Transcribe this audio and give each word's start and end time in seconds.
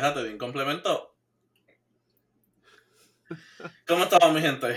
D. 0.00 0.06
Pendeja, 0.06 0.14
te 0.14 0.24
di 0.24 0.32
un 0.32 0.38
complemento. 0.38 1.14
¿Cómo 3.86 4.04
estamos, 4.04 4.34
mi 4.34 4.40
gente? 4.40 4.76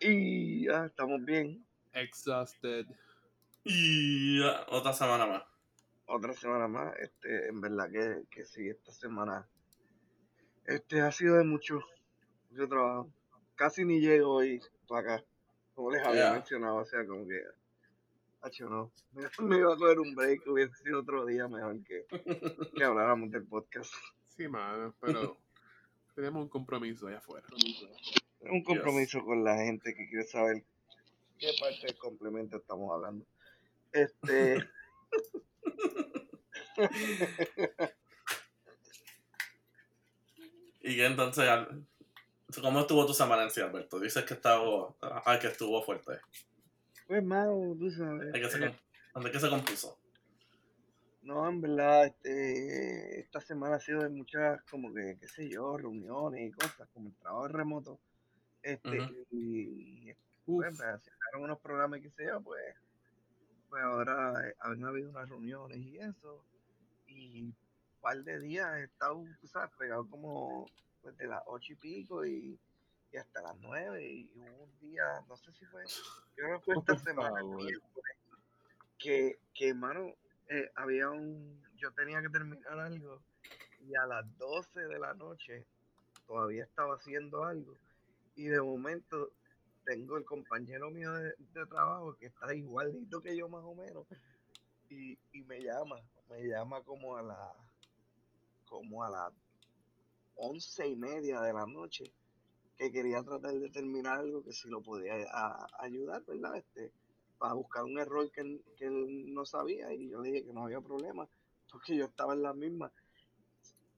Y 0.00 0.66
ya 0.66 0.86
estamos 0.86 1.24
bien. 1.24 1.64
Exhausted. 1.92 2.86
Y 3.62 4.40
ya, 4.40 4.66
otra 4.68 4.92
semana 4.92 5.26
más. 5.26 5.42
Otra 6.06 6.32
semana 6.34 6.66
más. 6.66 6.94
Este, 6.98 7.48
en 7.48 7.60
verdad 7.60 7.88
que, 7.90 8.24
que 8.28 8.44
sí, 8.44 8.68
esta 8.68 8.92
semana. 8.92 9.48
Este 10.66 11.00
ha 11.00 11.12
sido 11.12 11.36
de 11.36 11.44
mucho, 11.44 11.80
mucho 12.50 12.68
trabajo. 12.68 13.12
Casi 13.54 13.84
ni 13.84 14.00
llego 14.00 14.34
hoy 14.34 14.60
para 14.88 15.14
acá. 15.14 15.24
Como 15.74 15.92
les 15.92 16.04
había 16.04 16.22
Yeah. 16.22 16.32
mencionado, 16.32 16.76
o 16.76 16.84
sea, 16.84 17.06
como 17.06 17.26
que. 17.26 17.40
Hacho, 18.42 18.68
no. 18.68 18.92
Me, 19.12 19.22
me 19.48 19.58
iba 19.58 19.72
a 19.74 19.76
coger 19.76 20.00
un 20.00 20.14
break, 20.14 20.46
hubiese 20.48 20.74
sido 20.82 21.00
otro 21.00 21.24
día 21.24 21.48
mejor 21.48 21.82
que, 21.84 22.04
que 22.76 22.84
habláramos 22.84 23.30
del 23.30 23.46
podcast. 23.46 23.94
Sí, 24.36 24.48
mano, 24.48 24.94
pero 25.00 25.36
tenemos 26.14 26.42
un 26.42 26.48
compromiso 26.48 27.06
allá 27.06 27.18
afuera. 27.18 27.46
Un 28.40 28.62
compromiso 28.62 29.24
con 29.24 29.44
la 29.44 29.56
gente 29.56 29.94
que 29.94 30.08
quiere 30.08 30.24
saber 30.24 30.64
qué 31.38 31.52
parte 31.60 31.86
del 31.86 31.96
complemento 31.96 32.56
estamos 32.56 32.92
hablando. 32.92 33.24
Este. 33.92 34.58
Y 40.86 40.96
que 40.96 41.06
entonces, 41.06 41.48
¿cómo 42.60 42.80
estuvo 42.80 43.06
tu 43.06 43.14
semana 43.14 43.44
en 43.44 43.50
sí, 43.50 43.62
Alberto? 43.62 43.98
Dices 43.98 44.22
que 44.24 44.34
estuvo, 44.34 44.94
ah, 45.00 45.38
que 45.40 45.46
estuvo 45.46 45.82
fuerte. 45.82 46.18
Pues, 47.06 47.24
mano, 47.24 47.74
tú 47.78 47.90
sabes. 47.90 48.32
¿De 48.32 48.40
qué 48.40 48.50
se, 48.50 48.58
eh, 48.58 48.68
com- 48.68 48.76
¿Dónde 49.14 49.30
qué 49.30 49.40
se 49.40 49.48
compuso? 49.48 49.98
No, 51.24 51.48
en 51.48 51.60
verdad, 51.62 52.04
este, 52.04 53.20
esta 53.20 53.40
semana 53.40 53.76
ha 53.76 53.80
sido 53.80 54.02
de 54.02 54.10
muchas, 54.10 54.62
como 54.64 54.92
que, 54.92 55.16
qué 55.18 55.26
sé 55.26 55.48
yo, 55.48 55.76
reuniones 55.78 56.48
y 56.48 56.52
cosas, 56.52 56.86
como 56.92 57.08
el 57.08 57.14
trabajo 57.14 57.48
remoto. 57.48 57.98
Este, 58.62 59.00
Ujú. 59.00 59.14
y, 59.30 60.10
y, 60.10 60.16
Uf, 60.46 60.66
pues, 60.66 60.78
me 60.78 60.84
asignaron 60.84 61.42
unos 61.44 61.60
programas 61.60 61.98
y 61.98 62.02
qué 62.02 62.10
sé 62.10 62.26
yo, 62.26 62.42
pues, 62.42 62.62
pues 63.70 63.82
ahora 63.82 64.34
eh, 64.46 64.54
han 64.60 64.84
habido 64.84 65.08
unas 65.08 65.26
reuniones 65.28 65.78
y 65.78 65.98
eso. 65.98 66.44
Y 67.06 67.44
un 67.44 67.56
par 68.02 68.22
de 68.22 68.40
días 68.40 68.76
he 68.76 68.84
estado, 68.84 69.24
sabes, 69.44 69.70
pegado 69.78 70.06
como 70.06 70.66
pues, 71.00 71.16
de 71.16 71.26
las 71.26 71.42
ocho 71.46 71.72
y 71.72 71.76
pico 71.76 72.26
y, 72.26 72.58
y 73.12 73.16
hasta 73.16 73.40
las 73.40 73.56
nueve. 73.60 74.06
Y 74.06 74.30
hubo 74.36 74.64
un 74.64 74.78
día, 74.80 75.04
no 75.26 75.38
sé 75.38 75.52
si 75.52 75.64
fue, 75.64 75.84
yo 76.36 76.44
creo 76.44 76.58
que 76.58 76.64
fue 76.64 76.74
esta 76.76 76.98
semana, 76.98 77.40
que, 78.98 79.38
que 79.54 79.72
mano, 79.72 80.14
eh, 80.48 80.70
había 80.76 81.10
un, 81.10 81.62
yo 81.76 81.92
tenía 81.92 82.20
que 82.22 82.28
terminar 82.28 82.78
algo 82.78 83.22
y 83.80 83.94
a 83.94 84.06
las 84.06 84.38
12 84.38 84.80
de 84.80 84.98
la 84.98 85.14
noche 85.14 85.66
todavía 86.26 86.64
estaba 86.64 86.94
haciendo 86.94 87.44
algo 87.44 87.76
y 88.36 88.46
de 88.46 88.60
momento 88.60 89.32
tengo 89.84 90.16
el 90.16 90.24
compañero 90.24 90.90
mío 90.90 91.12
de, 91.12 91.34
de 91.38 91.66
trabajo 91.66 92.16
que 92.16 92.26
está 92.26 92.54
igualito 92.54 93.20
que 93.20 93.36
yo 93.36 93.48
más 93.48 93.62
o 93.64 93.74
menos 93.74 94.06
y, 94.88 95.18
y 95.32 95.42
me 95.44 95.60
llama, 95.60 95.96
me 96.30 96.42
llama 96.46 96.82
como 96.82 97.16
a 97.16 97.22
la 97.22 97.52
como 98.66 99.04
a 99.04 99.10
las 99.10 99.32
once 100.36 100.86
y 100.88 100.96
media 100.96 101.40
de 101.40 101.52
la 101.52 101.66
noche 101.66 102.04
que 102.76 102.90
quería 102.90 103.22
tratar 103.22 103.54
de 103.54 103.70
terminar 103.70 104.18
algo 104.18 104.42
que 104.42 104.52
si 104.52 104.68
lo 104.68 104.82
podía 104.82 105.14
ayudar, 105.78 106.24
¿verdad? 106.26 106.56
Este, 106.56 106.92
para 107.38 107.54
buscar 107.54 107.84
un 107.84 107.98
error 107.98 108.30
que, 108.30 108.40
él- 108.42 108.64
que 108.76 108.86
él 108.86 109.32
no 109.34 109.44
sabía 109.44 109.92
y 109.92 110.10
yo 110.10 110.20
le 110.20 110.30
dije 110.32 110.46
que 110.46 110.52
no 110.52 110.64
había 110.64 110.80
problema 110.80 111.28
porque 111.70 111.96
yo 111.96 112.04
estaba 112.06 112.34
en 112.34 112.42
la 112.42 112.54
misma. 112.54 112.92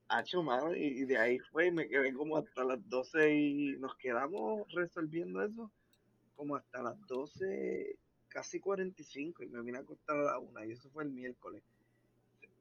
Hacho, 0.08 0.42
mano, 0.42 0.74
y, 0.74 0.84
y 0.84 1.04
de 1.04 1.18
ahí 1.18 1.38
fue 1.38 1.66
y 1.66 1.72
me 1.72 1.88
quedé 1.88 2.12
como 2.14 2.36
hasta 2.36 2.64
las 2.64 2.78
12 2.88 3.34
y 3.34 3.76
nos 3.78 3.96
quedamos 3.96 4.66
resolviendo 4.72 5.42
eso 5.42 5.70
como 6.36 6.56
hasta 6.56 6.82
las 6.82 6.96
12, 7.06 7.98
casi 8.28 8.60
45 8.60 9.42
y 9.42 9.48
me 9.48 9.62
vine 9.62 9.78
a 9.78 9.80
acostar 9.80 10.16
a 10.16 10.22
la 10.22 10.38
una 10.38 10.64
y 10.64 10.72
eso 10.72 10.90
fue 10.90 11.04
el 11.04 11.10
miércoles. 11.10 11.62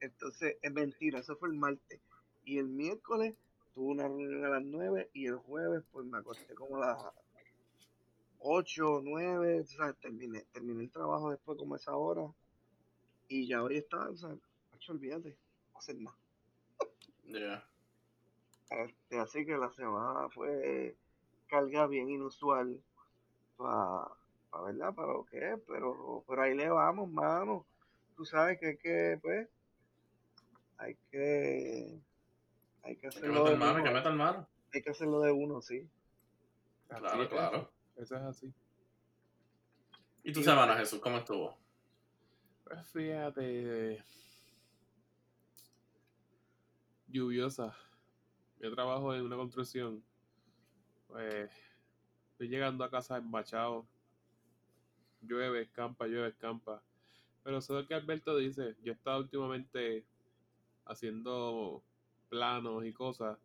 Entonces, 0.00 0.56
es 0.62 0.72
mentira, 0.72 1.20
eso 1.20 1.36
fue 1.36 1.48
el 1.48 1.54
martes. 1.54 2.00
Y 2.44 2.58
el 2.58 2.68
miércoles 2.68 3.34
tuve 3.74 3.92
una 3.92 4.08
reunión 4.08 4.44
a 4.44 4.48
las 4.48 4.64
9 4.64 5.10
y 5.12 5.26
el 5.26 5.36
jueves 5.36 5.82
pues 5.92 6.06
me 6.06 6.18
acosté 6.18 6.54
como 6.54 6.76
a 6.82 6.86
las 6.86 7.02
8, 8.38 9.00
9, 9.02 9.60
o 9.60 9.66
sea, 9.66 9.92
terminé, 9.94 10.44
terminé 10.52 10.84
el 10.84 10.90
trabajo 10.90 11.30
después 11.30 11.58
como 11.58 11.76
esa 11.76 11.96
hora 11.96 12.22
y 13.28 13.46
ya 13.46 13.62
hoy 13.62 13.78
está, 13.78 14.08
o 14.08 14.16
sea, 14.16 14.30
hacho, 14.74 14.92
olvídate, 14.92 15.36
no 15.72 15.78
hacer 15.78 15.96
nada. 15.96 16.16
Yeah. 17.24 17.64
Este, 18.70 19.18
así 19.18 19.44
que 19.44 19.56
la 19.56 19.70
semana 19.72 20.28
fue 20.30 20.96
carga 21.48 21.86
bien 21.86 22.10
inusual 22.10 22.80
para, 23.56 24.08
¿verdad? 24.64 24.94
Para 24.94 25.12
lo 25.12 25.24
que 25.24 25.52
es, 25.52 25.60
pero, 25.66 26.24
pero 26.26 26.42
ahí 26.42 26.54
le 26.54 26.68
vamos, 26.68 27.10
mano. 27.10 27.66
Tú 28.16 28.24
sabes 28.24 28.58
que 28.58 28.66
hay 28.66 28.76
que, 28.76 29.18
pues, 29.20 29.48
hay 30.78 30.96
que, 31.10 32.00
hay 32.82 32.96
que 32.96 33.06
hacerlo 33.08 33.44
de 33.44 33.52
el 33.52 33.58
mano, 33.58 33.82
que 33.82 33.90
uno, 33.90 34.16
mano. 34.16 34.48
hay 34.72 34.82
que 34.82 34.90
hacerlo 34.90 35.20
de 35.20 35.32
uno, 35.32 35.60
sí. 35.60 35.88
así 36.88 37.00
Claro, 37.00 37.22
es, 37.22 37.28
claro. 37.28 37.70
Eso 37.96 38.16
es 38.16 38.22
así. 38.22 38.52
¿Y 40.22 40.32
tu 40.32 40.42
semana, 40.42 40.76
Jesús? 40.76 41.00
¿Cómo 41.00 41.18
estuvo? 41.18 41.56
Pues 42.64 42.86
fíjate. 42.88 44.02
Lluviosa. 47.08 47.74
Yo 48.60 48.74
trabajo 48.74 49.14
en 49.14 49.22
una 49.22 49.36
construcción. 49.36 50.02
Pues 51.06 51.50
estoy 52.32 52.48
llegando 52.48 52.84
a 52.84 52.90
casa 52.90 53.16
embachado. 53.16 53.86
Llueve, 55.22 55.62
escampa, 55.62 56.06
llueve, 56.06 56.28
escampa. 56.28 56.82
Pero 57.42 57.58
es 57.58 57.70
lo 57.70 57.86
que 57.86 57.94
Alberto 57.94 58.36
dice. 58.36 58.76
Yo 58.82 58.92
he 58.92 58.94
estado 58.96 59.20
últimamente 59.20 60.04
haciendo 60.84 61.82
planos 62.28 62.84
y 62.84 62.92
cosas. 62.92 63.38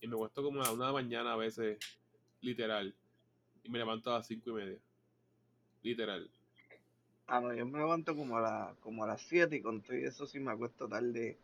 Y 0.00 0.08
me 0.08 0.16
cuesto 0.16 0.42
como 0.42 0.62
a 0.62 0.72
una 0.72 0.86
de 0.86 0.92
la 0.92 0.92
mañana 0.92 1.32
a 1.32 1.36
veces, 1.36 1.78
literal. 2.40 2.94
Y 3.66 3.70
me 3.70 3.78
levanto 3.78 4.10
a 4.10 4.18
las 4.18 4.26
cinco 4.28 4.50
y 4.50 4.54
media. 4.54 4.78
Literal. 5.82 6.30
Ah, 7.28 7.40
no, 7.40 7.52
yo 7.54 7.66
me 7.66 7.78
levanto 7.78 8.14
como 8.16 8.36
a, 8.38 8.40
la, 8.40 8.76
como 8.80 9.04
a 9.04 9.06
las 9.08 9.22
7 9.22 9.56
y 9.56 9.62
con 9.62 9.82
todo 9.82 9.96
y 9.96 10.04
eso 10.04 10.26
sí 10.26 10.38
me 10.40 10.52
acuesto 10.52 10.88
tarde. 10.88 11.38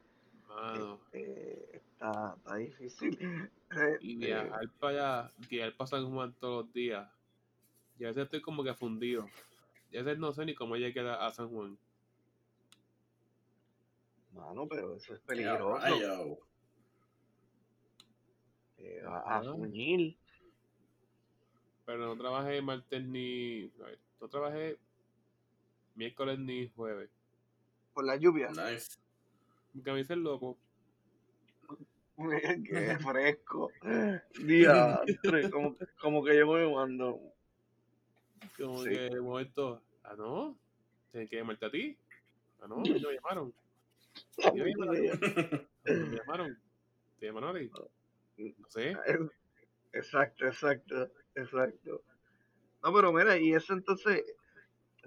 Mano. 0.48 1.00
Este, 1.12 1.76
está, 1.76 2.34
está 2.38 2.56
difícil. 2.56 3.18
Y 3.98 4.16
Este, 4.16 4.16
viajar 4.16 4.68
para 4.78 5.22
allá, 5.22 5.34
viajar 5.48 5.76
para 5.76 5.88
San 5.88 6.10
Juan 6.12 6.34
todos 6.38 6.66
los 6.66 6.74
días. 6.74 7.10
Y 7.98 8.04
a 8.04 8.08
veces 8.08 8.24
estoy 8.24 8.42
como 8.42 8.64
que 8.64 8.74
fundido. 8.74 9.32
Y 9.90 9.98
a 9.98 10.02
veces 10.02 10.18
no 10.20 10.32
sé 10.32 10.44
ni 10.46 10.54
cómo 10.54 10.76
llegué 10.76 11.00
a 11.00 11.26
a 11.26 11.32
San 11.32 11.48
Juan. 11.50 11.78
mano, 14.32 14.66
pero 14.68 14.96
eso 14.96 15.14
es 15.14 15.20
Yeah, 15.34 15.56
peligroso. 15.56 16.38
eh, 18.78 19.02
a, 19.06 19.38
a 19.38 19.42
fuñir. 19.44 20.16
Pero 21.84 22.06
no 22.06 22.16
trabajé 22.16 22.62
martes 22.62 23.04
ni. 23.04 23.70
a 23.80 23.86
ver, 23.86 23.98
No 24.20 24.28
trabajé 24.28 24.78
miércoles 25.94 26.38
ni 26.38 26.68
jueves. 26.70 27.10
por 27.92 28.04
la 28.04 28.16
lluvia. 28.16 28.48
Nice. 28.50 28.98
Mi 29.74 29.82
camisa 29.82 30.14
es 30.14 30.20
loco. 30.20 30.56
Qué 32.16 32.96
fresco. 33.02 33.70
Diantre, 34.44 35.50
como, 35.50 35.76
como 36.00 36.24
que 36.24 36.36
yo 36.38 36.46
me 36.46 36.72
mando. 36.72 37.20
Como 38.58 38.82
Sí. 38.82 38.90
que 38.90 38.98
de 39.10 39.20
momento. 39.20 39.82
Ah, 40.04 40.14
no. 40.16 40.56
Tienen 41.10 41.28
que 41.28 41.36
llamarte 41.36 41.66
a 41.66 41.70
ti. 41.70 41.96
Ah, 42.60 42.66
no. 42.68 42.76
Me 42.78 42.98
llamaron. 42.98 43.52
¿Y 44.38 44.60
me 44.60 44.70
llamaron? 44.70 44.94
¿Me 45.84 46.16
llamaron? 46.16 46.58
¿Te 47.18 47.26
llamaron 47.26 47.56
a 47.56 47.58
ti? 47.58 47.70
No 48.58 48.68
sé. 48.68 48.96
Exacto, 49.92 50.46
exacto, 50.46 51.10
exacto. 51.34 52.02
No, 52.82 52.92
pero 52.92 53.12
mira, 53.12 53.36
y 53.36 53.54
eso 53.54 53.74
entonces, 53.74 54.24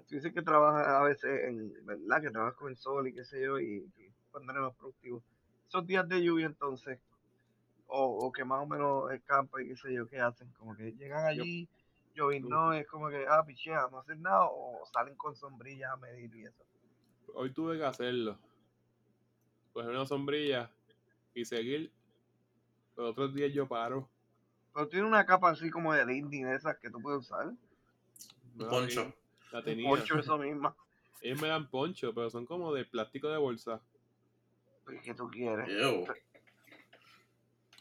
tú 0.08 0.14
dices 0.14 0.32
que 0.32 0.42
trabajas 0.42 0.86
a 0.86 1.02
veces 1.02 1.44
en, 1.44 1.84
¿verdad? 1.84 2.22
Que 2.22 2.30
trabajas 2.30 2.54
con 2.56 2.70
el 2.70 2.76
sol 2.76 3.06
y 3.08 3.14
qué 3.14 3.24
sé 3.24 3.42
yo, 3.42 3.58
y, 3.60 3.90
y 3.96 4.12
cuando 4.30 4.52
eres 4.52 4.62
más 4.64 4.76
productivo. 4.76 5.22
Esos 5.68 5.86
días 5.86 6.08
de 6.08 6.22
lluvia 6.22 6.46
entonces, 6.46 7.00
o, 7.88 8.26
o 8.26 8.32
que 8.32 8.44
más 8.44 8.62
o 8.62 8.66
menos 8.66 9.12
escampa 9.12 9.62
y 9.62 9.68
qué 9.68 9.76
sé 9.76 9.92
yo, 9.92 10.06
¿qué 10.06 10.20
hacen? 10.20 10.50
Como 10.52 10.76
que 10.76 10.92
llegan 10.92 11.26
allí, 11.26 11.68
no 12.42 12.72
es 12.72 12.86
como 12.86 13.08
que, 13.08 13.26
ah, 13.28 13.44
pichea, 13.44 13.88
no 13.90 13.98
hacen 13.98 14.22
nada, 14.22 14.46
o 14.50 14.84
salen 14.92 15.14
con 15.16 15.36
sombrillas 15.36 15.92
a 15.92 15.96
medir 15.96 16.34
y 16.34 16.44
eso. 16.44 16.64
Hoy 17.34 17.52
tuve 17.52 17.76
que 17.76 17.84
hacerlo. 17.84 18.38
Coger 19.72 19.90
una 19.90 20.06
sombrilla 20.06 20.70
y 21.34 21.44
seguir. 21.44 21.92
Los 22.96 23.10
otros 23.10 23.34
días 23.34 23.52
yo 23.52 23.68
paro. 23.68 24.08
Pero 24.76 24.88
tiene 24.88 25.06
una 25.06 25.24
capa 25.24 25.48
así 25.48 25.70
como 25.70 25.94
de 25.94 26.04
Disney, 26.04 26.42
de 26.44 26.54
esas 26.54 26.76
que 26.76 26.90
tú 26.90 27.00
puedes 27.00 27.20
usar. 27.20 27.50
La 28.58 28.68
Poncho. 28.68 29.00
tenía. 29.04 29.14
La 29.52 29.58
Un 29.60 29.64
tenía. 29.64 29.88
poncho, 29.88 30.18
eso 30.18 30.36
misma. 30.36 30.76
Ellos 31.22 31.40
me 31.40 31.48
dan 31.48 31.70
poncho, 31.70 32.12
pero 32.12 32.28
son 32.28 32.44
como 32.44 32.74
de 32.74 32.84
plástico 32.84 33.30
de 33.30 33.38
bolsa. 33.38 33.80
Pues, 34.84 35.00
¿Qué 35.02 35.14
tú 35.14 35.30
quieres? 35.30 35.66
Ew. 35.70 36.06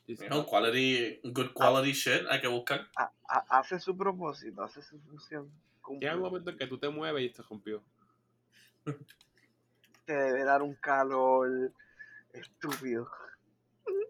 It's 0.08 0.22
Mijo, 0.22 0.36
not- 0.36 0.48
quality, 0.48 1.20
good 1.34 1.52
quality 1.54 1.92
shit, 1.92 2.22
hay 2.30 2.40
que 2.40 2.48
buscar. 2.48 2.88
Ha- 2.96 3.12
ha- 3.28 3.46
hace 3.60 3.78
su 3.78 3.98
propósito, 3.98 4.64
hace 4.64 4.82
su 4.82 4.98
función. 5.02 5.52
cumple. 5.82 6.00
Llega 6.08 6.16
un 6.16 6.22
momento 6.24 6.50
en 6.50 6.58
que 6.58 6.66
tú 6.68 6.78
te 6.78 6.88
mueves 6.88 7.30
y 7.30 7.34
se 7.36 7.44
rompió. 7.44 7.84
Te 10.06 10.14
debe 10.14 10.46
dar 10.46 10.62
un 10.62 10.76
calor 10.76 11.74
estúpido. 12.32 13.10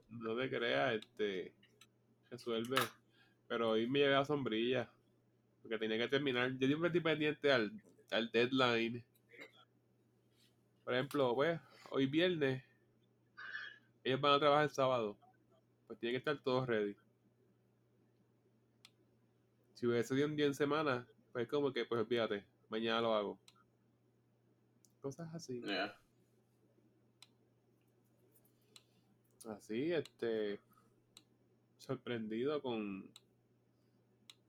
No 0.10 0.38
te 0.38 0.50
creas, 0.50 0.94
este. 0.94 1.52
Resuelve. 2.30 2.77
Pero 3.48 3.72
hoy 3.72 3.88
me 3.88 4.00
llevé 4.00 4.13
la 4.13 4.25
sombrilla. 4.25 4.89
Porque 5.62 5.77
tenía 5.77 5.98
que 5.98 6.07
terminar. 6.07 6.51
Yo 6.57 6.68
siempre 6.68 6.88
estoy 6.88 7.01
pendiente 7.01 7.51
al, 7.51 7.72
al 8.12 8.31
deadline. 8.31 9.04
Por 10.83 10.94
ejemplo, 10.94 11.33
pues, 11.36 11.60
hoy 11.89 12.06
viernes. 12.06 12.63
Ellos 14.04 14.22
van 14.22 14.33
a 14.33 14.39
trabajar 14.39 14.63
el 14.66 14.69
sábado. 14.69 15.18
Pues 15.88 16.00
tiene 16.00 16.13
que 16.13 16.18
estar 16.18 16.38
todo 16.44 16.66
ready. 16.66 16.95
Si 19.74 19.86
hubiese 19.88 20.16
sido 20.16 20.28
un 20.28 20.36
día 20.36 20.45
en 20.45 20.54
semana, 20.54 21.06
pues 21.33 21.48
como 21.48 21.74
que, 21.74 21.86
pues 21.86 22.01
olvídate, 22.01 22.45
mañana 22.69 23.01
lo 23.01 23.13
hago. 23.13 23.39
Cosas 25.01 25.33
así. 25.33 25.62
Yeah. 25.62 25.95
Así, 29.50 29.92
este. 29.92 30.60
Sorprendido 31.86 32.62
con 32.62 33.08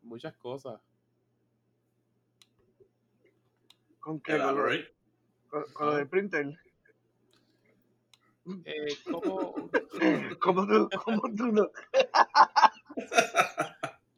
muchas 0.03 0.35
cosas. 0.37 0.81
¿Con 4.01 4.21
qué? 4.21 4.39
Con 4.39 4.57
lo, 4.57 4.65
con- 5.49 5.73
con 5.73 5.87
lo 5.87 5.97
del 5.97 6.09
printer. 6.09 6.59
Eh, 8.65 8.87
¿cómo, 9.11 9.71
¿Cómo 10.41 10.67
tú, 10.67 10.89
cómo 11.05 11.23
tú 11.37 11.47
no? 11.49 11.69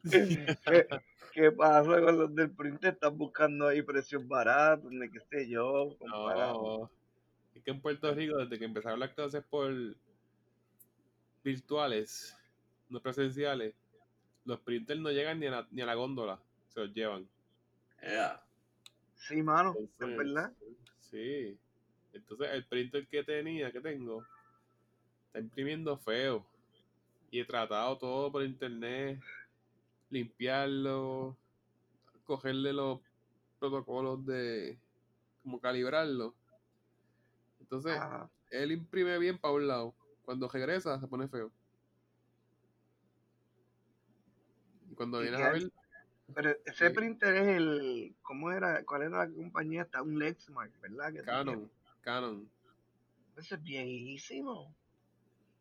¿Qué, 0.09 0.87
qué 1.33 1.51
pasa 1.51 1.99
con 2.01 2.17
los 2.17 2.35
del 2.35 2.51
printer? 2.51 2.93
Están 2.93 3.17
buscando 3.17 3.67
ahí 3.67 3.81
precios 3.81 4.25
baratos, 4.27 4.91
de 4.91 5.09
qué 5.11 5.19
sé 5.19 5.49
yo, 5.49 5.95
comparado. 5.97 6.53
No, 6.79 6.91
es 7.55 7.63
que 7.63 7.71
en 7.71 7.81
Puerto 7.81 8.13
Rico, 8.13 8.37
desde 8.37 8.59
que 8.59 8.65
empezaron 8.65 8.99
las 8.99 9.13
clases 9.13 9.43
por 9.43 9.73
virtuales, 11.43 12.37
no 12.89 13.01
presenciales, 13.01 13.75
los 14.45 14.59
printers 14.59 14.99
no 14.99 15.11
llegan 15.11 15.39
ni 15.39 15.47
a 15.47 15.51
la, 15.51 15.67
ni 15.71 15.81
a 15.81 15.85
la 15.85 15.95
góndola, 15.95 16.39
se 16.69 16.81
los 16.81 16.93
llevan. 16.93 17.27
Yeah. 18.01 18.41
Sí, 19.15 19.41
mano, 19.43 19.75
es 19.77 20.17
verdad. 20.17 20.51
Sí. 20.99 21.57
Entonces 22.13 22.49
el 22.51 22.65
printer 22.65 23.07
que 23.07 23.23
tenía, 23.23 23.71
que 23.71 23.81
tengo, 23.81 24.25
está 25.27 25.39
imprimiendo 25.39 25.97
feo. 25.97 26.45
Y 27.31 27.39
he 27.39 27.45
tratado 27.45 27.97
todo 27.97 28.31
por 28.31 28.43
internet, 28.43 29.21
limpiarlo, 30.09 31.37
cogerle 32.25 32.73
los 32.73 32.99
protocolos 33.59 34.25
de 34.25 34.79
como 35.43 35.59
calibrarlo. 35.59 36.33
Entonces, 37.59 37.99
él 38.49 38.71
imprime 38.71 39.17
bien 39.19 39.37
para 39.37 39.53
un 39.53 39.67
lado. 39.67 39.95
Cuando 40.23 40.47
regresa, 40.47 40.99
se 40.99 41.07
pone 41.07 41.27
feo. 41.27 41.51
Y 44.88 44.88
cuando 44.99 45.21
¿Y 45.23 45.29
vienes 45.29 45.39
a 45.41 45.51
ver, 45.51 45.71
pero 46.35 46.49
ese 46.65 46.89
sí. 46.89 46.93
printer 46.93 47.33
es 47.35 47.47
el. 47.55 48.13
¿Cómo 48.21 48.51
era? 48.51 48.83
¿Cuál 48.83 49.03
era 49.03 49.25
la 49.25 49.33
compañía? 49.33 49.83
Está 49.83 50.01
un 50.01 50.19
Lexmark, 50.19 50.77
¿verdad? 50.81 51.13
Que 51.13 51.21
Canon. 51.21 51.71
Canon. 52.01 52.51
Ese 53.37 53.55
es 53.55 53.63
viejísimo. 53.63 54.75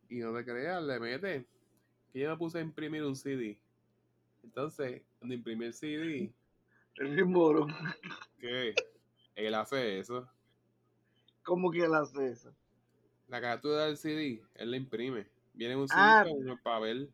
Y 0.09 0.19
no 0.19 0.35
te 0.35 0.45
creas, 0.45 0.83
le 0.83 0.99
mete. 0.99 1.47
Que 2.13 2.19
yo 2.19 2.31
me 2.31 2.37
puse 2.37 2.59
a 2.59 2.63
imprimir 2.63 3.05
un 3.05 3.15
CD. 3.15 3.61
Entonces, 4.43 5.03
cuando 5.21 5.37
imprimí 5.37 5.67
el 5.67 5.75
CD, 5.75 6.35
El 6.97 7.11
mismo, 7.11 7.65
¿qué? 8.41 8.75
Él 9.37 9.55
hace 9.55 10.01
eso. 10.01 10.29
¿Cómo 11.45 11.71
que 11.71 11.85
él 11.85 11.95
hace 11.95 12.27
eso? 12.33 12.53
La 13.29 13.41
carátula 13.41 13.87
del 13.87 13.97
CD, 13.97 14.43
él 14.55 14.73
la 14.73 14.77
imprime. 14.79 15.29
Viene 15.55 15.77
un 15.77 15.87
CD 15.87 15.97
Ah. 16.01 16.25
con 16.29 16.49
el 16.49 16.59
papel. 16.61 17.13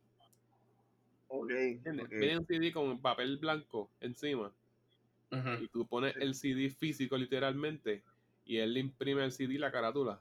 Ok, 1.37 1.51
¿entiendes? 1.51 2.07
ok. 2.07 2.11
Viene 2.13 2.39
un 2.39 2.47
CD 2.47 2.73
con 2.73 2.91
el 2.91 2.99
papel 2.99 3.37
blanco 3.39 3.91
encima. 4.01 4.53
Y 5.61 5.67
tú 5.69 5.85
pones 5.87 6.15
el 6.17 6.35
CD 6.37 6.71
físico 6.71 7.17
literalmente. 7.17 8.05
Y 8.45 8.59
él 8.59 8.75
le 8.75 8.81
imprime 8.81 9.25
el 9.25 9.33
CD 9.33 9.55
y 9.55 9.59
la 9.59 9.73
carátula. 9.73 10.21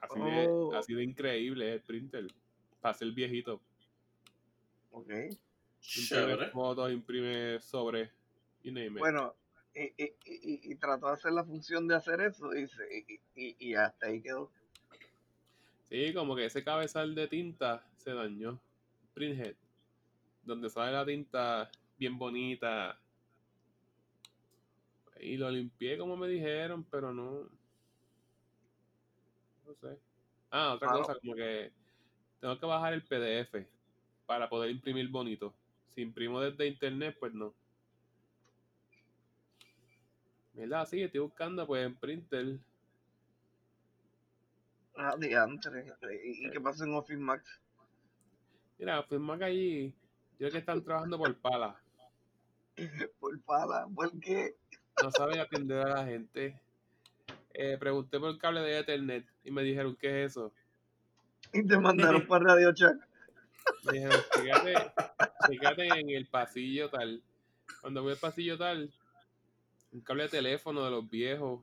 Así, 0.00 0.20
Oh. 0.20 0.70
de, 0.72 0.78
así 0.78 0.94
de 0.94 1.02
increíble 1.02 1.68
es 1.68 1.74
el 1.76 1.82
printer. 1.82 2.26
Para 2.80 2.94
ser 2.94 3.10
viejito. 3.10 3.60
Ok. 4.92 5.08
Imprime 5.10 5.36
Chévere. 5.80 6.50
fotos, 6.50 6.92
imprime 6.92 7.58
sobre. 7.60 8.10
You 8.62 8.72
name 8.72 8.86
it. 8.86 8.98
Bueno, 8.98 9.34
y, 9.74 9.82
y, 9.96 10.04
y, 10.24 10.72
y 10.72 10.74
trató 10.76 11.06
de 11.08 11.12
hacer 11.14 11.32
la 11.32 11.44
función 11.44 11.88
de 11.88 11.94
hacer 11.96 12.20
eso 12.20 12.54
y, 12.54 12.64
y, 12.64 13.20
y, 13.34 13.56
y 13.70 13.74
hasta 13.74 14.06
ahí 14.06 14.20
quedó. 14.20 14.50
Sí, 15.88 16.12
como 16.12 16.36
que 16.36 16.44
ese 16.44 16.62
cabezal 16.62 17.14
de 17.14 17.28
tinta 17.28 17.82
se 17.96 18.12
dañó. 18.12 18.58
Printhead. 19.14 19.54
Donde 20.42 20.68
sale 20.68 20.92
la 20.92 21.04
tinta 21.06 21.70
bien 21.98 22.18
bonita. 22.18 22.98
Y 25.20 25.36
lo 25.36 25.50
limpié 25.50 25.98
como 25.98 26.16
me 26.16 26.28
dijeron, 26.28 26.84
pero 26.84 27.12
no. 27.12 27.48
No 29.66 29.74
sé. 29.80 29.98
Ah, 30.50 30.74
otra 30.74 30.88
Claro. 30.88 31.02
cosa, 31.04 31.18
como 31.18 31.34
que 31.34 31.72
tengo 32.40 32.58
que 32.58 32.66
bajar 32.66 32.92
el 32.92 33.02
PDF 33.02 33.66
para 34.26 34.48
poder 34.48 34.70
imprimir 34.70 35.08
bonito. 35.08 35.54
Si 35.94 36.02
imprimo 36.02 36.40
desde 36.40 36.66
internet, 36.66 37.16
pues 37.18 37.32
no. 37.34 37.52
¿Verdad? 40.52 40.86
Sí, 40.86 41.02
estoy 41.02 41.20
buscando 41.20 41.66
pues 41.66 41.84
en 41.86 41.94
printer. 41.96 42.58
Ah, 45.00 45.14
diantre. 45.16 45.86
¿Y, 46.24 46.46
y 46.46 46.50
qué 46.50 46.60
pasa 46.60 46.84
en 46.84 46.94
Office 46.94 47.20
Max? 47.20 47.60
Mira, 48.78 49.02
firma 49.04 49.38
que 49.38 49.44
allí, 49.44 49.88
yo 50.32 50.38
creo 50.38 50.50
que 50.50 50.58
están 50.58 50.82
trabajando 50.82 51.18
por 51.18 51.36
pala. 51.36 51.80
Por 53.18 53.40
pala, 53.42 53.88
¿por 53.92 54.20
qué? 54.20 54.54
no 55.02 55.10
saben 55.10 55.40
atender 55.40 55.78
a 55.78 55.96
la 55.96 56.04
gente. 56.06 56.60
Eh, 57.54 57.76
pregunté 57.78 58.20
por 58.20 58.30
el 58.30 58.38
cable 58.38 58.60
de 58.60 58.78
Ethernet 58.78 59.26
y 59.44 59.50
me 59.50 59.62
dijeron, 59.62 59.96
¿qué 59.96 60.24
es 60.24 60.32
eso? 60.32 60.52
Y 61.52 61.66
te 61.66 61.78
mandaron 61.78 62.26
para 62.28 62.54
Radio 62.54 62.72
Chat. 62.72 62.96
Me 63.84 63.92
dijeron, 63.92 64.20
fíjate, 64.32 64.74
fíjate 65.48 65.86
en 66.00 66.10
el 66.10 66.26
pasillo 66.26 66.88
tal. 66.88 67.22
Cuando 67.80 68.02
voy 68.02 68.12
al 68.12 68.18
pasillo 68.18 68.56
tal, 68.56 68.92
un 69.92 70.00
cable 70.00 70.24
de 70.24 70.28
teléfono 70.28 70.84
de 70.84 70.90
los 70.90 71.08
viejos. 71.08 71.62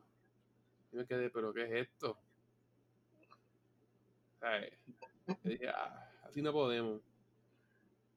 Y 0.92 0.98
me 0.98 1.06
quedé, 1.06 1.30
¿pero 1.30 1.54
qué 1.54 1.64
es 1.64 1.88
esto? 1.88 2.18
"Ah, 5.74 6.10
así 6.24 6.42
no 6.42 6.52
podemos. 6.54 7.02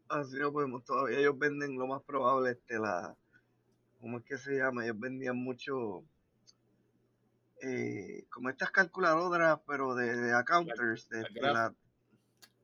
Así 0.09 0.37
no 0.37 0.53
podemos 0.53 0.85
todavía. 0.85 1.19
Ellos 1.19 1.39
venden 1.39 1.79
lo 1.79 1.87
más 1.87 2.03
probable, 2.03 2.53
este, 2.53 2.79
la. 2.79 3.17
¿Cómo 4.01 4.19
es 4.19 4.25
que 4.25 4.39
se 4.39 4.57
llama? 4.57 4.85
Ellos 4.85 4.99
vendían 4.99 5.37
mucho. 5.37 6.05
Eh, 7.61 8.25
como 8.31 8.49
estas 8.51 8.71
calculadoras, 8.71 9.59
pero 9.67 9.95
de, 9.95 10.15
de 10.17 10.33
accounters. 10.33 11.09
De, 11.09 11.23
la 11.23 11.29
de 11.29 11.41
graf- 11.41 11.53
la- 11.53 11.75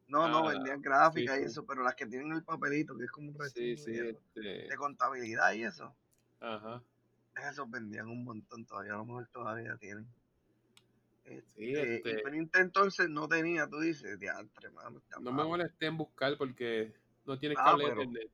no, 0.06 0.28
no, 0.28 0.46
Ah, 0.46 0.52
vendían 0.52 0.80
gráficas 0.80 1.36
sí, 1.36 1.42
y 1.42 1.46
eso, 1.46 1.66
pero 1.66 1.82
las 1.82 1.94
que 1.96 2.06
tienen 2.06 2.32
el 2.32 2.44
papelito, 2.44 2.96
que 2.96 3.04
es 3.04 3.10
como 3.10 3.30
un 3.30 3.38
recibo 3.38 3.82
sí, 3.84 3.98
este, 3.98 4.40
de 4.40 4.76
contabilidad 4.76 5.52
y 5.54 5.64
eso. 5.64 5.94
ajá. 6.40 6.82
Esos 7.50 7.68
vendían 7.68 8.08
un 8.08 8.22
montón 8.22 8.64
todavía, 8.64 8.92
a 8.94 8.98
lo 8.98 9.06
mejor 9.06 9.26
todavía 9.28 9.76
tienen. 9.78 10.06
Sí, 11.26 11.32
Este, 11.74 11.96
este, 11.96 12.10
Y 12.10 12.22
Printer 12.22 12.60
entonces 12.62 13.08
no 13.08 13.26
tenía, 13.28 13.66
tú 13.68 13.80
dices, 13.80 14.18
diantre, 14.20 14.70
mano, 14.70 14.98
está 14.98 15.18
no 15.20 15.32
me 15.32 15.42
molesté 15.44 15.86
en 15.86 15.96
buscar 15.96 16.36
porque 16.36 16.92
no 17.24 17.38
tienes 17.38 17.56
Ah, 17.60 17.64
cable 17.64 17.84
de 17.84 17.90
pero- 17.90 18.02
Ethernet. 18.02 18.30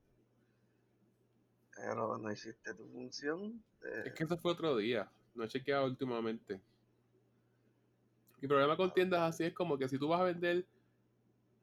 Pero 1.77 2.19
no 2.19 2.33
hiciste 2.33 2.75
tu 2.75 2.87
función. 2.89 3.63
eh, 3.83 4.03
Es 4.07 4.13
que 4.15 4.25
eso 4.25 4.37
fue 4.37 4.53
otro 4.53 4.77
día. 4.77 5.09
No 5.35 5.45
he 5.45 5.49
chequeado 5.49 5.87
últimamente. 5.87 6.61
Mi 8.41 8.49
problema 8.49 8.77
con 8.77 8.93
tiendas 8.93 9.21
así 9.23 9.45
es 9.45 9.55
como 9.55 9.79
que 9.79 9.89
si 9.89 9.99
tú 9.99 10.09
vas 10.09 10.21
a 10.21 10.25
vender 10.25 10.67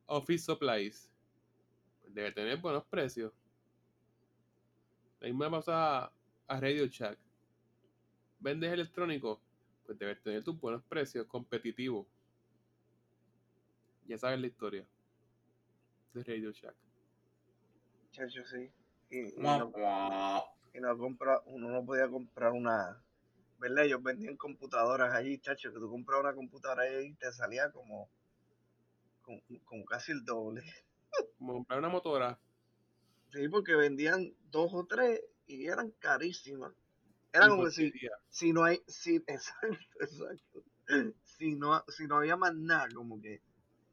office 0.06 0.46
supplies, 0.46 1.12
debe 2.08 2.32
tener 2.32 2.58
buenos 2.60 2.86
precios. 2.86 3.34
La 5.20 5.28
misma 5.28 5.52
pasa 5.52 6.06
a 6.48 6.60
Radio 6.60 6.86
Shack. 6.88 7.18
Vendes 8.40 8.72
electrónico, 8.72 9.42
pues 9.88 9.98
debes 9.98 10.22
tener 10.22 10.44
tus 10.44 10.60
buenos 10.60 10.84
precios 10.84 11.26
competitivos. 11.28 12.06
Ya 14.06 14.18
sabes 14.18 14.40
la 14.40 14.48
historia 14.48 14.86
de 16.14 16.24
Radio 16.24 16.52
Shack. 16.52 16.76
Chacho, 18.12 18.46
sí. 18.46 18.70
Y, 19.10 19.34
no, 19.38 19.74
y 20.74 20.80
no 20.82 20.98
compra, 20.98 21.42
uno 21.46 21.70
no 21.70 21.86
podía 21.86 22.10
comprar 22.10 22.52
una, 22.52 23.02
¿verdad? 23.58 23.86
Ellos 23.86 24.04
vendían 24.04 24.36
computadoras 24.36 25.14
allí, 25.14 25.40
chacho, 25.40 25.72
que 25.72 25.80
tú 25.80 25.90
comprabas 25.90 26.26
una 26.26 26.36
computadora 26.36 26.84
ahí 26.84 27.08
y 27.08 27.14
te 27.14 27.32
salía 27.32 27.72
como, 27.72 28.10
como, 29.22 29.42
como 29.64 29.86
casi 29.86 30.12
el 30.12 30.26
doble. 30.26 30.64
Como 31.38 31.54
comprar 31.54 31.80
una 31.80 31.90
motora. 31.90 32.38
Sí, 33.32 33.48
porque 33.48 33.76
vendían 33.76 34.34
dos 34.52 34.74
o 34.74 34.86
tres 34.86 35.22
y 35.46 35.68
eran 35.68 35.92
carísimas. 35.92 36.74
Era 37.34 37.48
como 37.50 37.66
que 37.66 37.72
si, 37.72 37.94
si 38.30 38.54
no 38.54 38.64
hay, 38.64 38.82
si, 38.88 39.16
exacto, 39.28 39.78
exacto. 40.00 40.64
Si 41.24 41.56
no, 41.56 41.84
si 41.90 42.08
no 42.08 42.18
había 42.18 42.36
más 42.38 42.56
nada, 42.56 42.88
como 42.94 43.22
que, 43.22 43.42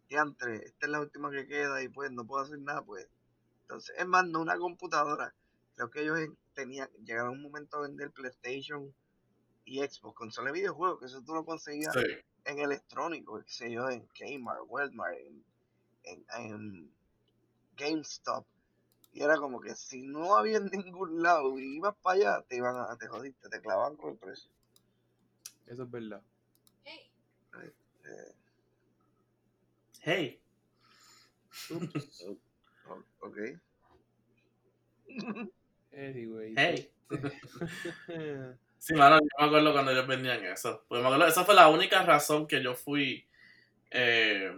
que 0.08 0.16
antes, 0.16 0.62
esta 0.62 0.86
es 0.86 0.92
la 0.92 1.00
última 1.00 1.30
que 1.30 1.46
queda 1.46 1.82
y 1.82 1.88
pues 1.88 2.10
no 2.12 2.26
puedo 2.26 2.42
hacer 2.44 2.58
nada, 2.60 2.82
pues. 2.84 3.08
Entonces, 3.62 3.94
es 3.98 4.06
más, 4.06 4.26
no 4.26 4.40
una 4.40 4.56
computadora. 4.58 5.34
Creo 5.74 5.90
que 5.90 6.02
ellos 6.02 6.18
en- 6.20 6.38
tenían, 6.54 6.88
llegaron 7.04 7.32
un 7.32 7.42
momento 7.42 7.78
a 7.78 7.82
vender 7.82 8.12
PlayStation 8.12 8.94
y 9.64 9.80
Xbox, 9.80 10.14
consola 10.14 10.48
de 10.52 10.60
videojuegos, 10.60 11.00
que 11.00 11.06
eso 11.06 11.22
tú 11.22 11.34
lo 11.34 11.44
conseguías 11.44 11.92
Sí. 11.94 12.00
en 12.44 12.58
electrónico, 12.60 13.42
qué 13.42 13.50
sé 13.50 13.72
yo, 13.72 13.88
en 13.90 14.06
Kmart, 14.08 14.60
Walmart, 14.68 15.16
en, 15.18 15.44
en, 16.04 16.24
en 16.36 16.94
GameStop. 17.76 18.46
Y 19.14 19.22
era 19.22 19.36
como 19.36 19.60
que 19.60 19.74
si 19.76 20.02
no 20.02 20.34
había 20.36 20.56
en 20.58 20.66
ningún 20.66 21.22
lado 21.22 21.56
y 21.58 21.76
ibas 21.76 21.94
para 22.02 22.16
allá, 22.16 22.44
te 22.48 22.56
iban 22.56 22.76
a, 22.76 22.96
te 22.98 23.06
jodiste, 23.06 23.48
te 23.48 23.60
clavaban 23.60 23.96
con 23.96 24.10
el 24.10 24.18
precio. 24.18 24.50
Eso 25.66 25.84
es 25.84 25.90
verdad. 25.90 26.20
Eh, 26.84 28.34
Hey. 30.00 30.40
o- 31.70 33.04
ok. 33.26 33.38
Anyway. 35.92 36.54
Hey. 36.56 36.90
este, 37.08 38.58
Sí, 38.78 38.92
mano, 38.94 39.18
yo 39.18 39.26
me 39.38 39.46
acuerdo 39.46 39.72
cuando 39.72 39.92
ellos 39.92 40.06
vendían 40.06 40.44
eso. 40.44 40.84
Pues 40.88 41.00
me 41.00 41.06
acuerdo, 41.06 41.26
esa 41.26 41.44
fue 41.46 41.54
la 41.54 41.68
única 41.68 42.02
razón 42.02 42.46
que 42.46 42.62
yo 42.62 42.74
fui 42.74 43.26
eh, 43.90 44.52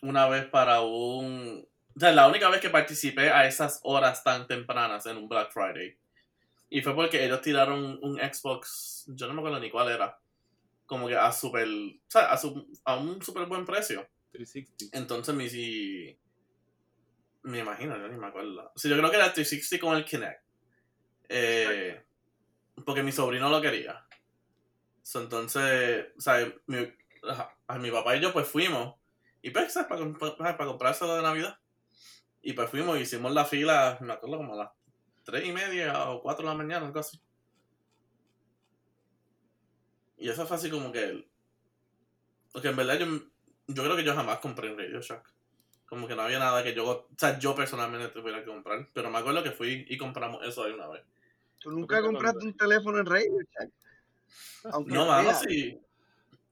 una 0.00 0.28
vez 0.28 0.46
para 0.46 0.80
un... 0.80 1.68
O 1.96 2.00
sea, 2.00 2.12
la 2.12 2.28
única 2.28 2.48
vez 2.50 2.60
que 2.60 2.70
participé 2.70 3.30
a 3.30 3.46
esas 3.46 3.80
horas 3.82 4.22
tan 4.22 4.46
tempranas 4.46 5.06
en 5.06 5.16
un 5.16 5.28
Black 5.28 5.50
Friday. 5.52 5.96
Y 6.68 6.82
fue 6.82 6.94
porque 6.94 7.24
ellos 7.24 7.40
tiraron 7.40 7.98
un 8.02 8.18
Xbox, 8.18 9.04
yo 9.08 9.26
no 9.26 9.34
me 9.34 9.40
acuerdo 9.40 9.60
ni 9.60 9.70
cuál 9.70 9.90
era, 9.90 10.18
como 10.84 11.08
que 11.08 11.16
a 11.16 11.32
super, 11.32 11.66
o 11.66 12.10
sea, 12.10 12.32
a, 12.32 12.36
su- 12.36 12.68
a 12.84 12.96
un 12.96 13.22
super 13.22 13.46
buen 13.46 13.64
precio. 13.64 14.06
360. 14.32 14.98
Entonces 14.98 15.34
me 15.34 15.48
si 15.48 16.18
me 17.44 17.60
imagino, 17.60 17.96
yo 17.96 18.08
ni 18.08 18.18
me 18.18 18.26
acuerdo. 18.26 18.72
O 18.74 18.78
sea, 18.78 18.90
yo 18.90 18.96
creo 18.98 19.10
que 19.10 19.16
era 19.16 19.26
el 19.26 19.32
360 19.32 19.84
con 19.86 19.96
el 19.96 20.04
Kinect. 20.04 20.42
Eh, 21.28 22.04
porque 22.84 23.02
mi 23.02 23.12
sobrino 23.12 23.48
lo 23.48 23.60
quería. 23.60 24.04
So, 25.02 25.22
entonces, 25.22 26.06
o 26.16 26.20
sea, 26.20 26.52
mi, 26.66 26.92
a 27.68 27.78
mi 27.78 27.90
papá 27.90 28.16
y 28.16 28.20
yo 28.20 28.32
pues 28.32 28.48
fuimos. 28.48 28.96
Y 29.42 29.50
pues, 29.50 29.72
¿sabes? 29.72 29.88
Para, 29.88 30.12
para, 30.36 30.56
para 30.56 30.66
comprárselo 30.68 31.16
de 31.16 31.22
Navidad. 31.22 31.58
Y 32.46 32.52
pues 32.52 32.70
fuimos 32.70 32.96
y 32.96 33.00
hicimos 33.00 33.32
la 33.32 33.44
fila, 33.44 33.98
me 34.00 34.12
acuerdo 34.12 34.36
como 34.36 34.54
a 34.54 34.56
las 34.56 34.70
3 35.24 35.46
y 35.46 35.52
media 35.52 36.10
o 36.10 36.22
4 36.22 36.44
de 36.44 36.48
la 36.48 36.56
mañana, 36.56 36.86
algo 36.86 37.00
así. 37.00 37.20
Y 40.16 40.28
eso 40.28 40.46
fue 40.46 40.56
así 40.56 40.70
como 40.70 40.92
que... 40.92 41.28
Porque 42.52 42.68
en 42.68 42.76
verdad 42.76 43.00
yo, 43.00 43.06
yo 43.66 43.82
creo 43.82 43.96
que 43.96 44.04
yo 44.04 44.14
jamás 44.14 44.38
compré 44.38 44.68
en 44.68 44.78
Radio 44.78 45.00
Shack. 45.00 45.28
Como 45.86 46.06
que 46.06 46.14
no 46.14 46.22
había 46.22 46.38
nada 46.38 46.62
que 46.62 46.72
yo... 46.72 46.88
O 46.88 47.08
sea, 47.18 47.36
yo 47.36 47.52
personalmente 47.56 48.10
tuviera 48.10 48.38
que 48.38 48.46
comprar. 48.46 48.90
Pero 48.92 49.10
me 49.10 49.18
acuerdo 49.18 49.42
que 49.42 49.50
fui 49.50 49.84
y 49.88 49.98
compramos 49.98 50.46
eso 50.46 50.62
ahí 50.62 50.70
una 50.70 50.86
vez. 50.86 51.02
¿Tú 51.58 51.72
nunca 51.72 51.96
te 51.96 52.02
compraste 52.02 52.38
compras? 52.38 52.52
un 52.52 52.56
teléfono 52.56 52.98
en 53.00 53.06
Radio 53.06 53.38
Shack? 53.58 53.70
Aunque 54.70 54.94
No, 54.94 55.06
mano, 55.06 55.34
sí. 55.34 55.80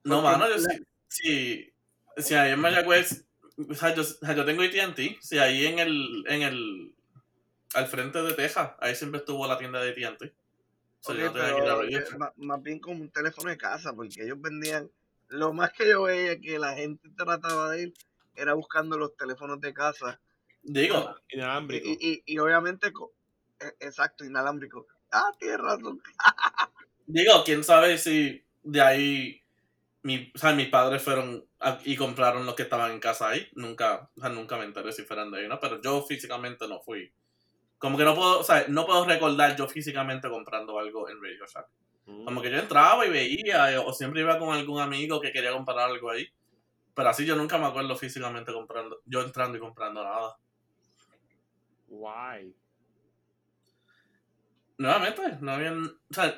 No, 0.02 0.22
mano, 0.22 0.48
yo 0.48 0.58
sí. 0.58 0.84
Sí. 1.06 1.72
Si 2.16 2.34
ahí 2.34 2.50
en 2.50 2.58
Mayagüez... 2.58 3.24
O 3.56 3.74
sea, 3.74 3.94
yo, 3.94 4.02
tengo 4.44 4.62
AT&T. 4.62 5.18
Si 5.20 5.38
ahí 5.38 5.66
en 5.66 5.78
el... 5.78 6.24
En 6.28 6.42
el 6.42 6.94
al 7.74 7.86
frente 7.88 8.22
de 8.22 8.32
Texas, 8.34 8.70
ahí 8.78 8.94
siempre 8.94 9.18
estuvo 9.18 9.46
la 9.48 9.58
tienda 9.58 9.82
de 9.82 9.90
AT&T. 9.90 10.32
O 11.00 11.02
sea, 11.12 11.14
Ok, 11.14 11.20
yo 11.20 11.26
no 11.26 11.32
tenía 11.32 11.54
que 11.54 11.58
ir 11.58 11.62
a 11.62 11.64
pero 11.64 11.76
Radio 11.82 11.98
Shack. 12.00 12.18
ma- 12.18 12.32
más 12.36 12.62
bien 12.62 12.78
como 12.78 13.00
un 13.02 13.10
teléfono 13.10 13.50
de 13.50 13.58
casa, 13.58 13.92
porque 13.94 14.22
ellos 14.22 14.40
vendían, 14.40 14.90
lo 15.28 15.52
más 15.52 15.72
que 15.72 15.88
yo 15.88 16.02
veía 16.04 16.38
que 16.40 16.58
la 16.58 16.74
gente 16.74 17.08
trataba 17.16 17.70
de 17.70 17.82
ir 17.84 17.94
era 18.36 18.54
buscando 18.54 18.96
los 18.96 19.16
teléfonos 19.16 19.60
de 19.60 19.74
casa 19.74 20.20
Digo, 20.62 21.14
Inalámbrico. 21.30 21.86
y, 21.88 21.98
y- 22.00 22.22
y 22.26 22.38
obviamente, 22.38 22.92
co- 22.92 23.12
eh, 23.60 23.74
exacto, 23.80 24.24
inalámbrico. 24.24 24.86
Ah, 25.10 25.30
tienes 25.38 25.58
razón. 25.58 26.00
Digo, 27.06 27.42
quién 27.44 27.62
sabe 27.64 27.98
si 27.98 28.42
de 28.62 28.80
ahí 28.80 29.42
mi, 30.04 30.30
o 30.34 30.38
sea, 30.38 30.52
mis 30.52 30.68
padres 30.68 31.02
fueron 31.02 31.44
a- 31.60 31.78
y 31.84 31.96
compraron 31.96 32.44
los 32.46 32.54
que 32.54 32.62
estaban 32.64 32.92
en 32.92 33.00
casa 33.00 33.30
ahí. 33.30 33.48
Nunca, 33.54 34.10
o 34.16 34.20
sea, 34.20 34.28
nunca 34.28 34.56
me 34.58 34.64
enteré 34.64 34.92
si 34.92 35.02
fueran 35.02 35.30
de 35.30 35.40
ahí, 35.40 35.48
¿no? 35.48 35.58
Pero 35.58 35.80
yo 35.80 36.02
físicamente 36.02 36.68
no 36.68 36.80
fui. 36.80 37.10
Como 37.78 37.98
que 37.98 38.04
no 38.04 38.14
puedo, 38.14 38.40
o 38.40 38.44
sea, 38.44 38.66
no 38.68 38.86
puedo 38.86 39.04
recordar 39.06 39.56
yo 39.56 39.66
físicamente 39.66 40.28
comprando 40.28 40.78
algo 40.78 41.08
en 41.08 41.22
Radio 41.22 41.46
Shack. 41.46 41.66
Mm. 42.06 42.24
Como 42.26 42.42
que 42.42 42.50
yo 42.50 42.58
entraba 42.58 43.04
y 43.06 43.10
veía, 43.10 43.72
eh, 43.72 43.78
o 43.78 43.92
siempre 43.94 44.20
iba 44.20 44.38
con 44.38 44.54
algún 44.54 44.80
amigo 44.80 45.20
que 45.20 45.32
quería 45.32 45.52
comprar 45.52 45.78
algo 45.78 46.10
ahí. 46.10 46.28
Pero 46.94 47.08
así 47.08 47.24
yo 47.26 47.34
nunca 47.34 47.58
me 47.58 47.66
acuerdo 47.66 47.96
físicamente 47.96 48.52
comprando, 48.52 49.00
yo 49.06 49.22
entrando 49.22 49.56
y 49.56 49.60
comprando 49.60 50.04
nada. 50.04 50.36
Why? 51.88 52.54
Nuevamente, 54.76 55.38
no 55.40 55.52
había, 55.52 55.72
o 55.72 56.14
sea, 56.14 56.36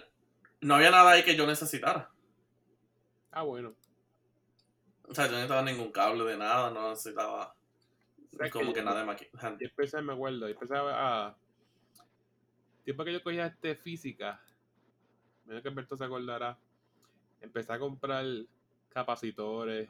no 0.61 0.77
había 0.77 0.91
nada 0.91 1.11
ahí 1.13 1.25
que 1.25 1.37
yo 1.37 1.47
necesitara. 1.47 2.11
Ah, 3.31 3.43
bueno. 3.43 3.75
O 5.09 5.15
sea, 5.15 5.27
yo 5.27 5.33
no 5.33 5.37
necesitaba 5.37 5.63
ningún 5.63 5.93
cable 5.93 6.25
de 6.25 6.37
nada, 6.37 6.71
no 6.71 6.91
necesitaba 6.91 7.55
¿Sabes 8.37 8.53
como 8.53 8.73
que 8.73 8.83
nada 8.83 9.01
de 9.01 9.07
maquillaje. 9.07 9.57
Yo 9.61 9.69
empecé, 9.69 10.03
me 10.03 10.13
acuerdo, 10.13 10.41
yo 10.41 10.55
empecé 10.55 10.75
a... 10.77 11.37
Tiempo 12.85 13.05
que 13.05 13.13
yo 13.13 13.23
cogía 13.23 13.47
este 13.47 13.75
física, 13.75 14.41
menos 15.45 15.63
que 15.63 15.69
Alberto 15.69 15.97
se 15.97 16.05
acordará, 16.05 16.57
empecé 17.41 17.73
a 17.73 17.79
comprar 17.79 18.25
capacitores, 18.91 19.89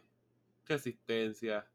resistencia. 0.64 1.66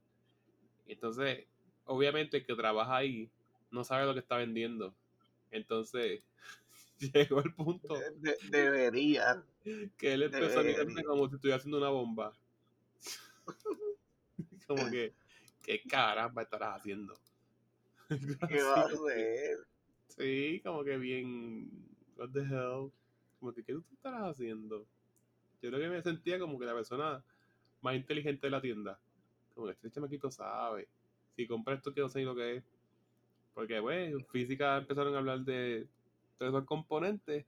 Entonces, 0.87 1.45
obviamente 1.85 2.37
el 2.37 2.45
que 2.45 2.55
trabaja 2.55 2.95
ahí 2.95 3.29
no 3.69 3.83
sabe 3.83 4.05
lo 4.05 4.13
que 4.13 4.19
está 4.19 4.37
vendiendo. 4.37 4.95
Entonces, 5.51 6.23
llegó 7.13 7.41
el 7.41 7.53
punto 7.53 7.93
De- 7.95 8.11
de- 8.19 8.37
debería. 8.49 9.43
que 9.97 10.13
él 10.13 10.23
empezó 10.23 10.59
a 10.59 10.63
mirarme 10.63 11.03
como 11.03 11.27
si 11.29 11.35
estuviera 11.35 11.57
haciendo 11.57 11.77
una 11.77 11.89
bomba. 11.89 12.33
como 14.67 14.89
que, 14.89 15.13
¿qué 15.63 15.81
caramba 15.83 16.43
estarás 16.43 16.77
haciendo? 16.79 17.13
¿Qué 18.49 18.61
va 18.63 18.81
a 18.81 18.85
hacer? 18.85 19.57
Sí, 20.07 20.61
como 20.63 20.83
que 20.83 20.97
bien. 20.97 21.69
What 22.17 22.29
the 22.33 22.41
hell? 22.41 22.91
Como 23.39 23.53
que, 23.53 23.63
¿qué 23.63 23.73
tú 23.73 23.83
estarás 23.93 24.31
haciendo? 24.31 24.85
Yo 25.61 25.69
creo 25.69 25.79
que 25.79 25.89
me 25.89 26.01
sentía 26.01 26.39
como 26.39 26.59
que 26.59 26.65
la 26.65 26.73
persona 26.73 27.23
más 27.81 27.95
inteligente 27.95 28.47
de 28.47 28.51
la 28.51 28.61
tienda. 28.61 28.99
Como 29.55 29.67
que 29.67 29.73
este 29.73 29.91
chamaquito 29.91 30.29
sabe. 30.29 30.87
Si 31.35 31.47
compra 31.47 31.75
esto, 31.75 31.93
que 31.93 32.01
no 32.01 32.09
sé 32.09 32.21
lo 32.23 32.35
que 32.35 32.57
es. 32.57 32.63
Porque, 33.53 33.79
bueno, 33.79 34.17
en 34.19 34.25
física 34.25 34.77
empezaron 34.77 35.13
a 35.15 35.19
hablar 35.19 35.39
de 35.41 35.87
todos 36.41 36.55
esos 36.55 36.65
componentes. 36.65 37.45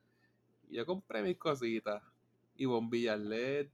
Y 0.69 0.75
yo 0.75 0.85
compré 0.85 1.23
mis 1.23 1.38
cositas. 1.38 2.03
Y 2.55 2.65
bombillas 2.65 3.19
LED. 3.19 3.67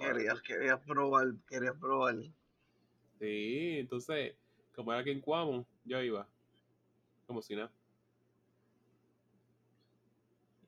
Querías, 0.00 0.42
querías 0.42 0.80
probar, 0.80 1.34
querías 1.48 1.76
probar. 1.76 2.16
Sí, 3.20 3.78
entonces, 3.78 4.34
como 4.74 4.92
era 4.92 5.02
aquí 5.02 5.10
en 5.12 5.20
Cuamo, 5.20 5.64
yo 5.84 6.02
iba. 6.02 6.26
Como 7.28 7.40
si 7.40 7.54
nada. 7.54 7.70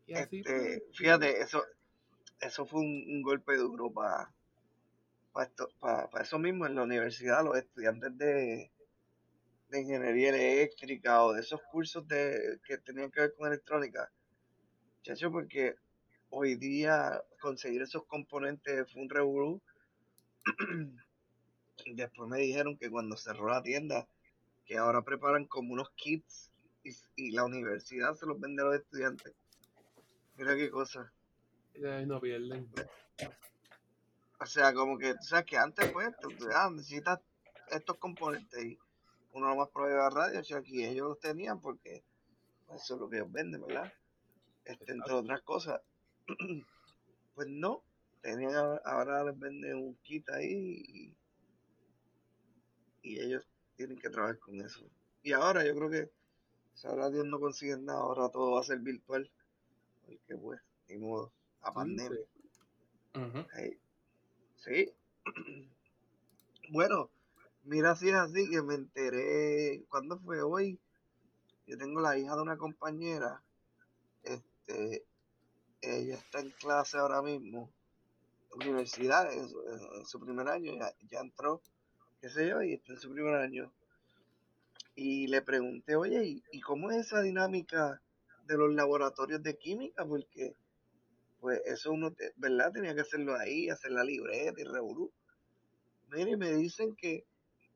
Y 0.07 0.15
así, 0.15 0.39
Este, 0.39 0.81
pues, 0.85 0.97
fíjate, 0.97 1.41
eso, 1.41 1.65
eso 2.41 2.65
fue 2.65 2.81
un, 2.81 3.05
un 3.09 3.23
golpe 3.23 3.57
duro 3.57 3.91
para 3.93 4.31
esto, 5.43 5.69
para 5.81 6.23
eso 6.23 6.39
mismo 6.39 6.67
en 6.67 6.77
la 6.77 6.83
universidad, 6.83 7.45
los 7.45 7.57
estudiantes 7.57 8.17
de, 8.19 8.71
de 9.75 9.81
ingeniería 9.81 10.29
eléctrica 10.29 11.25
o 11.25 11.33
de 11.33 11.41
esos 11.41 11.61
cursos 11.63 12.07
de, 12.07 12.61
que 12.65 12.79
tenían 12.79 13.11
que 13.11 13.21
ver 13.21 13.35
con 13.35 13.49
electrónica. 13.49 14.11
Chacho, 15.03 15.33
porque 15.33 15.75
hoy 16.31 16.55
día 16.55 17.21
conseguir 17.41 17.83
esos 17.83 18.05
componentes 18.07 18.91
fue 18.93 19.03
un 19.03 19.11
revolú. 19.11 19.61
Después 21.87 22.31
me 22.31 22.39
dijeron 22.39 22.79
que 22.79 22.89
cuando 22.89 23.17
cerró 23.17 23.49
la 23.49 23.63
tienda, 23.63 24.07
que 24.65 24.79
ahora 24.79 25.03
preparan 25.03 25.47
como 25.47 25.73
unos 25.73 25.91
kits 25.97 26.53
y, 26.85 26.91
y 27.17 27.33
la 27.33 27.45
universidad 27.45 28.15
se 28.15 28.27
los 28.27 28.39
vende 28.39 28.63
a 28.63 28.67
los 28.67 28.77
estudiantes. 28.77 29.35
Mira 30.37 30.55
qué 30.55 30.71
cosa. 30.71 31.13
ya 31.75 32.01
no 32.07 32.21
pierden. 32.21 32.71
O 34.41 34.47
sea, 34.47 34.73
como 34.73 34.99
que, 34.99 35.15
tú 35.15 35.23
sabes 35.23 35.47
que 35.47 35.57
antes, 35.57 35.91
pues, 35.91 36.15
tú, 36.21 36.29
ah, 36.55 36.71
necesitas 36.71 37.21
estos 37.71 37.97
componentes 37.99 38.65
y 38.65 38.79
uno 39.35 39.49
nomás 39.49 39.69
prueba 39.69 40.09
radio, 40.11 40.41
o 40.41 40.45
sea, 40.45 40.59
aquí 40.59 40.85
ellos 40.85 41.09
los 41.09 41.21
tenían 41.21 41.61
porque 41.61 42.03
eso 42.75 42.95
es 42.95 43.01
lo 43.01 43.09
que 43.09 43.17
ellos 43.17 43.31
venden, 43.31 43.61
¿verdad? 43.67 43.93
este, 44.65 44.93
entre 44.93 45.13
otras 45.13 45.43
cosas. 45.43 45.81
pues 47.35 47.49
no, 47.49 47.83
tenían 48.23 48.81
ahora 48.85 49.25
les 49.25 49.39
venden 49.39 49.77
un 49.77 49.95
kit 49.97 50.29
ahí 50.31 50.83
y, 50.89 51.17
y 53.03 53.21
ellos 53.21 53.47
tienen 53.77 53.99
que 53.99 54.09
trabajar 54.09 54.39
con 54.39 54.61
eso. 54.61 54.85
Y 55.23 55.33
ahora 55.33 55.65
yo 55.65 55.75
creo 55.75 55.91
que 55.91 56.11
ahora 56.85 57.11
Dios 57.11 57.27
no 57.27 57.41
consigue 57.41 57.77
nada, 57.77 58.01
ahora 58.01 58.29
todo 58.31 58.53
va 58.53 58.61
a 58.61 58.65
ser 58.65 58.79
virtual. 58.79 59.31
Porque 60.05 60.37
pues, 60.37 60.61
ni 60.89 60.99
modo, 60.99 61.33
a 61.61 61.73
pandemia. 61.73 62.21
Sí. 64.57 64.93
Bueno, 66.71 67.11
mira 67.65 67.97
si 67.97 68.09
es 68.09 68.15
así 68.15 68.49
que 68.49 68.63
me 68.63 68.75
enteré, 68.75 69.85
¿cuándo 69.89 70.19
fue 70.19 70.43
hoy? 70.43 70.79
Yo 71.67 71.79
tengo 71.79 72.01
la 72.01 72.19
hija 72.19 72.37
de 72.37 72.43
una 72.43 72.59
compañera, 72.59 73.43
este, 74.23 75.05
ella 75.81 76.17
está 76.17 76.41
en 76.41 76.51
clase 76.51 76.99
ahora 76.99 77.23
mismo, 77.23 77.71
universidad, 78.57 79.33
en 79.33 79.49
su, 79.49 79.63
en 79.97 80.07
su 80.07 80.21
primer 80.21 80.49
año, 80.49 80.75
ya, 80.79 80.95
ya 81.11 81.21
entró, 81.21 81.63
qué 82.21 82.29
sé 82.29 82.49
yo, 82.49 82.63
y 82.63 82.75
está 82.75 82.93
en 82.93 83.01
su 83.01 83.11
primer 83.11 83.35
año. 83.35 83.73
Y 84.95 85.27
le 85.27 85.43
pregunté, 85.43 85.97
oye, 85.97 86.25
¿y, 86.25 86.43
y 86.53 86.61
cómo 86.61 86.91
es 86.91 87.07
esa 87.07 87.21
dinámica 87.23 88.01
de 88.47 88.57
los 88.57 88.73
laboratorios 88.75 89.43
de 89.43 89.57
química? 89.57 90.07
Porque, 90.07 90.55
pues, 91.41 91.61
eso 91.65 91.91
uno, 91.93 92.15
¿verdad? 92.37 92.73
Tenía 92.73 92.95
que 92.95 93.01
hacerlo 93.01 93.35
ahí, 93.37 93.71
hacer 93.71 93.91
la 93.91 94.05
libreta 94.05 94.61
y 94.61 94.65
revolú. 94.65 95.11
Mire, 96.11 96.37
me 96.37 96.53
dicen 96.53 96.95
que 96.95 97.25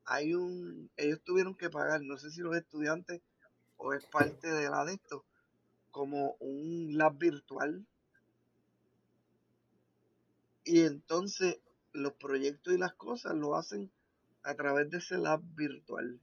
hay 0.09 0.35
un, 0.35 0.91
ellos 0.97 1.23
tuvieron 1.25 1.55
que 1.57 1.71
pagar, 1.71 2.03
no 2.03 2.17
sé 2.19 2.31
si 2.31 2.41
los 2.43 2.57
estudiantes 2.57 3.23
o 3.77 3.95
es 3.95 4.05
parte 4.07 4.49
de 4.49 4.71
la 4.71 4.85
de 4.87 4.95
esto, 4.95 5.27
como 5.91 6.37
un 6.41 6.97
lab 6.99 7.19
virtual. 7.19 7.87
Y 10.63 10.83
entonces 10.83 11.59
los 11.93 12.13
proyectos 12.13 12.73
y 12.73 12.79
las 12.79 12.95
cosas 12.95 13.35
lo 13.35 13.57
hacen 13.57 13.91
a 14.45 14.55
través 14.55 14.89
de 14.89 14.99
ese 14.99 15.19
lab 15.19 15.41
virtual. 15.43 16.21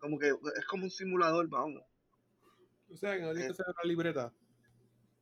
Como 0.00 0.18
que 0.18 0.30
es 0.58 0.66
como 0.66 0.82
un 0.82 0.90
simulador, 0.90 1.46
vamos. 1.48 1.84
O 2.92 2.96
sea, 2.96 3.14
que 3.16 3.22
no 3.22 3.30
tienes 3.32 3.46
Eh, 3.46 3.46
que 3.46 3.52
hacer 3.52 3.66
una 3.68 3.88
libreta. 3.88 4.34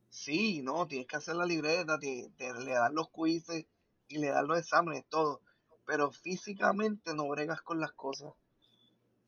Sí, 0.09 0.61
no, 0.61 0.87
tienes 0.87 1.07
que 1.07 1.15
hacer 1.17 1.35
la 1.35 1.45
libreta, 1.45 1.97
te, 1.99 2.31
te- 2.37 2.53
le 2.53 2.71
dan 2.73 2.93
los 2.95 3.09
quizzes 3.11 3.65
y 4.07 4.17
le 4.19 4.27
dan 4.29 4.47
los 4.47 4.59
exámenes, 4.59 5.05
todo. 5.09 5.41
Pero 5.89 6.11
físicamente 6.11 7.15
no 7.15 7.27
bregas 7.29 7.63
con 7.63 7.79
las 7.79 7.91
cosas. 7.93 8.31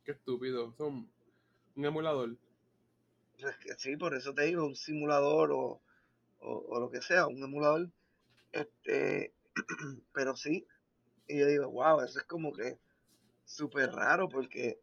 Qué 0.06 0.12
estúpido. 0.12 0.72
Son 0.78 1.10
un 1.76 1.86
emulador. 1.86 2.38
Sí, 3.78 3.98
por 3.98 4.14
eso 4.14 4.32
te 4.36 4.44
digo, 4.44 4.68
un 4.68 4.76
simulador 4.76 5.52
o, 5.54 5.82
o, 6.40 6.66
o 6.70 6.80
lo 6.80 6.92
que 6.92 7.02
sea, 7.02 7.26
un 7.26 7.44
emulador. 7.44 7.90
Este, 8.52 9.34
pero 10.14 10.36
sí, 10.36 10.68
y 11.28 11.40
yo 11.40 11.48
digo, 11.48 11.72
wow, 11.72 12.02
eso 12.02 12.20
es 12.20 12.26
como 12.26 12.54
que 12.54 12.78
súper 13.44 13.90
raro 13.92 14.30
porque 14.30 14.80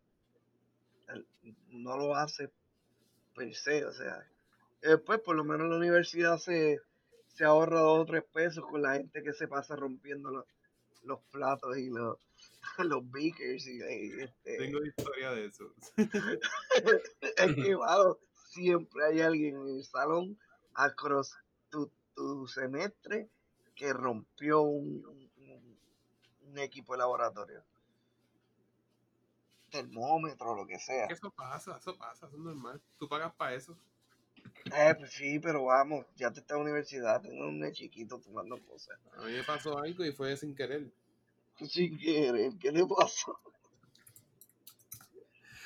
no 1.68 1.96
lo 1.96 2.16
hace 2.16 2.50
per 3.36 3.54
se, 3.54 3.84
o 3.84 3.92
sea. 3.92 4.28
Después, 4.82 5.20
por 5.20 5.36
lo 5.36 5.44
menos 5.44 5.66
en 5.66 5.70
la 5.70 5.76
universidad 5.76 6.38
se, 6.38 6.80
se 7.28 7.44
ahorra 7.44 7.78
dos 7.78 8.00
o 8.00 8.04
tres 8.04 8.24
pesos 8.24 8.66
con 8.66 8.82
la 8.82 8.94
gente 8.94 9.22
que 9.22 9.32
se 9.32 9.46
pasa 9.46 9.76
rompiendo 9.76 10.44
los, 11.08 11.20
platos 11.32 11.76
y 11.78 11.88
los, 11.90 12.18
los 12.78 13.10
beakers 13.10 13.66
y, 13.66 13.78
y, 13.78 14.20
este, 14.22 14.56
Tengo 14.58 14.84
historia 14.84 15.32
de 15.32 15.46
eso. 15.46 15.72
es 15.96 17.54
que, 17.56 17.74
wow, 17.74 18.18
siempre 18.50 19.04
hay 19.06 19.20
alguien 19.22 19.56
en 19.56 19.68
el 19.78 19.84
salón 19.84 20.38
across 20.74 21.34
tu, 21.70 21.90
tu 22.14 22.46
semestre 22.46 23.28
que 23.74 23.92
rompió 23.92 24.60
un, 24.62 25.04
un- 25.06 25.78
un 26.50 26.58
equipo 26.58 26.92
de 26.94 26.98
laboratorio. 26.98 27.62
Termómetro, 29.70 30.54
lo 30.56 30.66
que 30.66 30.78
sea. 30.78 31.06
Eso 31.06 31.30
pasa, 31.30 31.76
eso 31.76 31.96
pasa, 31.98 32.26
eso 32.26 32.36
es 32.36 32.42
normal. 32.42 32.80
Tú 32.98 33.06
pagas 33.08 33.34
para 33.34 33.54
eso. 33.54 33.76
Eh, 34.76 34.94
pues 34.98 35.12
sí, 35.12 35.38
pero 35.38 35.64
vamos, 35.64 36.06
ya 36.16 36.32
te 36.32 36.40
está 36.40 36.54
en 36.54 36.60
la 36.60 36.64
universidad, 36.64 37.22
tengo 37.22 37.46
un 37.46 37.72
chiquito 37.72 38.18
tomando 38.18 38.58
cosas. 38.64 38.98
A 39.16 39.24
mí 39.24 39.32
me 39.32 39.42
pasó 39.44 39.78
algo 39.78 40.04
y 40.04 40.12
fue 40.12 40.36
sin 40.36 40.54
querer. 40.54 40.90
Sin 41.66 41.98
querer, 41.98 42.52
¿qué 42.58 42.72
le 42.72 42.86
pasó? 42.86 43.38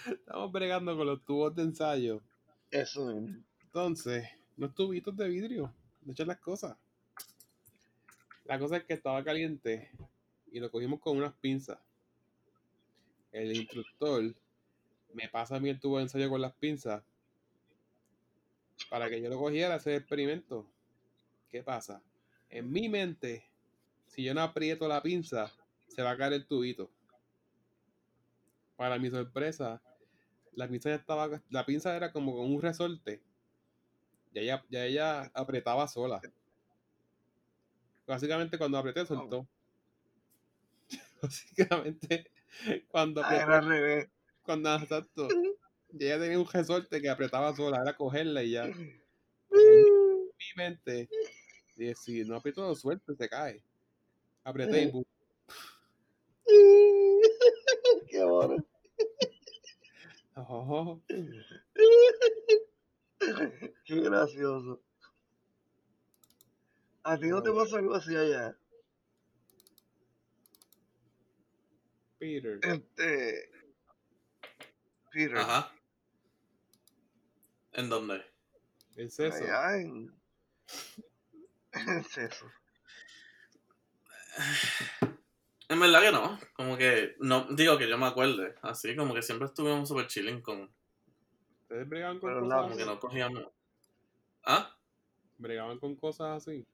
Estamos 0.06 0.50
bregando 0.50 0.96
con 0.96 1.06
los 1.06 1.24
tubos 1.24 1.54
de 1.54 1.62
ensayo. 1.62 2.20
Eso 2.70 3.06
mismo. 3.06 3.42
Entonces, 3.62 4.28
unos 4.56 4.74
tubitos 4.74 5.16
de 5.16 5.28
vidrio. 5.28 5.72
De 6.00 6.12
echar 6.12 6.26
las 6.26 6.40
cosas. 6.40 6.76
La 8.44 8.58
cosa 8.58 8.78
es 8.78 8.84
que 8.84 8.94
estaba 8.94 9.22
caliente 9.22 9.90
y 10.50 10.58
lo 10.58 10.70
cogimos 10.70 11.00
con 11.00 11.16
unas 11.16 11.32
pinzas. 11.34 11.78
El 13.30 13.56
instructor 13.56 14.34
me 15.14 15.28
pasa 15.28 15.56
a 15.56 15.60
mí 15.60 15.68
el 15.70 15.78
tubo 15.78 15.98
de 15.98 16.04
ensayo 16.04 16.28
con 16.28 16.40
las 16.40 16.52
pinzas 16.54 17.02
para 18.92 19.08
que 19.08 19.22
yo 19.22 19.30
lo 19.30 19.38
cogiera 19.38 19.74
hacer 19.76 19.94
el 19.94 19.98
experimento. 20.00 20.66
¿Qué 21.48 21.62
pasa? 21.62 22.02
En 22.50 22.70
mi 22.70 22.90
mente, 22.90 23.42
si 24.06 24.22
yo 24.22 24.34
no 24.34 24.42
aprieto 24.42 24.86
la 24.86 25.00
pinza, 25.02 25.50
se 25.88 26.02
va 26.02 26.10
a 26.10 26.16
caer 26.18 26.34
el 26.34 26.46
tubito. 26.46 26.90
Para 28.76 28.98
mi 28.98 29.08
sorpresa, 29.08 29.80
la 30.52 30.68
pinza 30.68 30.90
ya 30.90 30.96
estaba, 30.96 31.40
la 31.48 31.64
pinza 31.64 31.96
era 31.96 32.12
como 32.12 32.36
con 32.36 32.52
un 32.52 32.60
resorte. 32.60 33.22
Ya 34.34 34.42
ella, 34.42 34.64
ya 34.68 34.84
ella 34.84 35.30
apretaba 35.32 35.88
sola. 35.88 36.20
Básicamente 38.06 38.58
cuando 38.58 38.76
apreté 38.76 39.06
soltó. 39.06 39.48
Básicamente 41.22 42.30
cuando 42.88 43.22
Ah, 43.24 43.36
era 43.36 43.56
al 43.56 43.66
revés. 43.68 44.10
cuando 44.42 44.74
exacto, 44.74 45.28
ella 45.98 46.18
tenía 46.18 46.38
un 46.38 46.46
resorte 46.46 47.00
que 47.00 47.08
apretaba 47.08 47.54
sola, 47.54 47.80
era 47.82 47.96
cogerla 47.96 48.42
y 48.42 48.52
ya. 48.52 48.64
En 49.54 49.84
mi 50.24 50.46
mente, 50.56 51.10
dije, 51.76 51.94
si 51.94 52.24
no 52.24 52.36
aprieto 52.36 52.66
lo 52.66 52.74
suelto, 52.74 53.14
se 53.14 53.28
cae. 53.28 53.62
Apreté 54.44 54.84
y 54.84 54.86
¡pum! 54.90 55.04
Qué 58.08 58.24
bueno. 58.24 58.56
Qué 63.84 64.00
gracioso. 64.00 64.82
¿A 67.04 67.18
ti 67.18 67.26
no 67.26 67.42
te 67.42 67.52
pasó 67.52 67.76
algo 67.76 67.94
así 67.94 68.16
allá? 68.16 68.56
Peter. 72.18 72.58
Este. 72.62 73.50
Peter. 75.12 75.36
Ajá. 75.36 75.72
¿En 77.72 77.88
dónde? 77.88 78.24
Es 78.96 79.18
eso. 79.18 79.44
Allá 79.44 79.76
en. 79.80 80.12
Es 81.72 82.18
eso. 82.18 82.46
En 85.68 85.80
verdad 85.80 86.00
que 86.02 86.12
no. 86.12 86.38
Como 86.52 86.76
que, 86.76 87.16
no, 87.20 87.46
digo 87.50 87.78
que 87.78 87.88
yo 87.88 87.96
me 87.96 88.06
acuerde. 88.06 88.54
Así 88.62 88.94
como 88.94 89.14
que 89.14 89.22
siempre 89.22 89.46
estuvimos 89.46 89.88
super 89.88 90.06
chilling 90.06 90.42
con. 90.42 90.70
Ustedes 91.62 91.88
bregaban 91.88 92.18
con 92.18 92.30
Pero 92.30 92.42
cosas 92.42 92.62
Como 92.62 92.76
que 92.76 92.84
no 92.84 93.00
cogíamos. 93.00 93.46
¿Ah? 94.44 94.76
Bregaban 95.38 95.78
con 95.78 95.96
cosas 95.96 96.42
así. 96.42 96.66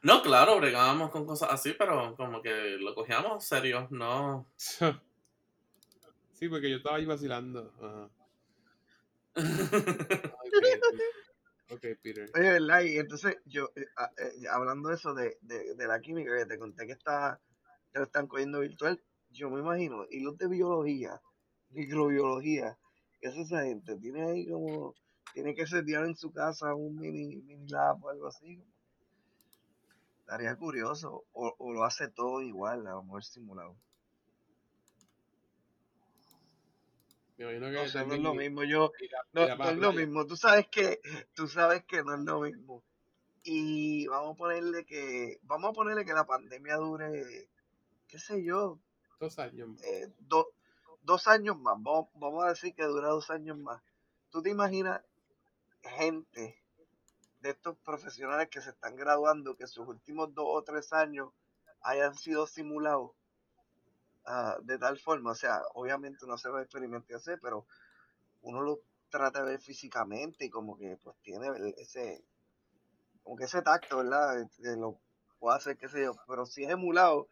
No, 0.00 0.22
claro, 0.22 0.58
bregábamos 0.58 1.10
con 1.10 1.26
cosas 1.26 1.50
así, 1.52 1.74
pero 1.76 2.16
como 2.16 2.40
que 2.40 2.76
lo 2.78 2.94
cogíamos 2.94 3.44
serio, 3.44 3.88
no. 3.90 4.46
Sí, 6.32 6.48
porque 6.48 6.68
yo 6.68 6.78
estaba 6.78 6.96
ahí 6.96 7.04
vacilando. 7.04 7.72
Ajá. 7.80 8.10
Ok, 11.68 11.70
ok, 11.70 11.86
Peter. 12.02 12.30
Oye, 12.34 12.52
¿verdad? 12.52 12.82
Y 12.82 12.98
entonces, 12.98 13.36
yo, 13.46 13.70
eh, 13.76 13.86
ah, 13.96 14.10
eh, 14.18 14.46
hablando 14.50 14.90
de 14.90 14.94
eso 14.96 15.14
de, 15.14 15.38
de, 15.40 15.74
de 15.74 15.86
la 15.86 16.00
química, 16.00 16.36
que 16.36 16.46
te 16.46 16.58
conté 16.58 16.86
que 16.86 16.92
está, 16.92 17.40
que 17.92 17.98
lo 17.98 18.04
están 18.04 18.26
cogiendo 18.26 18.60
virtual, 18.60 19.02
yo 19.30 19.48
me 19.48 19.60
imagino, 19.60 20.04
y 20.10 20.20
los 20.20 20.36
de 20.36 20.48
biología, 20.48 21.20
microbiología, 21.70 22.78
es 23.22 23.36
esa 23.36 23.62
gente, 23.62 23.96
tiene 23.96 24.22
ahí 24.22 24.48
como, 24.48 24.94
tiene 25.32 25.54
que 25.54 25.66
setear 25.66 26.04
en 26.04 26.16
su 26.16 26.30
casa 26.32 26.74
un 26.74 26.96
mini, 26.96 27.36
mini 27.36 27.68
lab 27.68 28.04
o 28.04 28.10
algo 28.10 28.26
así. 28.26 28.62
Estaría 30.20 30.56
curioso, 30.56 31.24
o, 31.32 31.54
o 31.58 31.72
lo 31.72 31.84
hace 31.84 32.08
todo 32.08 32.42
igual, 32.42 32.86
a 32.86 32.90
lo 32.92 33.02
mejor 33.04 33.24
simulado. 33.24 33.76
Me 37.36 37.44
imagino 37.44 37.66
que 37.70 37.72
No 37.74 38.14
es 38.14 38.20
lo 38.22 38.34
mismo, 38.34 38.64
yo, 38.64 38.92
no, 39.32 39.42
es 39.70 39.76
lo 39.78 39.92
mismo, 39.92 40.26
tú 40.26 40.36
sabes 40.36 40.68
que, 40.68 41.00
tú 41.34 41.48
sabes 41.48 41.84
que 41.84 42.02
no 42.02 42.14
es 42.14 42.20
lo 42.20 42.40
mismo. 42.40 42.84
Y 43.44 44.06
vamos 44.06 44.34
a 44.34 44.38
ponerle 44.38 44.84
que, 44.84 45.38
vamos 45.42 45.70
a 45.70 45.72
ponerle 45.72 46.04
que 46.04 46.12
la 46.12 46.24
pandemia 46.26 46.76
dure, 46.76 47.48
qué 48.06 48.18
sé 48.18 48.44
yo, 48.44 48.78
Dos 49.18 49.38
años 49.38 49.68
más. 49.68 49.82
eh, 49.84 50.12
do- 50.18 50.52
dos 51.02 51.26
años 51.26 51.58
más, 51.58 51.74
vamos, 51.80 52.08
vamos 52.14 52.44
a 52.44 52.48
decir 52.50 52.74
que 52.74 52.84
dura 52.84 53.08
dos 53.08 53.30
años 53.30 53.58
más. 53.58 53.82
¿Tú 54.30 54.42
te 54.42 54.50
imaginas 54.50 55.02
gente 55.82 56.62
de 57.40 57.50
estos 57.50 57.76
profesionales 57.78 58.48
que 58.48 58.60
se 58.60 58.70
están 58.70 58.94
graduando, 58.94 59.56
que 59.56 59.66
sus 59.66 59.88
últimos 59.88 60.32
dos 60.34 60.46
o 60.48 60.62
tres 60.62 60.92
años 60.92 61.30
hayan 61.80 62.14
sido 62.14 62.46
simulados 62.46 63.10
ah, 64.26 64.56
de 64.62 64.78
tal 64.78 64.98
forma, 64.98 65.32
o 65.32 65.34
sea, 65.34 65.62
obviamente 65.74 66.26
no 66.26 66.38
se 66.38 66.48
va 66.48 66.60
a 66.60 66.62
experimentar 66.62 67.16
hacer, 67.16 67.38
pero 67.40 67.66
uno 68.42 68.62
lo 68.62 68.80
trata 69.08 69.44
de 69.44 69.52
ver 69.52 69.60
físicamente 69.60 70.46
y 70.46 70.50
como 70.50 70.76
que 70.76 70.96
pues 71.02 71.16
tiene 71.22 71.48
ese, 71.76 72.24
como 73.22 73.36
que 73.36 73.44
ese 73.44 73.62
tacto, 73.62 73.98
¿verdad? 73.98 74.48
Que 74.56 74.76
lo 74.76 75.00
puede 75.38 75.56
hacer, 75.56 75.76
qué 75.76 75.88
sé 75.88 76.02
yo, 76.02 76.14
pero 76.26 76.46
si 76.46 76.64
es 76.64 76.70
emulado, 76.70 77.28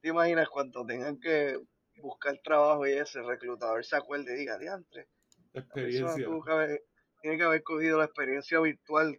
te 0.00 0.08
imaginas 0.08 0.48
cuando 0.48 0.84
tengan 0.86 1.18
que 1.18 1.60
buscar 2.00 2.38
trabajo 2.42 2.86
y 2.86 2.92
ese 2.92 3.22
reclutador 3.22 3.84
se 3.84 3.96
acuerde 3.96 4.34
y 4.34 4.38
diga, 4.38 4.58
diantre, 4.58 5.08
Experiencia. 5.52 6.26
tiene 7.20 7.36
que 7.36 7.44
haber 7.44 7.62
cogido 7.62 7.98
la 7.98 8.04
experiencia 8.04 8.60
virtual 8.60 9.18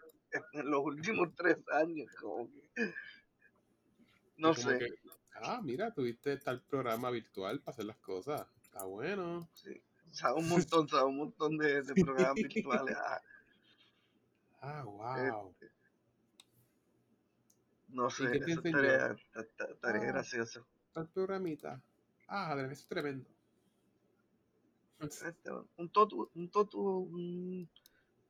en 0.54 0.72
los 0.72 0.82
últimos 0.84 1.30
tres 1.36 1.58
años, 1.74 2.08
como 2.20 2.48
que, 2.48 2.94
no 4.38 4.54
sé. 4.54 4.80
Ah, 5.44 5.62
mira, 5.62 5.94
tuviste 5.94 6.38
tal 6.38 6.62
programa 6.62 7.10
virtual 7.10 7.60
para 7.62 7.74
hacer 7.74 7.86
las 7.86 7.98
cosas, 7.98 8.48
está 8.64 8.86
bueno. 8.86 9.50
Sí, 9.54 9.82
sabe 10.12 10.40
un 10.40 10.50
montón, 10.50 10.88
sabe 10.88 11.10
un 11.10 11.18
montón 11.18 11.58
de, 11.58 11.82
de 11.82 11.94
programas 11.94 12.36
virtuales. 12.36 12.98
Ah, 12.98 13.22
ah 14.62 14.84
wow. 14.84 15.50
Este, 15.52 15.72
no 17.90 18.10
sé, 18.10 18.38
eso 18.38 18.62
estaría, 18.64 19.16
estaría 19.34 20.02
ah, 20.02 20.06
gracioso. 20.06 20.66
Tal 20.94 21.08
programita. 21.10 21.82
Ah, 22.28 22.56
eso 22.58 22.72
es 22.72 22.88
tremendo. 22.88 23.30
Este, 25.00 25.52
un, 25.78 25.90
totu, 25.90 26.30
un, 26.36 26.50
totu, 26.50 26.80
un 26.80 27.70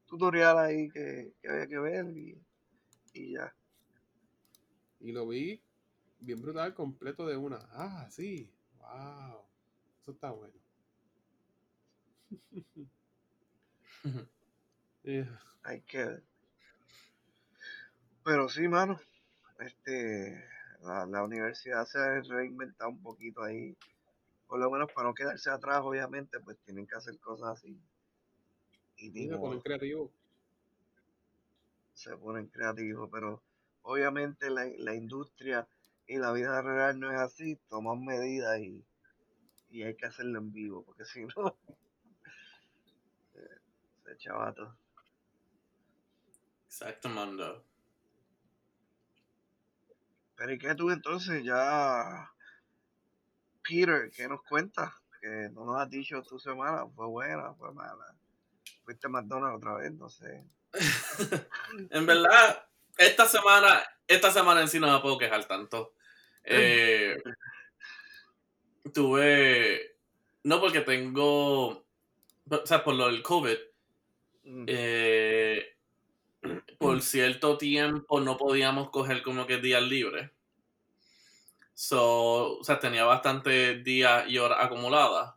tutorial 0.06 0.58
ahí 0.58 0.90
que, 0.90 1.34
que 1.42 1.50
había 1.50 1.68
que 1.68 1.80
ver 1.80 2.18
y, 2.18 2.42
y 3.14 3.34
ya. 3.34 3.54
Y 5.02 5.12
lo 5.12 5.28
vi 5.28 5.62
bien 6.22 6.42
brutal, 6.42 6.74
completo 6.74 7.26
de 7.26 7.36
una. 7.36 7.60
Ah, 7.72 8.08
sí. 8.10 8.50
Wow. 8.78 9.42
Eso 10.02 10.12
está 10.12 10.32
bueno. 10.32 10.54
Hay 15.64 15.82
que 15.82 16.22
Pero 18.24 18.50
sí, 18.50 18.68
mano. 18.68 19.00
Este, 19.60 20.44
la, 20.82 21.06
la, 21.06 21.24
universidad 21.24 21.86
se 21.86 22.00
ha 22.00 22.22
reinventado 22.22 22.90
un 22.90 23.02
poquito 23.02 23.44
ahí. 23.44 23.78
Por 24.48 24.60
lo 24.60 24.72
menos 24.72 24.92
para 24.92 25.08
no 25.08 25.14
quedarse 25.14 25.50
atrás, 25.50 25.82
obviamente, 25.84 26.40
pues 26.40 26.58
tienen 26.66 26.88
que 26.88 26.96
hacer 26.96 27.20
cosas 27.20 27.60
así. 27.60 27.80
Y 28.98 29.28
se 29.28 29.38
ponen 29.38 29.62
creativos. 29.62 30.12
Se 31.94 32.18
ponen 32.18 32.48
creativos, 32.48 33.10
pero 33.12 33.42
obviamente 33.84 34.50
la, 34.50 34.66
la 34.78 34.96
industria 34.96 35.68
y 36.12 36.18
la 36.18 36.34
vida 36.34 36.62
real 36.62 37.00
no 37.00 37.10
es 37.10 37.18
así. 37.18 37.56
Toman 37.70 38.04
medidas 38.04 38.60
y, 38.60 38.86
y 39.70 39.84
hay 39.84 39.96
que 39.96 40.08
hacerlo 40.08 40.40
en 40.40 40.52
vivo, 40.52 40.84
porque 40.84 41.06
si 41.06 41.22
no, 41.24 41.58
se 44.04 44.18
chavato. 44.18 44.76
Exacto, 46.66 47.08
mando. 47.08 47.64
Pero 50.36 50.52
¿y 50.52 50.58
qué 50.58 50.76
tú 50.76 50.90
entonces? 50.90 51.44
Ya, 51.46 52.30
Peter, 53.64 54.12
¿qué 54.14 54.28
nos 54.28 54.44
cuentas? 54.44 54.92
Que 55.22 55.50
no 55.54 55.64
nos 55.64 55.80
has 55.80 55.90
dicho 55.90 56.22
tu 56.24 56.40
semana, 56.40 56.88
fue 56.94 57.08
buena, 57.08 57.54
fue 57.54 57.72
mala. 57.74 58.16
Fuiste 58.84 59.08
a 59.08 59.12
McDonald's 59.12 59.58
otra 59.58 59.76
vez, 59.76 59.94
no 59.94 60.10
sé. 60.10 60.46
en 61.90 62.06
verdad, 62.06 62.68
esta 62.98 63.26
semana, 63.28 63.82
esta 64.08 64.32
semana 64.32 64.62
en 64.62 64.68
sí 64.68 64.78
no 64.80 64.92
me 64.92 65.00
puedo 65.00 65.18
quejar 65.18 65.46
tanto. 65.46 65.94
Eh, 66.44 67.22
tuve, 68.94 69.96
no 70.44 70.60
porque 70.60 70.82
tengo, 70.82 71.68
o 71.68 72.66
sea, 72.66 72.84
por 72.84 72.96
lo 72.96 73.08
del 73.08 73.22
COVID, 73.22 73.58
mm. 74.44 74.66
eh, 74.68 75.76
por 76.78 77.02
cierto 77.02 77.58
tiempo 77.58 78.20
no 78.20 78.38
podíamos 78.38 78.90
coger 78.90 79.22
como 79.22 79.46
que 79.46 79.58
días 79.58 79.84
libres. 79.84 80.32
So, 81.74 82.60
o 82.60 82.64
sea, 82.64 82.80
tenía 82.80 83.06
bastantes 83.06 83.84
días 83.84 84.26
y 84.28 84.38
horas 84.38 84.60
acumuladas. 84.62 85.34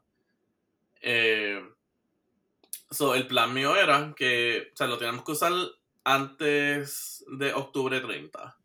Eh, 1.00 1.62
so, 2.90 3.14
el 3.14 3.26
plan 3.26 3.52
mío 3.54 3.76
era 3.76 4.14
que, 4.16 4.70
o 4.72 4.76
sea, 4.76 4.86
lo 4.86 4.98
teníamos 4.98 5.24
que 5.24 5.32
usar 5.32 5.52
antes 6.04 7.24
de 7.28 7.52
octubre 7.54 8.00
30. 8.00 8.56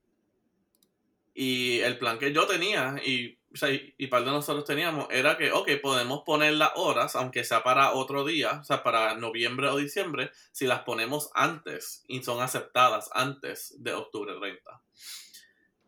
Y 1.42 1.80
el 1.80 1.98
plan 1.98 2.20
que 2.20 2.34
yo 2.34 2.46
tenía, 2.48 2.98
y 3.02 3.40
o 3.54 3.56
sea, 3.56 3.70
y, 3.72 4.08
parte 4.08 4.26
de 4.26 4.36
nosotros 4.36 4.66
teníamos, 4.66 5.08
era 5.10 5.38
que, 5.38 5.54
ok, 5.54 5.70
podemos 5.82 6.24
poner 6.26 6.56
las 6.56 6.72
horas, 6.76 7.16
aunque 7.16 7.46
sea 7.46 7.64
para 7.64 7.94
otro 7.94 8.26
día, 8.26 8.60
o 8.60 8.64
sea, 8.66 8.84
para 8.84 9.16
noviembre 9.16 9.70
o 9.70 9.78
diciembre, 9.78 10.32
si 10.52 10.68
las 10.68 10.82
ponemos 10.82 11.32
antes 11.34 12.04
y 12.10 12.22
son 12.24 12.42
aceptadas 12.42 13.10
antes 13.14 13.74
de 13.82 13.94
octubre 13.94 14.34
30. 14.38 14.82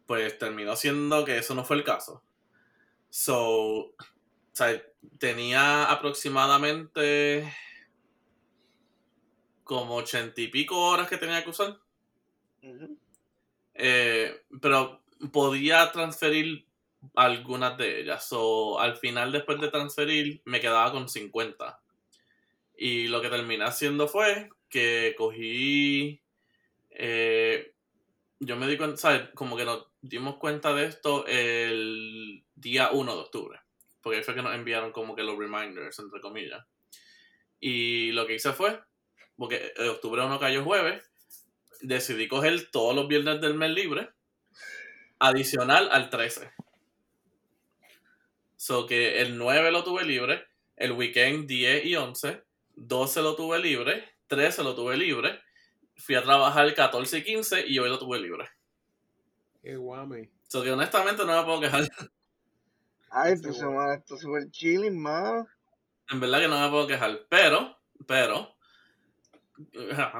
Pues 0.05 0.37
terminó 0.37 0.77
siendo 0.77 1.25
que 1.25 1.39
eso 1.39 1.53
no 1.53 1.65
fue 1.65 1.75
el 1.75 1.83
caso. 1.83 2.23
So, 3.09 3.49
o 3.49 3.95
sea, 4.53 4.81
tenía 5.19 5.91
aproximadamente 5.91 7.53
como 9.65 9.95
ochenta 9.95 10.39
y 10.39 10.47
pico 10.47 10.79
horas 10.79 11.09
que 11.09 11.17
tenía 11.17 11.43
que 11.43 11.49
usar. 11.49 11.77
Eh, 13.73 14.45
pero 14.61 15.00
podía 15.31 15.91
transferir 15.91 16.65
algunas 17.15 17.77
de 17.77 18.01
ellas. 18.01 18.27
So, 18.27 18.79
al 18.79 18.97
final, 18.97 19.31
después 19.31 19.59
de 19.59 19.69
transferir, 19.69 20.41
me 20.45 20.59
quedaba 20.59 20.91
con 20.91 21.09
50. 21.09 21.79
Y 22.77 23.07
lo 23.07 23.21
que 23.21 23.29
terminé 23.29 23.63
haciendo 23.63 24.07
fue 24.07 24.49
que 24.69 25.13
cogí. 25.17 26.21
Eh, 26.89 27.73
yo 28.39 28.55
me 28.55 28.67
di 28.67 28.77
cuenta, 28.77 28.97
¿sabes? 28.97 29.29
Como 29.35 29.55
que 29.55 29.65
nos 29.65 29.87
dimos 30.01 30.37
cuenta 30.37 30.73
de 30.73 30.85
esto 30.85 31.25
el 31.27 32.43
día 32.55 32.89
1 32.91 33.15
de 33.15 33.21
octubre. 33.21 33.59
Porque 34.01 34.17
ahí 34.17 34.23
fue 34.23 34.33
que 34.33 34.41
nos 34.41 34.55
enviaron 34.55 34.91
como 34.91 35.15
que 35.15 35.23
los 35.23 35.37
reminders, 35.37 35.99
entre 35.99 36.21
comillas. 36.21 36.65
Y 37.59 38.11
lo 38.13 38.25
que 38.25 38.35
hice 38.35 38.51
fue, 38.53 38.79
porque 39.37 39.71
octubre 39.91 40.23
1 40.23 40.39
cayó 40.39 40.63
jueves, 40.63 41.11
decidí 41.81 42.27
coger 42.27 42.71
todos 42.71 42.95
los 42.95 43.07
viernes 43.07 43.39
del 43.41 43.53
mes 43.53 43.69
libre, 43.69 44.09
adicional 45.21 45.87
al 45.91 46.09
13. 46.09 46.51
So 48.57 48.85
que 48.85 49.21
el 49.21 49.37
9 49.37 49.71
lo 49.71 49.83
tuve 49.83 50.03
libre, 50.03 50.45
el 50.75 50.91
weekend 50.91 51.47
10 51.47 51.85
y 51.85 51.95
11, 51.95 52.43
12 52.75 53.21
lo 53.21 53.35
tuve 53.35 53.59
libre, 53.59 54.03
13 54.27 54.63
lo 54.63 54.75
tuve 54.75 54.97
libre, 54.97 55.39
fui 55.95 56.15
a 56.15 56.23
trabajar 56.23 56.65
el 56.65 56.73
14 56.73 57.19
y 57.19 57.23
15 57.23 57.67
y 57.67 57.79
hoy 57.79 57.89
lo 57.89 57.99
tuve 57.99 58.19
libre. 58.19 58.49
Qué 59.61 59.75
guame. 59.75 60.31
So 60.47 60.63
que 60.63 60.71
honestamente 60.71 61.23
no 61.23 61.37
me 61.37 61.45
puedo 61.45 61.61
quejar. 61.61 61.83
Ay, 63.11 63.33
entonces, 63.33 63.63
esto 63.97 64.15
es 64.15 64.21
súper 64.21 64.49
chilling, 64.49 64.97
man. 64.97 65.47
En 66.09 66.19
verdad 66.19 66.39
que 66.39 66.47
no 66.47 66.59
me 66.59 66.69
puedo 66.69 66.87
quejar, 66.87 67.25
pero, 67.29 67.77
pero, 68.07 68.55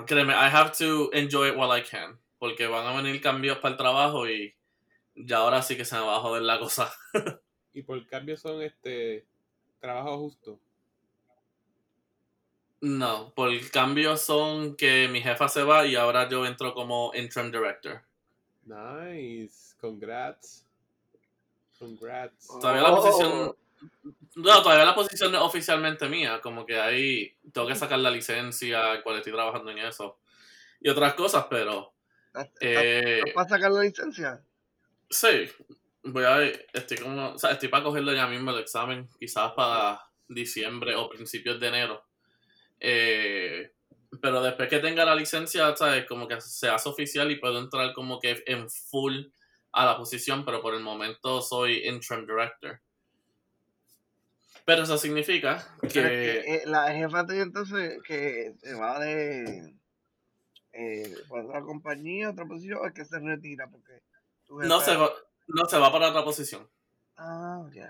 créeme, 0.06 0.34
I 0.34 0.50
have 0.52 0.72
to 0.78 1.10
enjoy 1.14 1.50
it 1.50 1.56
while 1.56 1.76
I 1.76 1.84
can, 1.84 2.20
porque 2.38 2.68
van 2.68 2.86
a 2.86 3.02
venir 3.02 3.22
cambios 3.22 3.58
para 3.60 3.72
el 3.72 3.78
trabajo 3.78 4.30
y 4.30 4.54
ya 5.16 5.38
ahora 5.38 5.62
sí 5.62 5.78
que 5.78 5.86
se 5.86 5.96
me 5.96 6.02
va 6.02 6.18
a 6.18 6.22
joder 6.22 6.44
la 6.44 6.60
cosa. 6.60 6.92
y 7.74 7.82
por 7.84 8.06
cambio 8.08 8.38
son 8.38 8.62
este 8.62 9.26
trabajo 9.80 10.18
justo. 10.20 10.60
No, 12.82 13.32
por 13.36 13.52
cambio 13.70 14.18
son 14.18 14.76
que 14.76 15.08
mi 15.08 15.22
jefa 15.22 15.48
se 15.48 15.64
va 15.64 15.86
y 15.86 15.96
ahora 15.96 16.28
yo 16.28 16.46
entro 16.46 16.74
como 16.74 17.12
interim 17.14 17.52
director. 17.52 18.02
Nice, 18.66 19.76
congrats. 19.80 20.66
Congrats. 21.78 22.48
Todavía 22.48 22.82
la 22.82 22.96
posición 22.96 23.32
oh. 23.32 23.56
no, 24.36 24.64
todavía 24.64 24.86
la 24.86 24.96
posición 24.96 25.34
es 25.36 25.42
oficialmente 25.42 26.10
mía, 26.10 26.42
como 26.42 26.66
que 26.66 26.80
ahí 26.80 27.36
tengo 27.52 27.68
que 27.68 27.76
sacar 27.76 28.00
la 28.00 28.10
licencia, 28.10 29.02
cual 29.04 29.18
estoy 29.18 29.34
trabajando 29.34 29.70
en 29.72 29.80
eso 29.80 30.18
y 30.80 30.90
otras 30.90 31.14
cosas, 31.14 31.46
pero 31.50 31.94
eh, 32.60 33.22
¿Vas 33.36 33.48
a 33.48 33.50
sacar 33.50 33.72
la 33.72 33.82
licencia? 33.82 34.42
Sí, 35.12 35.52
voy 36.04 36.24
a 36.24 36.38
ver, 36.38 36.68
estoy 36.72 36.98
como, 36.98 37.34
o 37.34 37.38
sea, 37.38 37.52
estoy 37.52 37.68
para 37.68 37.84
cogerlo 37.84 38.14
ya 38.14 38.28
mismo 38.28 38.52
el 38.52 38.60
examen, 38.60 39.10
quizás 39.20 39.52
para 39.52 40.02
diciembre 40.28 40.96
o 40.96 41.10
principios 41.10 41.60
de 41.60 41.68
enero. 41.68 42.06
Eh, 42.80 43.74
pero 44.22 44.42
después 44.42 44.70
que 44.70 44.80
tenga 44.80 45.04
la 45.04 45.14
licencia, 45.14 45.76
¿sabes? 45.76 46.06
Como 46.06 46.30
que 46.30 46.40
se 46.40 46.70
hace 46.70 46.88
oficial 46.88 47.30
y 47.30 47.36
puedo 47.36 47.60
entrar 47.60 47.94
como 47.94 48.20
que 48.20 48.42
en 48.46 48.70
full 48.70 49.26
a 49.74 49.86
la 49.86 49.98
posición, 49.98 50.46
pero 50.46 50.62
por 50.62 50.74
el 50.74 50.82
momento 50.82 51.42
soy 51.42 51.86
interim 51.86 52.26
director. 52.26 52.80
Pero 54.64 54.84
eso 54.84 54.98
significa 54.98 55.76
que... 55.92 56.40
Eh, 56.40 56.64
la 56.68 56.94
jefa 56.94 57.24
de 57.24 57.42
entonces 57.42 58.00
que 58.04 58.54
se 58.62 58.74
va 58.76 59.00
de... 59.00 59.76
eh, 60.72 61.16
la 61.54 61.62
compañía, 61.62 62.30
otra 62.30 62.46
posición, 62.46 62.80
es 62.86 62.94
que 62.94 63.04
se 63.04 63.20
retira 63.20 63.68
porque 63.68 64.02
No 64.52 64.82
se, 64.82 64.96
va, 64.96 65.10
no 65.48 65.66
se 65.66 65.78
va 65.78 65.92
para 65.92 66.10
otra 66.10 66.26
posición. 66.26 66.70
Ah, 67.18 67.66
ya. 67.72 67.90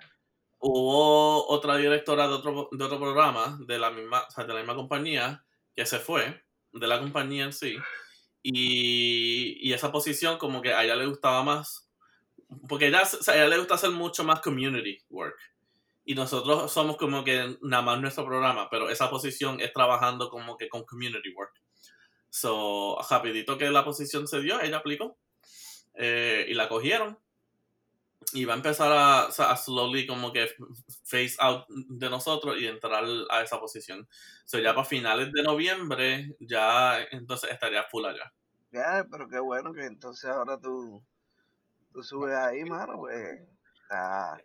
Hubo 0.60 1.48
otra 1.48 1.78
directora 1.78 2.28
de 2.28 2.34
otro, 2.34 2.70
de 2.72 2.84
otro 2.84 3.00
programa 3.00 3.58
de 3.66 3.80
la 3.80 3.90
misma, 3.90 4.24
o 4.28 4.32
sea, 4.32 4.44
de 4.44 4.54
la 4.54 4.60
misma 4.60 4.76
compañía 4.76 5.44
que 5.76 5.86
se 5.88 5.98
fue, 5.98 6.44
de 6.72 6.88
la 6.88 7.00
compañía 7.00 7.46
en 7.46 7.54
sí. 7.54 7.78
Y, 8.44 9.58
y 9.68 9.74
esa 9.74 9.92
posición 9.92 10.38
como 10.38 10.62
que 10.62 10.74
a 10.74 10.84
ella 10.84 10.96
le 10.96 11.08
gustaba 11.08 11.44
más, 11.44 11.90
porque 12.68 12.88
ella, 12.88 13.02
o 13.02 13.06
sea, 13.06 13.34
a 13.34 13.38
ella 13.38 13.48
le 13.48 13.58
gusta 13.58 13.76
hacer 13.76 13.90
mucho 13.90 14.24
más 14.24 14.42
community 14.42 15.00
work. 15.10 15.38
Y 16.06 16.14
nosotros 16.14 16.72
somos 16.72 16.98
como 16.98 17.24
que 17.24 17.58
nada 17.62 17.84
más 17.84 18.02
nuestro 18.02 18.26
programa, 18.26 18.70
pero 18.70 18.90
esa 18.90 19.10
posición 19.10 19.60
es 19.60 19.74
trabajando 19.74 20.30
como 20.30 20.58
que 20.58 20.70
con 20.70 20.84
community 20.84 21.34
work. 21.34 21.54
So, 22.30 22.98
rapidito 23.10 23.58
que 23.58 23.70
la 23.72 23.84
posición 23.84 24.28
se 24.28 24.42
dio, 24.42 24.60
ella 24.62 24.78
aplicó 24.78 25.18
eh, 25.94 26.46
y 26.48 26.54
la 26.54 26.68
cogieron. 26.68 27.18
Y 28.34 28.46
va 28.46 28.54
a 28.54 28.58
empezar 28.58 28.92
a, 28.94 29.58
slowly 29.58 30.06
como 30.06 30.32
que 30.32 30.48
face 31.04 31.36
out 31.40 31.66
de 31.68 32.10
nosotros 32.10 32.56
y 32.60 32.68
entrar 32.68 33.04
a 33.30 33.42
esa 33.42 33.60
posición. 33.60 34.08
So, 34.46 34.60
ya 34.60 34.74
para 34.74 34.86
finales 34.86 35.32
de 35.34 35.44
noviembre, 35.44 36.36
ya 36.40 37.02
entonces 37.12 37.52
estaría 37.52 37.84
full 37.84 38.06
allá. 38.06 38.32
Ya, 38.72 39.06
pero 39.10 39.28
qué 39.28 39.40
bueno 39.40 39.74
que 39.74 39.86
entonces 39.86 40.30
ahora 40.30 40.58
tú, 40.58 41.04
tú 41.92 42.04
subes 42.04 42.36
ahí, 42.36 42.64
mano, 42.64 43.00
pues 43.00 43.42
está, 43.82 44.42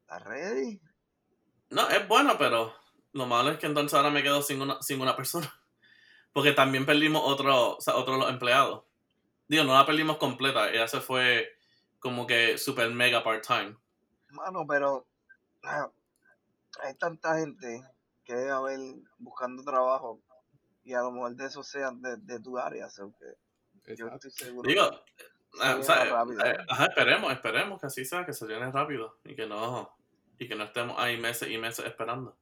está 0.00 0.18
ready. 0.18 0.80
No, 1.70 1.88
es 1.88 2.06
bueno, 2.08 2.36
pero 2.38 2.74
lo 3.12 3.26
malo 3.26 3.50
es 3.50 3.58
que 3.58 3.66
entonces 3.66 3.94
ahora 3.94 4.10
me 4.10 4.22
quedo 4.22 4.42
sin 4.42 4.60
una, 4.60 4.82
sin 4.82 5.00
una 5.00 5.16
persona. 5.16 5.52
Porque 6.32 6.52
también 6.52 6.86
perdimos 6.86 7.22
otro, 7.24 7.76
o 7.76 7.80
sea, 7.80 7.94
otro 7.96 8.16
los 8.16 8.30
empleados. 8.30 8.84
Digo, 9.48 9.64
no 9.64 9.74
la 9.74 9.86
perdimos 9.86 10.16
completa. 10.16 10.70
Ella 10.70 10.88
se 10.88 11.00
fue 11.00 11.56
como 11.98 12.26
que 12.26 12.58
super 12.58 12.90
mega 12.90 13.22
part-time. 13.22 13.76
Mano, 14.30 14.66
pero 14.66 15.06
ah, 15.62 15.90
hay 16.82 16.94
tanta 16.94 17.38
gente 17.38 17.82
que 18.24 18.34
debe 18.34 18.50
haber 18.50 18.78
buscando 19.18 19.62
trabajo 19.62 20.20
y 20.84 20.94
a 20.94 21.00
lo 21.02 21.12
mejor 21.12 21.36
de 21.36 21.46
esos 21.46 21.66
sean 21.66 22.00
de, 22.00 22.16
de 22.16 22.40
tu 22.40 22.58
área, 22.58 22.88
so 22.88 23.12
que 23.84 23.96
yo 23.96 24.08
estoy 24.08 24.30
seguro. 24.30 24.68
Digo, 24.68 24.90
que 25.52 25.60
ah, 25.60 25.72
se 25.74 25.78
o 25.80 25.82
sea, 25.82 26.04
rápido. 26.04 26.44
eh, 26.44 26.56
ajá, 26.68 26.86
esperemos, 26.86 27.32
esperemos 27.32 27.80
que 27.80 27.86
así 27.86 28.04
sea, 28.04 28.24
que 28.24 28.32
se 28.32 28.46
llene 28.46 28.70
rápido 28.70 29.18
y 29.24 29.34
que 29.34 29.46
no, 29.46 29.94
y 30.38 30.48
que 30.48 30.54
no 30.54 30.64
estemos 30.64 30.98
ahí 30.98 31.18
meses 31.18 31.50
y 31.50 31.58
meses 31.58 31.84
esperando. 31.84 32.36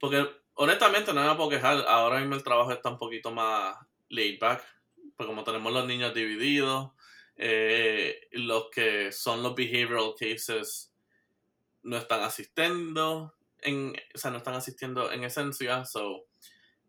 Porque 0.00 0.28
honestamente 0.54 1.12
no 1.12 1.24
me 1.24 1.34
puedo 1.36 1.50
quejar, 1.50 1.84
ahora 1.86 2.20
mismo 2.20 2.34
el 2.34 2.42
trabajo 2.42 2.72
está 2.72 2.90
un 2.90 2.98
poquito 2.98 3.30
más 3.30 3.76
laid 4.08 4.38
back, 4.40 4.62
pues 5.18 5.26
como 5.26 5.42
tenemos 5.42 5.72
los 5.72 5.84
niños 5.84 6.14
divididos, 6.14 6.92
eh, 7.36 8.28
los 8.30 8.70
que 8.70 9.10
son 9.10 9.42
los 9.42 9.56
behavioral 9.56 10.14
cases 10.16 10.94
no 11.82 11.96
están 11.96 12.20
asistiendo, 12.20 13.34
en, 13.58 13.96
o 14.14 14.18
sea, 14.18 14.30
no 14.30 14.38
están 14.38 14.54
asistiendo 14.54 15.10
en 15.10 15.24
esencia, 15.24 15.84
so, 15.84 16.08
o 16.08 16.26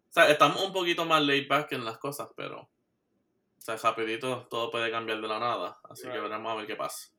sea, 0.10 0.30
estamos 0.30 0.64
un 0.64 0.72
poquito 0.72 1.06
más 1.06 1.24
laid 1.24 1.48
back 1.48 1.72
en 1.72 1.84
las 1.84 1.98
cosas, 1.98 2.30
pero 2.36 2.62
o 2.62 3.62
sea, 3.62 3.78
rapidito 3.78 4.46
todo 4.48 4.70
puede 4.70 4.92
cambiar 4.92 5.20
de 5.20 5.28
la 5.28 5.40
nada, 5.40 5.80
así 5.90 6.04
que 6.04 6.20
veremos 6.20 6.52
a 6.52 6.56
ver 6.56 6.68
qué 6.68 6.76
pasa. 6.76 7.10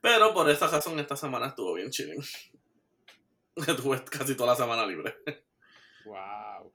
Pero 0.00 0.32
por 0.32 0.48
esa 0.48 0.68
razón 0.68 0.98
esta 1.00 1.16
semana 1.16 1.48
estuvo 1.48 1.74
bien 1.74 1.90
chilling. 1.90 2.22
Tuve 3.76 4.02
casi 4.04 4.34
toda 4.36 4.52
la 4.52 4.56
semana 4.56 4.86
libre. 4.86 5.18
Wow. 6.06 6.72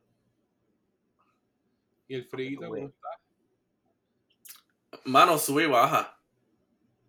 ¿Y 2.08 2.16
el 2.16 2.26
frío 2.28 2.60
cómo 2.60 2.70
Güey. 2.70 2.86
está? 2.86 3.19
Mano, 5.06 5.38
sube 5.38 5.64
y 5.64 5.68
baja. 5.68 6.18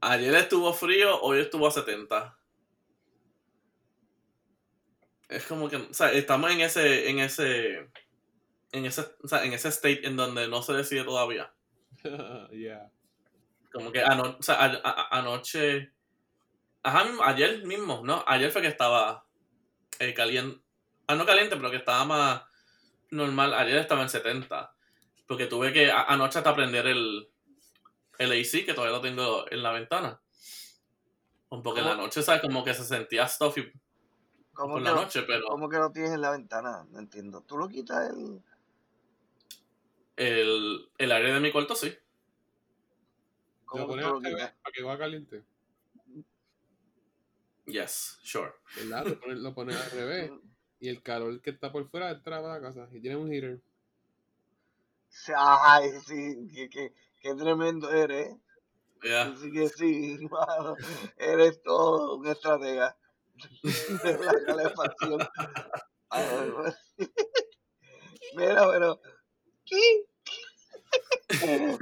Ayer 0.01 0.35
estuvo 0.35 0.73
frío, 0.73 1.21
hoy 1.21 1.41
estuvo 1.41 1.67
a 1.67 1.71
70. 1.71 2.37
Es 5.29 5.47
como 5.47 5.69
que, 5.69 5.77
o 5.77 5.95
sea, 5.95 6.11
estamos 6.13 6.51
en 6.51 6.61
ese, 6.61 7.09
en 7.09 7.21
ese, 7.21 7.91
en 8.73 8.87
ese, 8.87 9.07
o 9.23 9.29
sea, 9.29 9.45
en 9.45 9.53
ese 9.53 9.69
state 9.69 10.07
en 10.07 10.17
donde 10.17 10.49
no 10.49 10.63
se 10.63 10.73
decide 10.73 11.05
todavía. 11.05 11.53
yeah. 12.51 12.91
Como 13.73 13.93
que 13.93 14.01
ano- 14.03 14.37
o 14.39 14.43
sea, 14.43 14.57
a- 14.57 14.81
a- 14.83 15.19
anoche, 15.19 15.93
ajá, 16.83 17.05
ayer 17.25 17.65
mismo, 17.65 18.03
¿no? 18.05 18.25
Ayer 18.27 18.51
fue 18.51 18.63
que 18.63 18.69
estaba 18.69 19.25
eh, 20.01 20.15
caliente, 20.15 20.61
ah, 21.07 21.15
no 21.15 21.27
caliente, 21.27 21.57
pero 21.57 21.71
que 21.71 21.77
estaba 21.77 22.05
más 22.05 22.43
normal. 23.11 23.55
Ayer 23.55 23.77
estaba 23.79 24.03
en 24.03 24.09
70. 24.09 24.75
Porque 25.29 25.47
tuve 25.47 25.73
que 25.73 25.91
a- 25.93 26.03
anoche 26.05 26.39
hasta 26.39 26.55
prender 26.57 26.89
el, 26.89 27.29
el 28.21 28.33
AC, 28.33 28.65
que 28.67 28.75
todavía 28.75 28.97
lo 28.97 29.01
tengo 29.01 29.51
en 29.51 29.63
la 29.63 29.73
ventana. 29.73 30.21
Porque 31.49 31.81
en 31.81 31.87
la 31.87 31.97
noche, 31.97 32.23
¿sabes? 32.23 32.43
Como 32.43 32.63
que 32.63 32.75
se 32.75 32.85
sentía 32.85 33.27
stuffy 33.27 33.73
¿Cómo 34.53 34.75
por 34.75 34.83
la 34.83 34.91
lo, 34.91 35.03
noche, 35.03 35.23
pero 35.23 35.47
cómo 35.49 35.69
que 35.69 35.79
lo 35.79 35.91
tienes 35.91 36.13
en 36.13 36.21
la 36.21 36.31
ventana? 36.31 36.87
No 36.91 36.99
entiendo. 36.99 37.41
¿Tú 37.43 37.57
lo 37.57 37.67
quitas 37.69 38.11
el...? 38.11 38.43
el, 40.17 40.91
el 40.99 41.13
aire 41.13 41.33
de 41.33 41.41
mi 41.41 41.51
cuarto 41.51 41.75
sí. 41.75 41.97
¿Cómo 43.65 43.87
Lo 43.87 43.89
que 43.89 43.95
pones 43.95 44.05
tú 44.05 44.11
lo 44.11 44.17
al 44.19 44.23
revés 44.23 44.51
quitas? 44.51 44.55
para 44.63 44.73
que 44.73 44.83
va 44.83 44.99
caliente. 44.99 45.45
Yes, 47.65 48.19
sure. 48.23 48.53
¿Verdad? 48.77 49.07
Lo 49.07 49.21
pones, 49.21 49.39
lo 49.39 49.55
pones 49.55 49.77
al 49.77 49.91
revés. 49.93 50.31
Y 50.83 50.89
el 50.89 51.03
calor 51.03 51.43
que 51.43 51.51
está 51.51 51.71
por 51.71 51.87
fuera 51.91 52.11
entra 52.11 52.41
para 52.41 52.55
la 52.55 52.61
casa. 52.63 52.89
Y 52.91 53.01
tiene 53.01 53.15
un 53.17 53.31
heater. 53.31 53.61
Ay, 55.37 55.91
sí, 56.07 56.49
qué, 56.55 56.69
qué, 56.69 56.95
qué 57.21 57.35
tremendo 57.35 57.91
eres. 57.91 58.37
Yeah. 59.03 59.23
Así 59.23 59.51
que 59.51 59.69
sí, 59.69 60.19
mano, 60.31 60.77
eres 61.17 61.63
todo 61.63 62.17
un 62.17 62.27
estratega 62.27 62.97
de 64.05 64.19
la 64.19 64.45
calefacción. 64.45 65.29
Pues. 66.11 66.77
Mira, 68.37 68.69
pero 68.71 69.01
¿qué? 69.65 70.05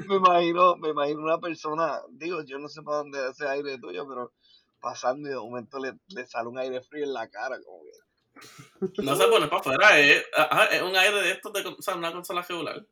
me 0.06 0.16
imagino, 0.16 0.76
me 0.76 0.90
imagino 0.90 1.22
una 1.22 1.38
persona, 1.38 2.00
digo, 2.10 2.42
yo 2.44 2.58
no 2.58 2.68
sé 2.68 2.82
para 2.82 2.98
dónde 2.98 3.30
ese 3.30 3.48
aire 3.48 3.78
tuyo, 3.78 4.06
pero 4.06 4.32
pasando 4.80 5.28
y 5.28 5.32
de 5.32 5.38
momento 5.38 5.78
le, 5.78 5.94
le 6.08 6.26
sale 6.26 6.48
un 6.48 6.58
aire 6.58 6.82
frío 6.82 7.04
en 7.04 7.14
la 7.14 7.28
cara, 7.28 7.58
como 7.64 7.82
que. 7.84 9.02
No 9.02 9.16
se 9.16 9.26
pone 9.26 9.48
para 9.48 9.60
afuera, 9.60 9.98
es, 9.98 10.24
es 10.70 10.82
un 10.82 10.94
aire 10.94 11.22
de 11.22 11.30
estos, 11.32 11.52
de, 11.52 11.66
o 11.66 11.82
sea, 11.82 11.96
una 11.96 12.12
consola 12.12 12.42
regular. 12.42 12.86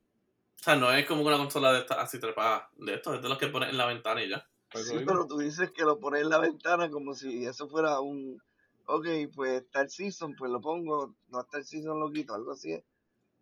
O 0.66 0.68
sea, 0.68 0.74
no 0.74 0.92
es 0.92 1.06
como 1.06 1.22
una 1.22 1.36
consola 1.36 1.72
de 1.72 1.78
estas 1.78 1.98
así 1.98 2.18
trepada, 2.18 2.68
de 2.74 2.94
estos, 2.94 3.14
es 3.14 3.22
de 3.22 3.28
los 3.28 3.38
que 3.38 3.46
pones 3.46 3.70
en 3.70 3.78
la 3.78 3.86
ventana 3.86 4.20
y 4.20 4.30
ya. 4.30 4.44
Sí, 4.74 4.94
mismo. 4.94 5.06
pero 5.06 5.26
tú 5.28 5.38
dices 5.38 5.70
que 5.70 5.84
lo 5.84 6.00
pones 6.00 6.22
en 6.22 6.28
la 6.28 6.38
ventana 6.38 6.90
como 6.90 7.14
si 7.14 7.46
eso 7.46 7.68
fuera 7.68 8.00
un, 8.00 8.42
ok, 8.86 9.06
pues 9.32 9.62
está 9.62 9.82
el 9.82 9.90
season, 9.90 10.34
pues 10.34 10.50
lo 10.50 10.60
pongo, 10.60 11.14
no 11.28 11.42
está 11.42 11.58
el 11.58 11.64
season, 11.64 12.00
lo 12.00 12.10
quito, 12.10 12.34
algo 12.34 12.50
así. 12.50 12.72
es. 12.72 12.82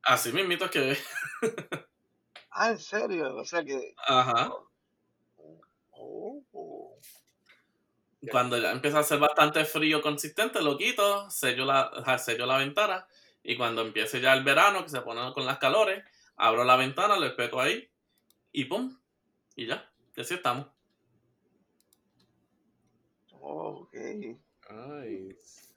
Así 0.03 0.35
mismito 0.35 0.67
es 0.67 0.71
que, 0.71 0.99
Ah, 2.51 2.73
en 2.73 2.79
serio, 2.79 3.35
o 3.35 3.45
sea 3.47 3.65
que... 3.65 3.95
ajá, 4.07 4.53
Oh, 5.97 6.43
oh. 6.53 6.99
cuando 8.31 8.59
ya 8.59 8.71
empieza 8.71 8.99
a 8.99 9.01
hacer 9.01 9.19
bastante 9.19 9.65
frío 9.65 10.03
consistente, 10.03 10.61
lo 10.61 10.77
quito, 10.77 11.31
sello 11.31 11.65
la, 11.65 12.19
sello 12.19 12.45
la 12.45 12.59
ventana 12.59 13.07
y 13.43 13.57
cuando 13.57 13.81
empiece 13.81 14.21
ya 14.21 14.35
el 14.35 14.45
verano, 14.45 14.83
que 14.83 14.91
se 14.91 15.01
pone 15.01 15.33
con 15.33 15.47
las 15.47 15.57
calores, 15.57 16.05
abro 16.37 16.65
la 16.65 16.77
ventana, 16.77 17.19
le 17.19 17.31
peto 17.31 17.61
ahí 17.61 17.91
y 18.53 18.65
pum, 18.65 18.99
y 19.57 19.67
ya, 19.67 19.93
y 20.17 20.21
así 20.21 20.35
estamos. 20.35 20.67
Ok. 23.41 23.95
Nice. 23.95 25.75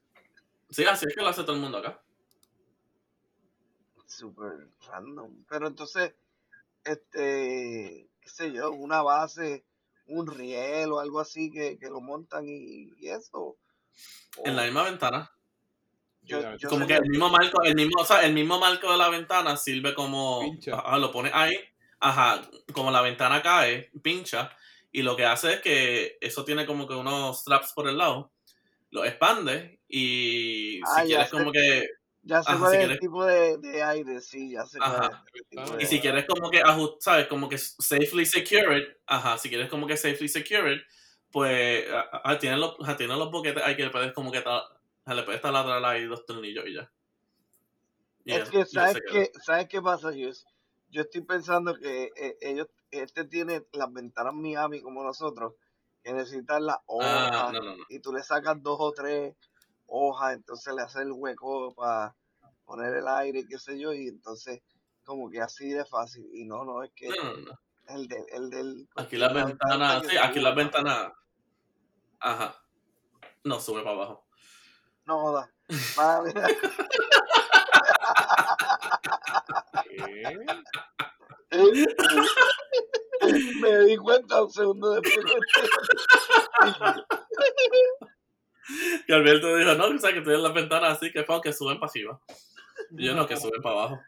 Sí, 0.69 0.85
así 0.85 1.05
es 1.07 1.15
que 1.15 1.21
lo 1.21 1.27
hace 1.27 1.43
todo 1.43 1.55
el 1.55 1.61
mundo 1.61 1.77
acá. 1.77 2.01
Super 4.05 4.69
random. 4.87 5.45
Pero 5.49 5.67
entonces, 5.67 6.15
este, 6.83 8.09
qué 8.19 8.29
sé 8.29 8.51
yo, 8.51 8.71
una 8.71 9.01
base, 9.01 9.65
un 10.07 10.27
riel 10.27 10.91
o 10.91 10.99
algo 10.99 11.19
así 11.19 11.51
que, 11.51 11.77
que 11.77 11.89
lo 11.89 12.01
montan 12.01 12.47
y, 12.47 12.93
y 12.97 13.09
eso. 13.09 13.57
En 14.43 14.55
la 14.55 14.63
misma 14.63 14.83
ventana. 14.83 15.31
Yo, 16.27 16.37
Mira, 16.37 16.55
yo 16.57 16.69
como 16.69 16.85
que 16.87 16.95
el 16.95 17.09
mismo 17.09 17.29
marco, 17.29 17.63
el 17.63 17.75
mismo, 17.75 18.01
o 18.01 18.05
sea, 18.05 18.25
el 18.25 18.33
mismo 18.33 18.59
marco 18.59 18.91
de 18.91 18.97
la 18.97 19.09
ventana 19.09 19.57
sirve 19.57 19.93
como, 19.93 20.41
Pincha. 20.41 20.75
ajá, 20.79 20.97
lo 20.99 21.11
pone 21.11 21.31
ahí, 21.33 21.55
ajá, 21.99 22.41
como 22.73 22.91
la 22.91 23.01
ventana 23.01 23.41
cae, 23.41 23.89
pincha, 24.03 24.51
y 24.91 25.01
lo 25.01 25.15
que 25.15 25.25
hace 25.25 25.53
es 25.55 25.61
que 25.61 26.17
eso 26.21 26.43
tiene 26.45 26.65
como 26.65 26.87
que 26.87 26.93
unos 26.95 27.39
straps 27.41 27.73
por 27.73 27.87
el 27.87 27.97
lado, 27.97 28.31
lo 28.91 29.05
expande 29.05 29.79
y 29.87 30.79
Ah, 30.85 31.01
si 31.01 31.07
quieres 31.07 31.29
sé. 31.29 31.37
como 31.37 31.51
que, 31.51 31.87
ya 32.23 32.43
sé 32.43 32.51
ajá, 32.51 32.57
si 32.57 32.65
es 32.65 32.73
el 32.73 32.79
quieres- 32.79 32.99
tipo 32.99 33.25
de, 33.25 33.57
de 33.57 33.83
aire, 33.83 34.21
sí, 34.21 34.51
ya 34.51 34.63
Ajá. 34.79 35.23
Y 35.79 35.85
si 35.85 35.99
quieres 35.99 36.25
como 36.25 36.49
que 36.49 36.61
ajustar, 36.61 37.01
sabes, 37.01 37.27
como 37.27 37.49
que 37.49 37.57
safely 37.57 38.25
secure 38.25 38.77
it, 38.77 38.87
ajá, 39.05 39.37
si 39.37 39.49
quieres 39.49 39.69
como 39.69 39.87
que 39.87 39.97
safely 39.97 40.27
secure 40.27 40.73
it, 40.73 40.81
pues, 41.31 41.85
ajá, 42.11 42.37
tiene 42.39 42.57
los, 42.57 42.75
ajá, 42.81 42.95
tiene 42.97 43.15
los 43.15 43.31
boquetes 43.31 43.63
ahí 43.63 43.75
que 43.75 43.83
le 43.83 43.89
puedes 43.89 44.13
como 44.13 44.31
que, 44.31 44.43
le 45.13 45.23
puedes 45.23 45.41
taladrar 45.41 45.83
ahí 45.85 46.05
dos 46.05 46.25
tornillos 46.25 46.65
y 46.67 46.73
ya. 46.75 46.91
Y 48.25 48.33
Es 48.33 48.49
que, 48.49 48.65
¿sabes 48.65 49.01
qué, 49.09 49.31
¿sabes 49.41 49.67
qué 49.67 49.81
pasa, 49.81 50.11
Jus? 50.11 50.45
Yo 50.89 51.01
estoy 51.01 51.21
pensando 51.21 51.75
que 51.75 52.11
eh, 52.15 52.37
ellos, 52.41 52.67
este 52.91 53.25
tiene 53.25 53.65
las 53.73 53.91
ventanas 53.91 54.33
Miami 54.33 54.81
como 54.81 55.03
nosotros, 55.03 55.53
que 56.03 56.13
necesitan 56.13 56.65
las 56.65 56.77
hojas 56.85 57.31
Ah, 57.31 57.51
no, 57.53 57.61
no, 57.61 57.75
no. 57.75 57.83
y 57.89 57.99
tú 57.99 58.13
le 58.13 58.23
sacas 58.23 58.61
dos 58.61 58.77
o 58.79 58.91
tres 58.91 59.35
hojas, 59.85 60.35
entonces 60.35 60.73
le 60.73 60.81
haces 60.81 61.03
el 61.03 61.11
hueco 61.11 61.73
para 61.73 62.15
poner 62.65 62.93
el 62.95 63.07
aire, 63.07 63.45
qué 63.47 63.57
sé 63.57 63.79
yo, 63.79 63.93
y 63.93 64.07
entonces 64.07 64.61
como 65.03 65.29
que 65.29 65.39
así 65.41 65.69
de 65.69 65.85
fácil. 65.85 66.27
Y 66.33 66.45
no, 66.45 66.65
no, 66.65 66.83
es 66.83 66.91
que 66.91 67.07
el, 67.87 68.07
de, 68.09 68.25
el 68.33 68.49
del... 68.49 68.89
Aquí 68.97 69.15
las 69.15 69.33
la 69.33 69.45
ventana 69.45 69.93
ventanas, 69.95 70.07
sí, 70.07 70.17
aquí 70.17 70.39
las 70.41 70.55
ventanas. 70.55 71.13
Ajá. 72.19 72.61
No 73.45 73.59
sube 73.61 73.83
para 73.83 73.95
abajo. 73.95 74.26
No 75.07 75.19
joda. 75.21 75.49
¿Qué? 79.89 80.45
me 83.61 83.79
di 83.85 83.97
cuenta 83.97 84.43
un 84.43 84.51
segundo 84.51 84.99
después. 84.99 85.25
Y 89.07 89.13
Alberto 89.13 89.55
dijo, 89.55 89.73
no, 89.75 89.87
o 89.87 89.97
sea, 89.97 90.13
que 90.13 90.19
tienen 90.19 90.43
las 90.43 90.53
ventanas 90.53 90.97
así 90.97 91.09
que, 91.13 91.25
que 91.41 91.53
suben 91.53 91.79
para 91.79 91.89
arriba. 91.89 92.19
Y 92.91 93.05
yo 93.05 93.15
no, 93.15 93.25
que 93.25 93.37
suben 93.37 93.61
para 93.61 93.75
abajo. 93.75 94.01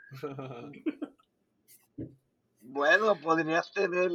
Bueno, 2.60 3.16
podrías 3.16 3.72
tener 3.72 4.12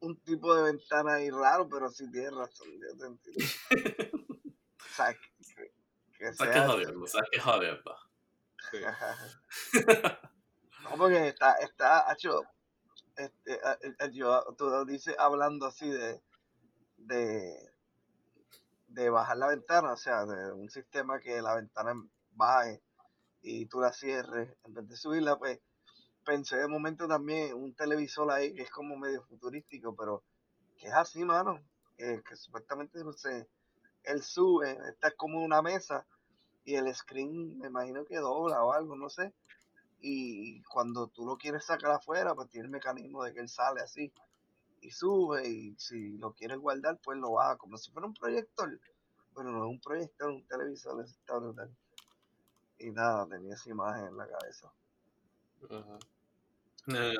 un 0.00 0.16
tipo 0.24 0.54
de 0.56 0.72
ventana 0.72 1.14
ahí 1.14 1.30
raro, 1.30 1.68
pero 1.68 1.88
sí 1.88 2.10
tienes 2.10 2.34
razón. 2.34 2.66
Yo 2.72 2.96
te 2.98 3.06
entiendo. 3.06 3.44
O 4.78 4.96
sea, 4.96 5.14
que, 6.18 6.32
sea. 6.32 6.66
jodiendo, 6.68 7.04
que 7.30 7.40
jodiendo. 7.40 7.96
Sí. 8.70 8.78
No, 10.82 10.96
porque 10.96 11.28
está, 11.28 11.54
está, 11.54 12.12
hecho, 12.12 12.42
este, 13.16 13.60
a- 13.64 13.78
a- 14.04 14.10
yo, 14.10 14.44
tú 14.56 14.68
lo 14.68 14.84
dices 14.84 15.16
hablando 15.18 15.66
así 15.66 15.88
de, 15.88 16.22
de, 16.98 17.72
de 18.88 19.10
bajar 19.10 19.36
la 19.38 19.48
ventana, 19.48 19.92
o 19.92 19.96
sea, 19.96 20.24
de 20.24 20.52
un 20.52 20.70
sistema 20.70 21.18
que 21.20 21.40
la 21.42 21.54
ventana 21.56 21.92
baje 22.32 22.82
y 23.42 23.66
tú 23.66 23.80
la 23.80 23.92
cierres, 23.92 24.56
en 24.64 24.74
vez 24.74 24.88
de 24.88 24.96
subirla, 24.96 25.38
pues 25.38 25.60
pensé 26.24 26.56
de 26.56 26.68
momento 26.68 27.06
también 27.08 27.48
en 27.50 27.54
un 27.54 27.74
televisor 27.74 28.30
ahí 28.30 28.54
que 28.54 28.62
es 28.62 28.70
como 28.70 28.96
medio 28.96 29.22
futurístico, 29.24 29.94
pero 29.96 30.24
que 30.76 30.88
es 30.88 30.94
así, 30.94 31.24
mano, 31.24 31.64
que, 31.96 32.22
que 32.22 32.36
supuestamente 32.36 33.02
no 33.04 33.12
sé, 33.12 33.48
él 34.06 34.22
sube, 34.22 34.78
está 34.88 35.10
como 35.12 35.42
una 35.42 35.60
mesa 35.62 36.06
y 36.64 36.74
el 36.74 36.92
screen 36.94 37.58
me 37.58 37.68
imagino 37.68 38.04
que 38.04 38.16
dobla 38.16 38.62
o 38.64 38.72
algo, 38.72 38.96
no 38.96 39.08
sé, 39.08 39.32
y 40.00 40.62
cuando 40.64 41.08
tú 41.08 41.24
lo 41.26 41.36
quieres 41.36 41.64
sacar 41.64 41.90
afuera, 41.92 42.34
pues 42.34 42.48
tiene 42.50 42.66
el 42.66 42.72
mecanismo 42.72 43.22
de 43.24 43.32
que 43.34 43.40
él 43.40 43.48
sale 43.48 43.80
así 43.80 44.12
y 44.80 44.90
sube 44.90 45.48
y 45.48 45.74
si 45.78 46.16
lo 46.18 46.32
quieres 46.32 46.58
guardar, 46.58 46.98
pues 47.02 47.18
lo 47.18 47.32
baja 47.32 47.56
como 47.56 47.76
si 47.76 47.90
fuera 47.90 48.06
un 48.06 48.14
proyector, 48.14 48.78
pero 49.34 49.50
no 49.50 49.64
es 49.64 49.70
un 49.70 49.80
proyector, 49.80 50.30
un 50.30 50.46
televisor, 50.46 51.04
está 51.04 51.38
brutal. 51.38 51.70
Y 52.78 52.90
nada, 52.90 53.26
tenía 53.26 53.54
esa 53.54 53.70
imagen 53.70 54.06
en 54.06 54.16
la 54.16 54.28
cabeza. 54.28 54.70
Eh, 56.88 57.14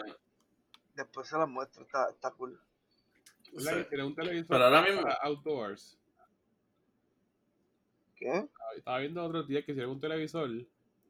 Después 0.95 1.29
se 1.29 1.37
la 1.37 1.47
muestro, 1.47 1.83
está, 1.83 2.09
está 2.11 2.31
cool. 2.33 2.59
¿Verdad 3.53 3.73
Sí. 3.73 3.77
que 3.79 3.85
tiene 3.85 4.05
un 4.05 4.15
televisor 4.15 4.47
Pero 4.49 4.65
ahora 4.65 4.83
mismo- 4.83 5.03
para 5.03 5.15
outdoors? 5.25 5.99
¿Qué? 8.17 8.49
Estaba 8.77 8.99
viendo 8.99 9.23
otros 9.25 9.47
días 9.47 9.65
que 9.65 9.73
hicieron 9.73 9.93
un 9.93 10.01
televisor 10.01 10.51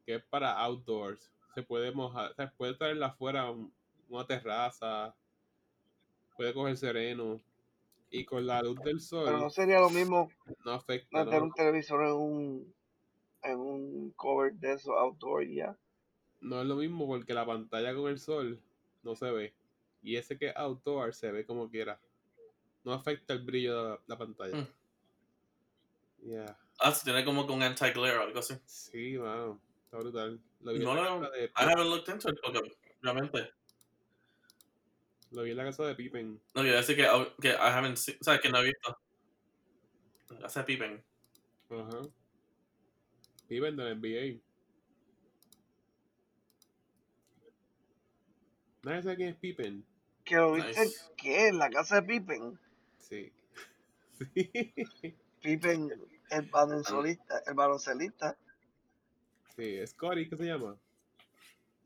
que 0.05 0.15
es 0.15 0.23
para 0.23 0.53
outdoors. 0.59 1.31
Se 1.55 1.63
puede 1.63 1.91
mojar, 1.91 2.31
o 2.31 2.35
sea, 2.35 2.51
puede 2.55 2.75
traerla 2.75 3.07
afuera, 3.07 3.49
un- 3.49 3.73
una 4.09 4.25
terraza, 4.25 5.15
puede 6.35 6.53
coger 6.53 6.77
sereno. 6.77 7.41
Y 8.09 8.23
con 8.23 8.45
la 8.47 8.61
luz 8.61 8.75
del 8.83 8.99
Pero 9.09 9.31
no 9.31 9.39
sol 9.49 9.51
sería 9.51 9.79
lo 9.81 9.89
mismo 9.89 10.29
no 10.63 10.71
afecta, 10.71 11.25
meter 11.25 11.39
¿no? 11.39 11.45
un 11.47 11.51
televisor 11.53 12.05
en 12.05 12.13
un 12.13 12.73
en 13.43 13.59
un 13.59 14.11
cover 14.11 14.53
de 14.53 14.73
eso 14.73 14.93
outdoor 14.97 15.45
ya. 15.45 15.77
No 16.39 16.61
es 16.61 16.67
lo 16.67 16.75
mismo 16.77 17.05
porque 17.05 17.33
la 17.33 17.45
pantalla 17.45 17.93
con 17.93 18.09
el 18.09 18.17
sol 18.19 18.61
no 19.03 19.15
se 19.15 19.29
ve. 19.31 19.53
Y 20.01 20.15
ese 20.15 20.37
que 20.37 20.47
es 20.49 20.55
outdoor 20.55 21.13
se 21.13 21.31
ve 21.31 21.45
como 21.45 21.69
quiera. 21.69 21.99
No 22.85 22.93
afecta 22.93 23.33
el 23.33 23.43
brillo 23.43 23.75
de 23.83 23.89
la, 23.89 23.99
la 24.07 24.17
pantalla. 24.17 24.57
Mm. 24.57 24.67
Yeah. 26.29 26.57
Ah, 26.79 26.91
sí, 26.93 27.03
tiene 27.05 27.23
como 27.25 27.43
un 27.45 27.63
anti-glare 27.63 28.17
o 28.17 28.21
algo 28.23 28.39
así. 28.39 28.55
Sí, 28.65 29.17
mano. 29.17 29.59
Está 29.85 29.97
brutal. 29.97 30.39
Lo 30.61 30.73
vi, 30.73 30.79
No 30.79 30.91
en 30.91 30.97
la 30.97 31.03
lo- 31.09 31.19
casa 31.21 31.31
de 31.37 31.45
I 31.45 31.51
haven't 31.55 31.89
looked 31.89 32.13
into 32.13 32.29
it 32.29 32.37
porque, 32.43 32.77
obviamente, 33.03 33.51
lo 35.31 35.43
vi 35.43 35.51
en 35.51 35.57
la 35.57 35.63
casa 35.65 35.83
de 35.85 35.95
Pippen. 35.95 36.41
no 36.55 36.61
quiero 36.61 36.77
decir 36.77 36.95
que, 36.95 37.07
que 37.41 37.49
I 37.49 37.55
haven't 37.57 37.97
seen, 37.97 38.17
o 38.19 38.23
sea, 38.23 38.39
que 38.39 38.49
no 38.49 38.59
he 38.59 38.63
visto. 38.65 38.97
Hace 40.43 40.63
pipen. 40.63 41.03
Ajá. 41.69 42.01
Pippen 43.47 43.75
del 43.77 43.97
NBA. 44.01 44.41
Nadie 48.83 49.03
sabe 49.03 49.15
quién 49.15 49.29
es 49.29 49.35
Pippen. 49.37 49.85
Que 50.23 50.35
lo 50.35 50.53
viste, 50.53 50.81
Nice. 50.85 50.99
¿qué? 51.17 51.47
En 51.47 51.57
la 51.57 51.69
casa 51.69 52.01
de 52.01 52.07
Pippen. 52.07 52.59
Sí. 52.99 53.31
Sí. 55.01 55.15
Pippen, 55.41 55.89
el 56.29 56.49
baloncelista, 56.49 57.39
el 57.45 57.53
baloncelista, 57.53 58.37
Sí, 59.55 59.85
Scotty, 59.87 60.29
¿qué 60.29 60.37
se 60.37 60.43
llama? 60.45 60.77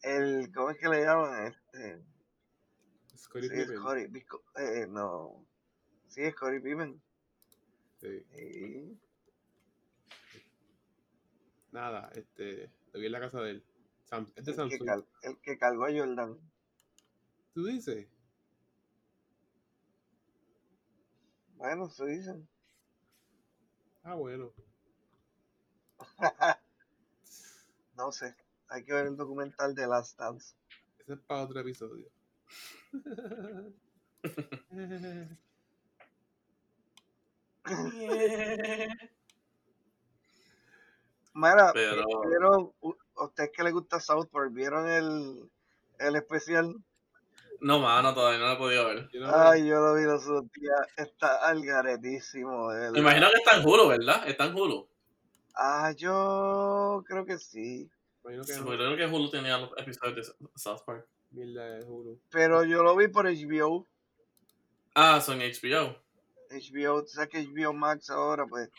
el, 0.04 0.52
¿cómo 0.54 0.72
es 0.72 0.78
que 0.78 0.90
le 0.90 1.04
llaman? 1.06 1.48
Este, 1.48 2.04
Scotty 3.18 3.48
sí, 3.48 3.56
Pippen. 3.56 3.78
Scottie, 3.78 4.08
Bisco- 4.08 4.44
eh, 4.58 4.88
no, 4.90 5.46
sí, 6.10 6.30
Scottie 6.32 6.60
Pippen. 6.60 7.02
Sí. 8.02 8.26
Sí. 8.36 9.00
Nada, 11.72 12.10
este, 12.16 12.70
lo 12.92 13.00
vi 13.00 13.06
en 13.06 13.12
la 13.14 13.20
casa 13.22 13.40
de 13.42 13.52
él. 13.52 13.64
Sam, 14.04 14.28
es 14.36 14.44
de 14.44 14.52
El 14.52 14.58
que, 14.58 14.78
Samsung. 14.78 14.86
cal- 14.88 15.08
el 15.22 15.38
que 15.40 15.58
cargó 15.58 15.86
a 15.86 15.92
Jordan. 15.92 16.38
¿Tú 17.54 17.66
dices? 17.66 18.08
Bueno, 21.56 21.90
se 21.90 22.06
dicen. 22.08 22.50
Ah, 24.04 24.16
bueno. 24.16 24.52
no 27.98 28.12
sé, 28.12 28.36
hay 28.68 28.84
que 28.84 28.94
ver 28.94 29.06
el 29.08 29.16
documental 29.16 29.76
de 29.76 29.88
Last 29.88 30.18
Dance. 30.18 30.56
Ese 31.00 31.14
es 31.14 31.20
para 31.20 31.44
otro 31.44 31.60
episodio. 31.60 32.10
Mira, 41.34 41.72
Pero- 41.74 42.22
¿vieron, 42.28 42.72
ustedes 43.16 43.52
que 43.56 43.64
les 43.64 43.74
gusta 43.74 44.00
South 44.00 44.28
Park, 44.32 44.52
vieron 44.54 44.88
el, 44.90 45.50
el 46.00 46.16
especial? 46.16 46.76
No, 47.62 47.80
mano, 47.80 48.14
todavía 48.14 48.40
no 48.40 48.48
lo 48.48 48.54
he 48.54 48.58
podido 48.58 48.86
ver. 48.88 49.08
Yo 49.14 49.22
no- 49.22 49.32
Ay, 49.34 49.68
yo 49.68 49.76
lo 49.80 49.94
vi 49.96 50.04
los 50.04 50.24
otros 50.26 50.52
días, 50.52 50.88
está 50.98 51.48
algaretísimo. 51.48 52.70
Me 52.92 53.00
imagino 53.00 53.28
que 53.30 53.38
está 53.38 53.58
en 53.58 53.68
Hulu, 53.68 53.88
¿verdad? 53.88 54.28
Está 54.28 54.46
en 54.46 54.56
Hulu. 54.56 54.88
Ah, 55.56 55.92
yo 55.96 57.04
creo 57.08 57.26
que 57.26 57.38
sí. 57.38 57.90
imagino 58.24 58.44
que 58.44 58.54
Sí, 58.54 58.60
no. 58.60 58.66
porque 58.66 58.84
creo 58.84 58.98
que 58.98 59.06
Hulu 59.16 59.30
tenía 59.30 59.58
los 59.60 59.72
episodios 59.78 60.16
de 60.40 60.48
South 60.56 60.82
Park. 60.86 61.08
De 61.30 61.84
Hulu. 61.88 62.20
Pero 62.32 62.64
yo 62.64 62.84
lo 62.84 62.96
vi 62.96 63.08
por 63.08 63.26
HBO. 63.28 63.88
Ah, 64.96 65.22
son 65.22 65.40
HBO. 65.40 65.96
HBO, 66.50 67.04
tú 67.04 67.10
sabes 67.10 67.30
que 67.30 67.40
HBO 67.48 67.74
Max 67.74 68.10
ahora, 68.10 68.46
pues, 68.48 68.70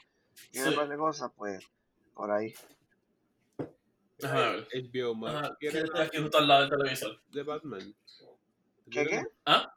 tiene 0.50 0.66
Sí. 0.68 0.72
un 0.74 0.76
par 0.78 0.88
de 0.88 0.96
cosas, 0.96 1.30
pues, 1.36 1.64
por 2.14 2.30
ahí. 2.30 2.52
Ver. 4.20 4.68
HBO 4.72 5.14
Max. 5.14 5.34
Ah, 5.50 5.56
¿Quiere 5.58 5.78
estoy 5.80 5.98
la 5.98 6.04
aquí 6.06 6.18
justo 6.18 6.38
al 6.38 6.48
lado 6.48 6.60
del 6.62 6.70
televisor. 6.70 7.20
de 7.30 7.42
Batman? 7.42 7.94
¿Qué, 8.92 9.06
qué? 9.06 9.26
¿Ah? 9.46 9.74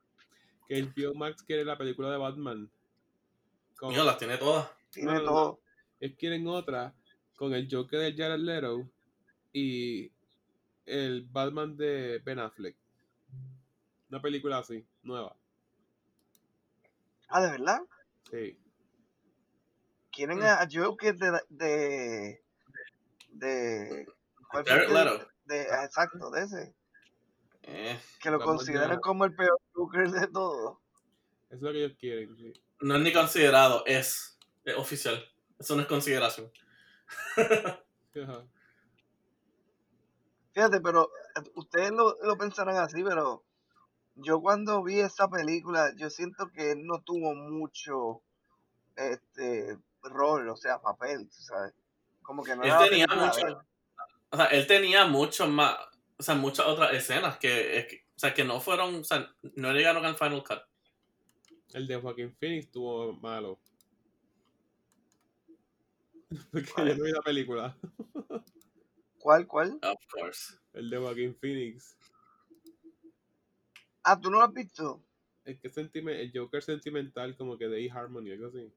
Que 0.68 0.84
HBO 0.84 1.14
Max 1.16 1.44
quiere 1.44 1.64
la 1.66 1.78
película 1.78 2.12
de 2.12 2.18
Batman. 2.18 2.70
Con- 3.78 3.90
Mío, 3.90 4.04
las 4.04 4.18
tiene 4.18 4.38
todas. 4.38 4.70
Tiene 4.92 5.14
No, 5.14 5.24
todo. 5.24 5.60
Ellos 6.00 6.18
quieren 6.20 6.48
otra 6.48 6.94
con 7.36 7.54
el 7.54 7.68
Joker 7.72 8.00
de 8.00 8.14
Jared 8.16 8.40
Leto 8.40 8.90
y 9.54 10.12
el 10.86 11.24
Batman 11.32 11.76
de 11.78 12.20
Ben 12.24 12.40
Affleck. 12.40 12.76
Una 14.10 14.22
película 14.22 14.60
así, 14.60 14.86
nueva. 15.04 15.36
Ah, 17.28 17.42
¿de 17.42 17.52
verdad? 17.52 17.82
Sí. 18.32 18.58
¿Quieren 20.12 20.40
Mm. 20.40 20.44
a 20.44 20.68
Joker 20.72 21.16
de... 21.18 21.40
de, 21.50 22.44
de 23.30 24.08
¿cuál 24.50 24.64
fue 24.66 24.72
Jared 24.74 24.90
Leto. 24.90 25.28
de- 25.46 25.64
exacto, 25.84 26.30
de 26.32 26.44
ese. 26.44 26.75
Eh, 27.68 28.00
Que 28.22 28.30
lo 28.32 28.40
consideran 28.40 28.92
de- 28.98 29.02
como 29.02 29.26
el 29.26 29.36
peor 29.36 29.60
Joker 29.74 30.10
de 30.10 30.28
todo. 30.28 30.82
Eso 31.50 31.56
es 31.56 31.62
lo 31.62 31.72
que 31.72 31.78
ellos 31.86 31.98
quieren. 32.00 32.36
sí. 32.38 32.54
no 32.82 32.96
es 32.96 33.02
ni 33.02 33.12
considerado, 33.14 33.84
es, 33.86 34.38
es 34.64 34.76
oficial. 34.76 35.24
Eso 35.58 35.76
no 35.76 35.82
es 35.82 35.88
consideración. 35.88 36.52
Fíjate, 40.54 40.80
pero 40.82 41.10
eh, 41.36 41.42
ustedes 41.56 41.92
lo, 41.92 42.16
lo 42.24 42.38
pensarán 42.38 42.78
así, 42.78 43.04
pero 43.04 43.44
yo 44.16 44.40
cuando 44.42 44.84
vi 44.84 45.00
esa 45.00 45.28
película, 45.28 45.92
yo 45.98 46.10
siento 46.10 46.50
que 46.52 46.72
él 46.72 46.86
no 46.86 47.02
tuvo 47.02 47.34
mucho 47.36 48.22
este 48.96 49.78
rol, 50.04 50.48
o 50.50 50.56
sea, 50.56 50.80
papel, 50.82 51.28
¿sabes? 51.32 51.74
Como 52.22 52.44
que 52.44 52.56
no 52.56 52.64
Él 52.64 52.70
era 52.70 52.80
tenía 52.80 53.08
mucho-. 53.08 53.62
O 54.30 54.38
sea, 54.38 54.46
él 54.48 54.66
tenía 54.68 55.06
mucho 55.06 55.48
más, 55.48 55.78
o 56.18 56.24
sea, 56.24 56.36
muchas 56.36 56.66
otras 56.66 56.94
escenas 56.94 57.38
que, 57.38 57.78
es 57.80 57.88
que- 57.88 58.06
o 58.16 58.20
sea, 58.20 58.34
que 58.34 58.44
no 58.46 58.62
fueron, 58.62 58.96
o 58.96 59.04
sea, 59.04 59.30
no 59.56 59.74
llegaron 59.74 60.06
al 60.06 60.16
Final 60.16 60.44
Cut. 60.44 60.60
El 61.74 61.88
de 61.88 61.98
Joaquin 61.98 62.34
Phoenix 62.36 62.66
estuvo 62.68 63.14
malo. 63.14 63.60
Porque 66.52 66.72
¿Cuál? 66.74 66.88
yo 66.90 66.96
no 66.96 67.04
vi 67.04 67.12
la 67.12 67.22
película. 67.22 67.78
¿Cuál, 69.20 69.48
cuál? 69.48 69.80
Of 69.82 70.06
course. 70.12 70.54
El 70.74 70.90
de 70.90 70.98
Joaquin 70.98 71.36
Phoenix. 71.36 71.98
Ah, 74.04 74.20
¿tú 74.20 74.30
no 74.30 74.38
lo 74.38 74.44
has 74.46 74.54
visto? 74.54 75.02
El 75.46 75.60
que 75.60 75.70
sentime, 75.70 76.22
el 76.22 76.32
Joker 76.34 76.62
sentimental 76.62 77.36
como 77.36 77.58
que 77.58 77.68
de 77.68 77.86
E-Harmony, 77.86 78.32
algo 78.32 78.48
así. 78.48 78.72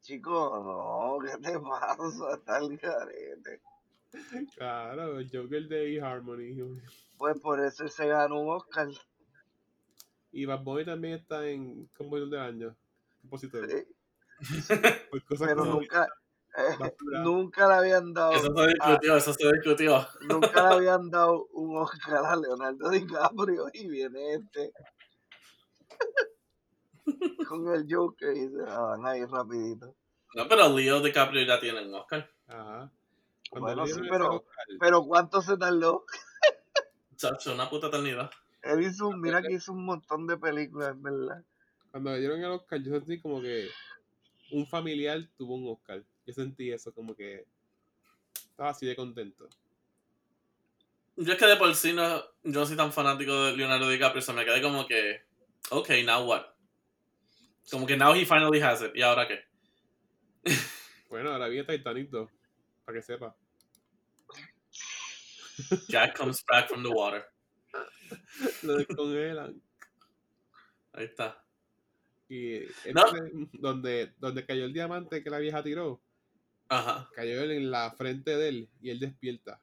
Chico, 0.00 0.30
no, 0.64 1.18
¿qué 1.26 1.36
te 1.38 1.58
pasa? 1.60 2.34
Está 2.34 2.58
el 2.58 2.76
garete. 2.78 3.60
Claro, 4.56 5.18
el 5.18 5.30
Joker 5.30 5.68
de 5.68 5.96
E-Harmony. 5.96 6.80
Pues 7.16 7.38
por 7.40 7.60
eso 7.60 7.88
se 7.88 8.06
ganó 8.06 8.40
un 8.40 8.50
Oscar. 8.50 8.88
Y 10.32 10.44
Bad 10.44 10.62
Bunny 10.62 10.84
también 10.84 11.14
está 11.14 11.46
en 11.46 11.86
Compositor 11.96 12.30
del 12.30 12.40
Año. 12.40 12.76
Compositor. 13.22 13.68
Sí, 13.68 13.84
Por 15.10 15.24
cosas 15.24 15.48
pero 15.48 15.60
como 15.60 15.80
nunca, 15.80 16.06
eh, 16.58 16.92
nunca 17.22 17.68
le 17.68 17.74
habían 17.74 18.12
dado, 18.12 18.32
Eso 18.32 18.54
se 18.54 18.66
discutió, 18.66 19.16
eso 19.16 19.32
se 19.32 19.52
discutió. 19.52 20.06
nunca 20.28 20.68
le 20.68 20.74
habían 20.74 21.10
dado 21.10 21.46
un 21.52 21.76
Oscar 21.78 22.24
a 22.24 22.36
Leonardo 22.36 22.90
DiCaprio 22.90 23.66
y 23.72 23.88
viene 23.88 24.34
este 24.34 24.72
con 27.48 27.74
el 27.74 27.86
Joker 27.88 28.36
y 28.36 28.48
se 28.48 28.62
la 28.62 28.78
van 28.78 29.06
a 29.06 29.16
ir 29.16 29.28
rapidito. 29.28 29.94
No, 30.34 30.46
pero 30.48 30.68
Leo 30.68 31.00
DiCaprio 31.00 31.46
ya 31.46 31.58
tiene 31.58 31.86
un 31.86 31.94
Oscar. 31.94 32.28
Ajá. 32.46 32.92
Bueno, 33.52 33.86
sí, 33.86 34.00
pero, 34.10 34.44
pero 34.78 35.02
¿cuánto 35.04 35.40
se 35.40 35.56
tardó? 35.56 36.04
Chacho, 37.16 37.54
una 37.54 37.68
puta 37.70 37.86
eternidad. 37.88 38.30
Él 38.62 38.82
hizo, 38.82 39.08
un- 39.08 39.20
mira 39.20 39.40
que 39.42 39.52
hizo 39.54 39.72
un 39.72 39.84
montón 39.84 40.26
de 40.26 40.36
películas, 40.36 41.00
¿verdad? 41.00 41.42
cuando 41.90 42.12
le 42.12 42.18
dieron 42.20 42.40
el 42.40 42.50
Oscar, 42.50 42.82
yo 42.82 42.92
sentí 42.92 43.18
como 43.20 43.40
que 43.40 43.70
un 44.50 44.66
familiar 44.66 45.26
tuvo 45.38 45.54
un 45.54 45.66
Oscar. 45.72 46.02
Yo 46.26 46.34
sentí 46.34 46.70
eso 46.70 46.92
como 46.92 47.14
que 47.14 47.46
estaba 48.50 48.70
así 48.70 48.84
de 48.86 48.94
contento. 48.94 49.48
Yo 51.16 51.32
es 51.32 51.38
que 51.38 51.46
de 51.46 51.56
por 51.56 51.74
sí 51.74 51.94
no, 51.94 52.18
yo 52.42 52.60
no 52.60 52.66
soy 52.66 52.76
tan 52.76 52.92
fanático 52.92 53.32
de 53.44 53.56
Leonardo 53.56 53.88
DiCaprio, 53.88 54.20
se 54.20 54.34
me 54.34 54.44
quedé 54.44 54.60
como 54.60 54.86
que, 54.86 55.22
ok, 55.70 55.88
now 56.04 56.22
what? 56.28 56.44
Como 57.70 57.86
que 57.86 57.96
now 57.96 58.12
he 58.14 58.26
finally 58.26 58.60
has 58.60 58.82
it, 58.82 58.94
¿y 58.94 59.00
ahora 59.02 59.26
qué? 59.26 59.40
Bueno, 61.08 61.30
ahora 61.30 61.46
viene 61.48 61.64
Titanic 61.64 62.10
2, 62.10 62.28
para 62.86 62.98
que 62.98 63.02
sepa. 63.02 63.36
Jack 65.88 66.16
comes 66.16 66.42
back 66.48 66.68
from 66.68 66.82
the 66.82 66.88
water. 66.90 67.24
Lo 68.62 68.76
descongelan. 68.76 69.60
Ahí 70.92 71.04
está. 71.04 71.42
Y 72.28 72.60
No. 72.94 73.04
donde, 73.52 74.14
donde 74.18 74.44
cayó 74.46 74.64
el 74.64 74.72
diamante 74.72 75.22
que 75.22 75.30
la 75.30 75.38
vieja 75.38 75.62
tiró, 75.62 76.00
Ajá. 76.68 77.08
cayó 77.14 77.42
él 77.42 77.52
en 77.52 77.70
la 77.70 77.92
frente 77.92 78.36
de 78.36 78.48
él 78.48 78.70
y 78.80 78.90
él 78.90 78.98
despierta. 79.00 79.60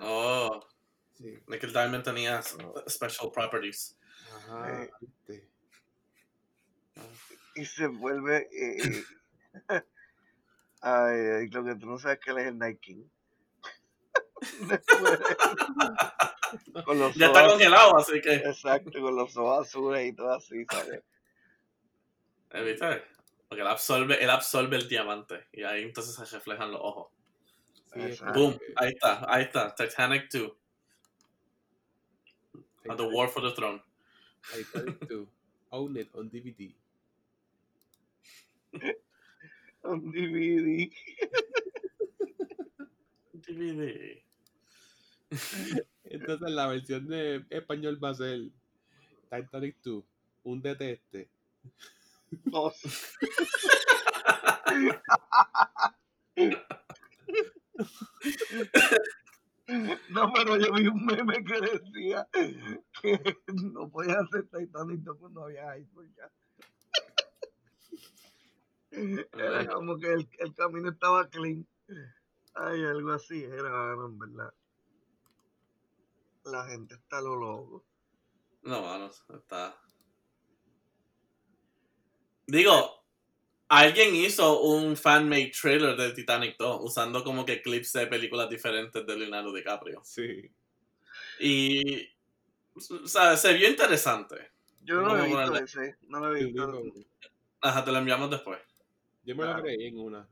Oh, 0.00 0.60
Sí. 1.14 1.28
es 1.48 1.60
que 1.60 1.66
él 1.66 1.72
también 1.72 2.02
tenía 2.02 2.42
special 2.42 3.30
properties. 3.32 3.96
Ajá. 4.34 4.82
Eh. 4.84 4.90
viste. 5.00 5.48
Y 7.56 7.64
se 7.64 7.86
vuelve... 7.86 8.48
eh, 8.52 9.04
eh, 9.70 9.82
ay, 10.84 11.18
ay, 11.18 11.48
lo 11.48 11.64
que 11.64 11.74
tú 11.76 11.86
no 11.86 11.98
sabes 11.98 12.20
que 12.20 12.30
él 12.30 12.38
es 12.38 12.46
el 12.48 12.58
Night 12.58 12.78
King. 12.80 13.04
Después, 14.68 15.18
con 16.84 16.98
los 16.98 17.14
Ya 17.14 17.26
está 17.26 17.46
congelado, 17.46 17.96
así 17.96 18.20
que. 18.20 18.34
Exacto, 18.34 19.00
con 19.00 19.16
los 19.16 19.36
ojos 19.36 19.66
azules 19.66 20.06
y 20.06 20.12
todo 20.12 20.32
así, 20.34 20.64
¿sabes? 20.70 21.02
¿eh, 22.50 22.62
¿Viste? 22.62 23.02
Porque 23.48 23.62
él 23.62 23.68
absorbe, 23.68 24.22
él 24.22 24.30
absorbe 24.30 24.76
el 24.76 24.88
diamante 24.88 25.46
y 25.52 25.62
ahí 25.62 25.82
entonces 25.82 26.14
se 26.14 26.36
reflejan 26.36 26.70
los 26.70 26.80
ojos. 26.82 27.12
Exacto. 27.94 28.38
Boom, 28.38 28.58
ahí 28.76 28.90
está, 28.90 29.24
ahí 29.28 29.44
está. 29.44 29.74
Titanic 29.74 30.28
2, 30.30 30.42
on 30.42 30.52
the 32.52 32.88
Titanic- 32.90 33.14
War 33.14 33.28
for 33.28 33.42
the 33.42 33.52
Throne. 33.52 33.82
Titanic 34.52 35.08
2. 35.08 35.26
Own 35.70 35.96
it 35.96 36.14
on 36.14 36.30
DVD. 36.30 36.74
Un 39.84 40.10
DVD. 40.10 40.90
DVD. 43.32 44.22
Entonces 46.04 46.50
la 46.50 46.66
versión 46.68 47.06
de 47.08 47.44
español 47.50 48.02
va 48.02 48.10
a 48.10 48.14
ser 48.14 48.40
Titanic 49.30 49.76
2, 49.82 50.04
un 50.44 50.62
deteste. 50.62 51.28
No, 60.10 60.30
pero 60.34 60.56
yo 60.58 60.72
vi 60.74 60.86
un 60.86 61.06
meme 61.06 61.42
que 61.42 61.60
decía 61.60 62.28
que 63.00 63.36
no 63.54 63.88
podía 63.88 64.20
hacer 64.20 64.46
Titanic 64.48 65.00
2 65.00 65.18
cuando 65.18 65.44
había 65.44 65.70
iPhone 65.70 66.14
ya. 66.16 66.30
Era 69.32 69.66
como 69.66 69.98
que 69.98 70.12
el, 70.12 70.28
el 70.38 70.54
camino 70.54 70.90
estaba 70.90 71.28
clean. 71.28 71.66
Ay, 72.54 72.84
algo 72.84 73.12
así 73.12 73.42
era, 73.42 73.68
mano, 73.68 74.06
en 74.06 74.18
verdad. 74.18 74.54
La 76.44 76.66
gente 76.66 76.94
está 76.94 77.20
lo 77.20 77.34
loco. 77.34 77.84
No, 78.62 78.82
mano, 78.82 79.10
está. 79.10 79.76
Digo, 82.46 83.04
alguien 83.68 84.14
hizo 84.14 84.60
un 84.60 84.96
fan-made 84.96 85.50
trailer 85.50 85.96
del 85.96 86.14
Titanic 86.14 86.56
2 86.58 86.80
usando 86.82 87.24
como 87.24 87.44
que 87.44 87.60
clips 87.60 87.92
de 87.94 88.06
películas 88.06 88.48
diferentes 88.48 89.04
de 89.04 89.16
Leonardo 89.16 89.52
DiCaprio. 89.52 90.02
Sí. 90.04 90.50
Y. 91.40 92.08
O 92.76 93.06
sea, 93.06 93.36
se 93.36 93.52
vio 93.54 93.68
interesante. 93.68 94.52
Yo 94.82 95.00
no 95.00 95.16
lo 95.16 95.24
he 95.24 95.26
visto 95.26 95.56
ese, 95.56 95.96
no 96.08 96.20
lo 96.20 96.36
he 96.36 96.44
visto. 96.44 96.84
Ajá, 97.60 97.84
te 97.84 97.90
lo 97.90 97.98
enviamos 97.98 98.30
después. 98.30 98.60
Yo 99.24 99.34
me 99.34 99.42
lo 99.44 99.50
Claro. 99.50 99.62
creí 99.62 99.86
en 99.86 99.98
una. 99.98 100.28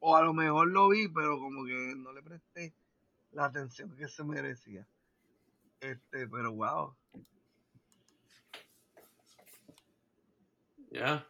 O 0.00 0.16
a 0.16 0.22
lo 0.22 0.32
mejor 0.34 0.68
lo 0.68 0.88
vi, 0.90 1.08
pero 1.08 1.38
como 1.38 1.64
que 1.64 1.94
no 1.96 2.12
le 2.12 2.22
presté 2.22 2.74
la 3.32 3.46
atención 3.46 3.94
que 3.96 4.06
se 4.08 4.22
merecía. 4.22 4.86
Este, 5.80 6.28
pero 6.28 6.52
wow. 6.52 6.94
Ya. 10.90 11.26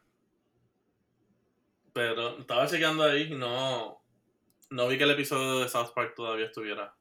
Pero 1.93 2.39
estaba 2.39 2.67
chequeando 2.67 3.05
ahí 3.05 3.33
y 3.33 3.37
no. 3.37 4.03
No 4.71 4.89
vi 4.89 4.99
que 4.99 5.05
el 5.05 5.13
episodio 5.13 5.61
de 5.61 5.69
South 5.69 5.93
Park 5.95 6.15
todavía 6.17 6.47
estuviera. 6.47 6.95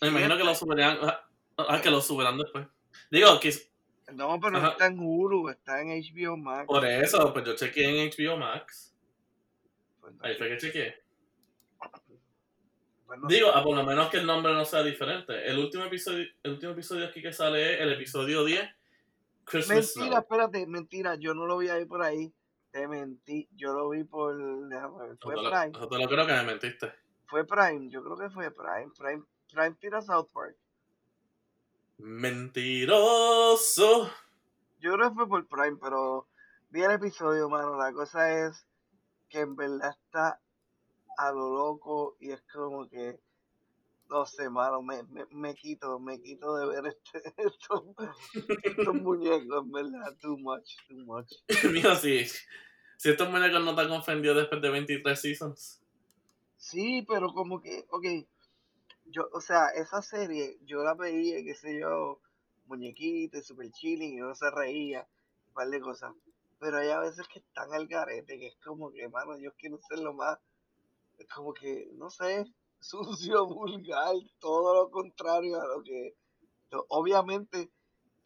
Me 0.00 0.08
imagino 0.08 0.36
que 0.36 0.44
lo 0.44 0.54
subirán. 0.54 0.98
ah, 1.02 1.28
ah, 1.56 1.80
que 1.80 1.90
lo 1.90 2.00
subirán 2.00 2.36
después. 2.36 2.66
Digo, 3.10 3.38
que 3.40 3.52
No, 4.14 4.38
pero 4.40 4.56
Ajá. 4.58 4.68
está 4.70 4.86
en 4.86 4.98
Hulu, 4.98 5.48
está 5.48 5.80
en 5.80 5.88
HBO 5.88 6.36
Max. 6.36 6.66
por 6.66 6.84
eso, 6.86 7.32
pues 7.32 7.44
yo 7.44 7.54
chequeé 7.56 8.02
en 8.04 8.10
HBO 8.10 8.36
Max. 8.38 8.94
Pues 10.00 10.14
no 10.14 10.24
Ahí 10.24 10.34
fue 10.36 10.48
que 10.48 10.56
chequeé. 10.58 11.02
pues 13.06 13.18
no 13.20 13.28
Digo, 13.28 13.52
sé. 13.52 13.58
a 13.58 13.62
por 13.62 13.76
lo 13.76 13.84
menos 13.84 14.08
que 14.10 14.18
el 14.18 14.26
nombre 14.26 14.52
no 14.52 14.64
sea 14.64 14.82
diferente. 14.82 15.46
El 15.48 15.58
último 15.58 15.84
episodio, 15.84 16.26
el 16.42 16.52
último 16.52 16.72
episodio 16.72 17.06
aquí 17.06 17.20
que 17.22 17.32
sale 17.32 17.74
es 17.74 17.80
el 17.80 17.92
episodio 17.92 18.44
10. 18.44 18.68
Christmas 19.44 19.76
Mentira, 19.96 20.06
Snow. 20.06 20.18
espérate, 20.20 20.66
mentira, 20.66 21.14
yo 21.16 21.34
no 21.34 21.46
lo 21.46 21.58
vi 21.58 21.68
ahí 21.68 21.84
por 21.84 22.02
ahí. 22.02 22.32
Te 22.70 22.88
mentí, 22.88 23.46
yo 23.52 23.72
lo 23.74 23.90
vi 23.90 24.02
por. 24.04 24.36
déjame 24.68 25.08
ver, 25.08 25.16
Fue 25.20 25.34
Prime. 25.34 25.70
eso 25.76 25.88
te 25.88 25.98
lo 25.98 26.08
creo 26.08 26.26
que 26.26 26.32
me 26.32 26.42
mentiste. 26.44 26.92
Fue 27.26 27.44
Prime, 27.46 27.88
yo 27.90 28.02
creo 28.02 28.16
que 28.16 28.30
fue 28.30 28.50
Prime. 28.50 28.90
Prime, 28.98 29.22
Prime 29.52 29.76
tira 29.78 30.00
South 30.00 30.28
Park. 30.32 30.56
Mentiroso. 31.98 33.60
Yo 34.80 34.94
creo 34.94 35.08
que 35.10 35.14
fue 35.14 35.28
por 35.28 35.46
Prime, 35.46 35.78
pero 35.80 36.26
vi 36.70 36.82
el 36.82 36.90
episodio, 36.90 37.48
mano. 37.48 37.76
La 37.76 37.92
cosa 37.92 38.46
es 38.46 38.66
que 39.28 39.40
en 39.40 39.56
verdad 39.56 39.90
está 39.90 40.40
a 41.16 41.32
lo 41.32 41.54
loco 41.54 42.16
y 42.20 42.32
es 42.32 42.42
como 42.52 42.88
que, 42.88 43.18
no 44.10 44.26
sé, 44.26 44.50
mano, 44.50 44.82
me, 44.82 45.02
me, 45.04 45.24
me 45.30 45.54
quito, 45.54 45.98
me 46.00 46.20
quito 46.20 46.56
de 46.56 46.66
ver 46.66 46.86
este, 46.86 47.22
estos, 47.36 47.82
estos 48.62 48.94
muñecos, 48.94 49.64
en 49.64 49.72
verdad, 49.72 50.16
too 50.20 50.36
much, 50.36 50.76
too 50.88 51.04
much. 51.04 51.32
Mío, 51.72 51.94
si, 51.96 52.24
si 52.96 53.10
estos 53.10 53.30
muñecos 53.30 53.62
no 53.64 53.74
te 53.74 53.82
han 53.82 53.92
ofendido 53.92 54.34
después 54.34 54.60
de 54.60 54.70
23 54.70 55.20
seasons. 55.20 55.80
Sí, 56.56 57.04
pero 57.08 57.32
como 57.32 57.60
que, 57.60 57.86
ok, 57.90 58.04
yo, 59.14 59.28
o 59.32 59.40
sea, 59.40 59.68
esa 59.68 60.02
serie, 60.02 60.58
yo 60.62 60.82
la 60.82 60.94
veía, 60.94 61.36
qué 61.44 61.54
sé 61.54 61.78
yo, 61.78 62.20
muñequito 62.66 63.38
y 63.38 63.42
super 63.42 63.70
chilling 63.70 64.18
y 64.18 64.20
uno 64.20 64.34
se 64.34 64.50
reía, 64.50 65.06
un 65.48 65.54
par 65.54 65.68
de 65.68 65.80
cosas. 65.80 66.12
Pero 66.58 66.78
hay 66.78 66.88
a 66.90 66.98
veces 66.98 67.28
que 67.28 67.38
están 67.38 67.72
al 67.72 67.86
garete, 67.86 68.38
que 68.38 68.48
es 68.48 68.56
como 68.64 68.90
que, 68.90 69.08
mano, 69.08 69.38
yo 69.38 69.52
quiero 69.54 69.78
ser 69.88 70.00
lo 70.00 70.14
más, 70.14 70.38
es 71.18 71.28
como 71.28 71.54
que, 71.54 71.90
no 71.94 72.10
sé, 72.10 72.44
sucio, 72.80 73.46
vulgar, 73.46 74.16
todo 74.40 74.74
lo 74.74 74.90
contrario 74.90 75.60
a 75.60 75.66
lo 75.66 75.82
que, 75.84 76.16
obviamente 76.88 77.70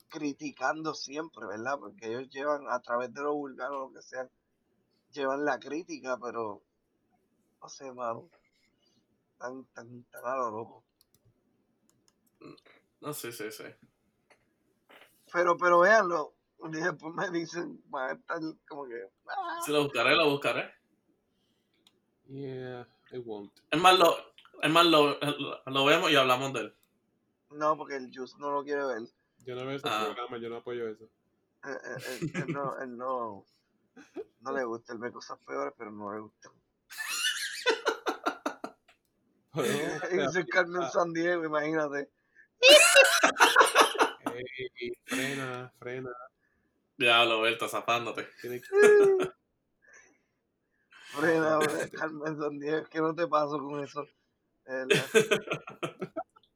criticando 0.09 0.95
siempre, 0.95 1.47
¿verdad? 1.47 1.78
Porque 1.78 2.09
ellos 2.09 2.30
llevan 2.30 2.66
a 2.70 2.80
través 2.80 3.12
de 3.12 3.20
lo 3.20 3.34
vulgar 3.34 3.70
o 3.72 3.89
lo 3.89 3.93
que 3.93 4.01
sea, 4.01 4.26
llevan 5.11 5.45
la 5.45 5.59
crítica, 5.59 6.16
pero, 6.18 6.62
no 7.61 7.68
sé, 7.68 7.93
mano, 7.93 8.30
tan, 9.39 9.64
tan, 9.66 10.05
tan 10.05 10.24
a 10.24 10.36
lo 10.36 10.51
loco. 10.51 10.84
No, 13.01 13.12
sí, 13.12 13.32
sí, 13.32 13.51
sí. 13.51 13.64
Pero, 15.32 15.57
pero 15.57 15.80
véanlo. 15.80 16.34
Y 16.64 16.70
después 16.76 17.14
me 17.14 17.30
dicen, 17.30 17.80
va 17.95 18.09
a 18.09 18.12
estar 18.14 18.41
como 18.68 18.86
que. 18.86 19.01
"Ah". 19.28 19.61
Si 19.64 19.72
lo 19.72 19.84
buscaré, 19.84 20.16
lo 20.16 20.28
buscaré. 20.30 20.72
Yeah, 22.26 22.86
I 23.12 23.18
won't. 23.18 23.53
Es 23.70 23.80
más, 23.80 23.99
lo, 23.99 24.16
es 24.62 24.70
más 24.70 24.84
lo, 24.86 25.18
lo, 25.20 25.62
lo 25.64 25.84
vemos 25.84 26.11
y 26.11 26.16
hablamos 26.16 26.53
de 26.53 26.61
él. 26.61 26.74
No, 27.51 27.76
porque 27.76 27.97
el 27.97 28.11
Juice 28.14 28.36
no 28.39 28.51
lo 28.51 28.64
quiere 28.64 28.84
ver. 28.84 29.03
Yo 29.45 29.55
no 29.55 29.64
veo 29.66 29.76
ese 29.76 29.89
Ah. 29.89 30.03
programa, 30.07 30.39
yo 30.39 30.51
no 30.51 30.57
apoyo 30.57 30.89
eso. 30.89 31.05
Él, 31.64 31.78
él- 31.84 32.03
él- 32.34 32.43
él 32.43 32.53
no, 32.53 32.78
él 32.80 32.97
no, 32.97 33.45
no 34.41 34.53
le 34.53 34.64
gusta. 34.64 34.93
Él 34.93 34.99
ve 34.99 35.12
cosas 35.12 35.39
peores, 35.47 35.72
pero 35.78 35.91
no 35.91 36.12
le 36.12 36.20
gusta. 36.20 36.51
Dice 39.55 40.47
Carmen 40.53 40.83
ah. 40.83 40.91
San 40.91 41.13
Diego, 41.13 41.45
imagínate. 41.45 42.11
ey, 44.35 44.93
frena, 45.05 45.73
frena. 45.79 46.11
Diablo, 46.97 47.41
Berta, 47.41 47.69
zafándote. 47.69 48.27
Frena, 51.11 51.59
Carmen 51.93 52.39
San 52.39 52.59
Diego. 52.59 52.87
Que 52.91 53.01
no 53.01 53.15
te 53.15 53.27
paso 53.27 53.59
con 53.59 53.83
eso. 53.83 54.07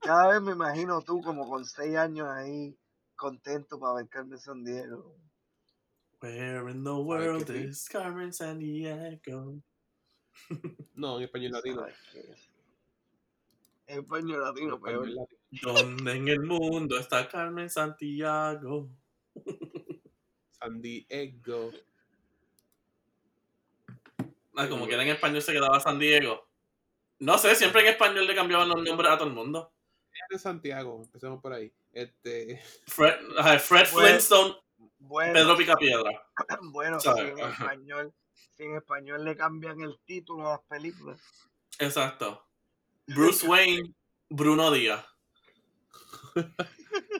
Cada 0.01 0.32
vez 0.32 0.43
me 0.43 0.53
imagino 0.53 1.01
tú 1.01 1.22
como 1.22 1.49
con 1.49 1.64
seis 1.64 1.97
años 1.97 2.28
ahí, 2.28 2.76
contento 3.16 3.78
para 3.78 3.95
ver 3.95 4.09
Carmen 4.09 4.38
San 4.38 4.64
Diego. 4.64 5.16
Where 6.20 6.68
in 6.68 6.84
the 6.84 6.95
world 6.95 7.49
is 7.51 7.88
Carmen 7.88 8.32
San 8.32 8.59
Diego? 8.59 9.62
No, 10.95 11.18
en 11.18 11.24
español 11.24 11.53
latino. 11.53 11.80
¿Sabes 11.80 11.97
qué 12.12 12.20
es? 12.20 12.53
En 13.82 13.82
español 14.01 14.40
latino, 14.40 14.80
peor. 14.80 15.09
¿Dónde 15.51 16.12
en 16.12 16.28
el 16.28 16.40
mundo 16.40 16.99
está 16.99 17.28
Carmen 17.28 17.68
Santiago? 17.68 18.88
San 20.51 20.80
Diego. 20.80 21.70
Ah, 24.55 24.68
como 24.68 24.86
que 24.86 24.95
era 24.95 25.03
en 25.03 25.09
español 25.09 25.43
se 25.43 25.53
quedaba 25.53 25.80
San 25.80 25.99
Diego. 25.99 26.49
No 27.18 27.38
sé, 27.38 27.55
siempre 27.55 27.82
en 27.82 27.88
español 27.88 28.26
le 28.26 28.34
cambiaban 28.34 28.68
los 28.68 28.82
nombres 28.82 29.11
a 29.11 29.18
todo 29.18 29.28
el 29.28 29.34
mundo. 29.34 29.72
De 30.30 30.38
Santiago, 30.38 31.01
empecemos 31.03 31.40
por 31.40 31.53
ahí. 31.53 31.72
Este, 31.93 32.61
Fred, 32.86 33.14
ajá, 33.38 33.59
Fred 33.59 33.86
Bueno. 33.93 34.09
Flintstone, 34.09 34.55
Bueno, 34.99 35.32
Pedro 35.32 35.57
Picapiedra. 35.57 36.11
bueno, 36.72 37.01
si 37.01 37.09
en 37.09 37.38
español, 37.38 38.14
si 38.57 38.62
en 38.64 38.76
español 38.76 39.24
le 39.24 39.36
cambian 39.36 39.80
el 39.80 39.99
título 40.05 40.49
a 40.49 40.53
las 40.53 40.62
películas. 40.62 41.20
Exacto. 41.78 42.47
Bruce 43.07 43.46
Wayne, 43.46 43.94
Bruno 44.30 44.70
Díaz. 44.70 45.05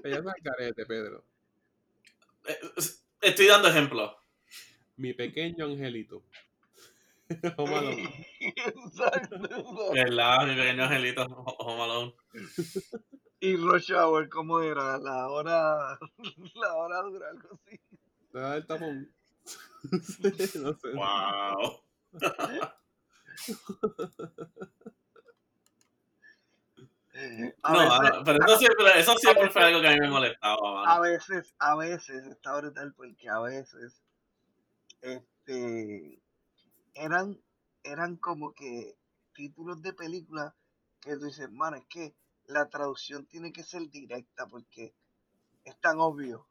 ella 0.05 0.19
es 0.19 0.25
el 0.25 0.43
carete, 0.43 0.87
Pedro. 0.87 1.25
Eh, 2.47 2.59
Estoy 3.21 3.47
dando 3.47 3.69
ejemplos. 3.69 4.13
Mi 4.97 5.15
pequeño 5.15 5.67
angelito. 5.67 6.25
Home 7.57 7.75
Alone. 7.77 8.27
¿Verdad? 9.95 10.47
Mi 10.47 10.55
pequeño 10.57 10.85
angelito, 10.85 11.25
Home 11.25 11.83
Alone. 11.83 12.15
Y 13.41 13.57
Rush 13.57 13.93
Hour, 13.93 14.29
¿cómo 14.29 14.61
era? 14.61 14.99
La 14.99 15.29
hora, 15.29 15.99
la 16.55 16.75
hora 16.75 17.03
dura, 17.03 17.31
algo 17.31 17.49
así. 17.53 17.81
¿Te 18.33 18.39
da 18.39 18.57
el 18.57 18.67
tapón? 18.67 19.13
No 20.55 20.75
sé. 20.75 20.93
Wow. 20.95 21.83
A 27.63 27.73
No, 27.73 28.01
veces, 28.01 28.19
pero 28.25 28.39
eso 28.47 28.59
siempre, 28.59 28.99
eso 28.99 29.15
siempre 29.19 29.51
fue 29.51 29.63
algo 29.65 29.81
que 29.83 29.89
a 29.89 29.93
mí 29.93 30.01
me 30.01 30.09
molestaba, 30.09 30.91
a 30.91 31.01
veces, 31.01 31.55
a 31.59 31.77
veces, 31.77 32.27
está 32.27 32.57
brutal 32.57 32.95
porque 32.95 33.29
a 33.29 33.39
veces, 33.41 34.03
este, 35.03 36.23
eran, 36.95 37.39
eran 37.83 38.17
como 38.17 38.55
que 38.55 38.97
títulos 39.35 39.83
de 39.83 39.93
películas 39.93 40.55
que 41.01 41.17
tú 41.17 41.27
dices, 41.27 41.51
mano, 41.51 41.77
es 41.77 41.87
que 41.87 42.15
la 42.47 42.69
traducción 42.69 43.27
tiene 43.27 43.53
que 43.53 43.63
ser 43.63 43.89
directa 43.91 44.47
porque 44.47 44.95
es 45.65 45.81
tan 45.81 45.99
obvio. 46.01 46.47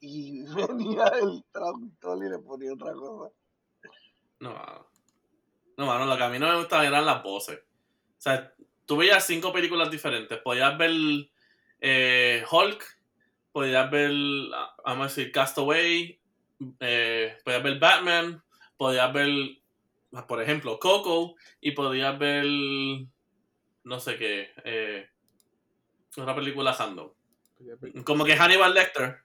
Y 0.00 0.44
venía 0.54 1.04
el 1.20 1.44
traductor 1.52 2.24
y 2.24 2.28
le 2.30 2.38
ponía 2.38 2.72
otra 2.72 2.94
cosa. 2.94 3.34
No, 4.40 4.54
mano. 4.54 4.86
No, 5.76 5.86
mano, 5.86 6.06
lo 6.06 6.16
que 6.16 6.22
a 6.22 6.28
mí 6.28 6.38
no 6.38 6.48
me 6.48 6.58
gustaba 6.58 6.86
eran 6.86 7.06
las 7.06 7.22
voces. 7.22 7.58
O 7.58 8.20
sea, 8.20 8.54
tú 8.92 8.98
veías 8.98 9.24
cinco 9.24 9.54
películas 9.54 9.90
diferentes. 9.90 10.38
Podías 10.40 10.76
ver 10.76 10.92
eh, 11.80 12.44
Hulk, 12.50 12.84
podías 13.50 13.90
ver, 13.90 14.12
vamos 14.84 15.06
a 15.06 15.08
decir, 15.08 15.32
Castaway, 15.32 16.20
eh, 16.78 17.38
podías 17.42 17.62
ver 17.62 17.78
Batman, 17.78 18.44
podías 18.76 19.10
ver, 19.10 19.30
por 20.28 20.42
ejemplo, 20.42 20.78
Coco, 20.78 21.36
y 21.58 21.70
podías 21.70 22.18
ver, 22.18 22.44
no 22.44 23.98
sé 23.98 24.18
qué, 24.18 24.50
eh, 24.62 25.08
una 26.18 26.34
película 26.34 26.76
random. 26.78 27.12
Como 28.04 28.26
que 28.26 28.36
Hannibal 28.36 28.74
Lecter. 28.74 29.20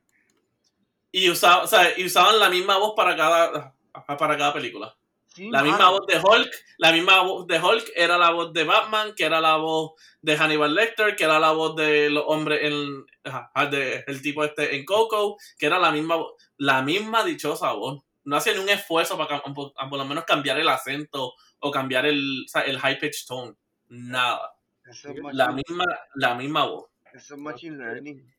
Y, 1.11 1.29
usaba, 1.29 1.63
o 1.63 1.67
sea, 1.67 1.99
y 1.99 2.05
usaban 2.05 2.39
la 2.39 2.49
misma 2.49 2.77
voz 2.77 2.93
para 2.95 3.17
cada, 3.17 3.75
para 4.17 4.37
cada 4.37 4.53
película. 4.53 4.97
Sí, 5.37 5.51
La 5.51 5.61
misma 5.61 5.91
voz 5.91 6.07
de 6.07 6.17
Hulk, 6.17 6.51
la 6.79 6.91
misma 6.91 7.21
voz 7.21 7.45
de 7.45 7.59
Hulk 7.59 7.91
era 7.95 8.17
la 8.17 8.31
voz 8.31 8.51
de 8.53 8.63
Batman, 8.63 9.13
que 9.15 9.23
era 9.23 9.39
la 9.39 9.57
voz 9.57 9.91
de 10.19 10.35
Hannibal 10.35 10.73
Lecter, 10.73 11.15
que 11.15 11.25
era 11.25 11.39
la 11.39 11.51
voz 11.51 11.75
de 11.75 12.09
los 12.09 12.23
hombres 12.25 12.61
en 12.63 13.05
ajá, 13.23 13.51
de, 13.67 14.03
el 14.07 14.19
tipo 14.23 14.43
este 14.43 14.75
en 14.75 14.83
Coco, 14.83 15.37
que 15.59 15.67
era 15.67 15.77
la 15.77 15.91
misma 15.91 16.17
la 16.57 16.81
misma 16.81 17.23
dichosa 17.23 17.71
voz. 17.73 18.01
No 18.23 18.35
hacía 18.35 18.53
ni 18.53 18.59
un 18.61 18.69
esfuerzo 18.69 19.15
para 19.15 19.43
por, 19.53 19.73
lo 19.77 20.05
menos 20.05 20.25
cambiar 20.25 20.57
el 20.57 20.69
acento 20.69 21.35
o 21.59 21.69
cambiar 21.69 22.07
el, 22.07 22.45
o 22.47 22.49
sea, 22.49 22.63
el 22.63 22.79
high 22.79 22.97
pitch 22.97 23.27
tone. 23.27 23.53
Nada. 23.89 24.55
Eso 24.85 25.09
es 25.09 25.17
La 25.33 25.51
machine, 25.51 25.63
misma, 25.67 25.85
la 26.15 26.33
misma 26.33 26.65
voz. 26.65 26.89
eso 27.13 27.35
es 27.35 27.39
machine 27.39 27.77
learning. 27.77 28.33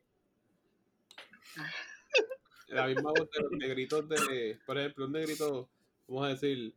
La 2.67 2.89
misma 2.89 3.13
voz 3.13 3.31
de 3.31 3.41
los 3.41 3.53
negritos 3.53 4.09
de, 4.09 4.59
por 4.67 4.77
ejemplo, 4.79 5.05
un 5.05 5.13
negrito, 5.13 5.71
vamos 6.09 6.27
a 6.27 6.29
decir, 6.31 6.75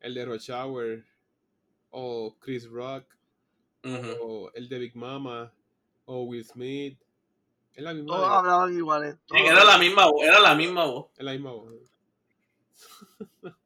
el 0.00 0.14
de 0.14 0.24
Rush 0.24 0.50
Hour, 0.50 1.04
o 1.90 2.36
Chris 2.38 2.68
Rock, 2.68 3.06
o 4.20 4.50
el 4.54 4.68
de 4.68 4.78
Big 4.78 4.96
Mama, 4.96 5.52
o 6.04 6.22
Will 6.22 6.44
Smith. 6.44 6.98
Es 7.72 7.82
la 7.82 7.94
misma, 7.94 8.16
Todos 8.16 8.28
hablaban 8.28 8.76
iguales. 8.76 9.14
Sí, 9.14 9.22
todos 9.28 9.40
Era 9.42 9.64
la 9.64 9.78
misma 9.78 10.06
voz, 10.06 10.24
era 10.24 10.40
la 10.40 10.54
misma 10.54 10.84
voz. 10.86 11.10
es 11.16 11.24
la 11.24 11.32
misma 11.32 11.52
voz. 11.52 11.72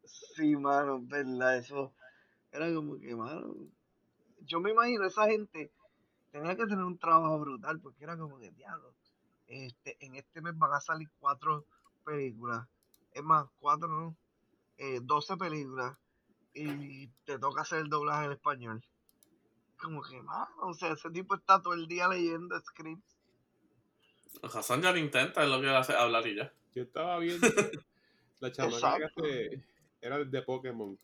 Sí, 0.05 0.57
mano, 0.57 0.97
es 0.97 1.09
verdad, 1.09 1.59
eso 1.59 1.93
era 2.53 2.73
como 2.75 2.99
que, 2.99 3.15
mano, 3.15 3.55
yo 4.41 4.61
me 4.61 4.71
imagino 4.71 5.07
esa 5.07 5.27
gente 5.27 5.73
tenía 6.31 6.57
que 6.57 6.67
tener 6.67 6.85
un 6.85 6.99
trabajo 6.99 7.39
brutal 7.39 7.81
porque 7.81 8.05
era 8.05 8.17
como 8.17 8.39
que, 8.39 8.51
diablo, 8.51 8.95
este, 9.47 9.97
en 10.01 10.15
este 10.15 10.41
mes 10.41 10.57
van 10.57 10.73
a 10.73 10.81
salir 10.81 11.11
cuatro 11.19 11.67
películas, 12.05 12.67
es 13.13 13.23
más, 13.23 13.47
cuatro, 13.61 13.89
no, 13.89 14.17
eh, 14.79 15.01
12 15.03 15.37
películas 15.37 15.97
y 16.55 17.09
te 17.25 17.39
toca 17.39 17.63
hacer 17.63 17.81
el 17.81 17.89
doblaje 17.89 18.27
en 18.27 18.33
español. 18.33 18.85
Como 19.81 20.03
que, 20.03 20.23
mano, 20.23 20.49
o 20.61 20.75
sea, 20.75 20.93
ese 20.93 21.11
tipo 21.11 21.35
está 21.35 21.61
todo 21.61 21.75
el 21.75 21.87
día 21.89 22.09
leyendo 22.09 22.59
scripts. 22.61 23.19
Razón 24.43 24.83
ya 24.83 24.93
lo 24.93 24.99
intenta, 24.99 25.43
es 25.43 25.51
lo 25.51 25.61
que 25.61 25.69
hace 25.69 25.93
hablar 25.95 26.27
y 26.27 26.37
ya. 26.37 26.53
Yo 26.75 26.83
estaba 26.83 27.19
viendo 27.19 27.47
la 28.41 28.53
chamaca 28.53 28.99
que 28.99 29.05
hace, 29.05 29.65
era 30.01 30.25
de 30.25 30.43
Pokémon, 30.43 30.99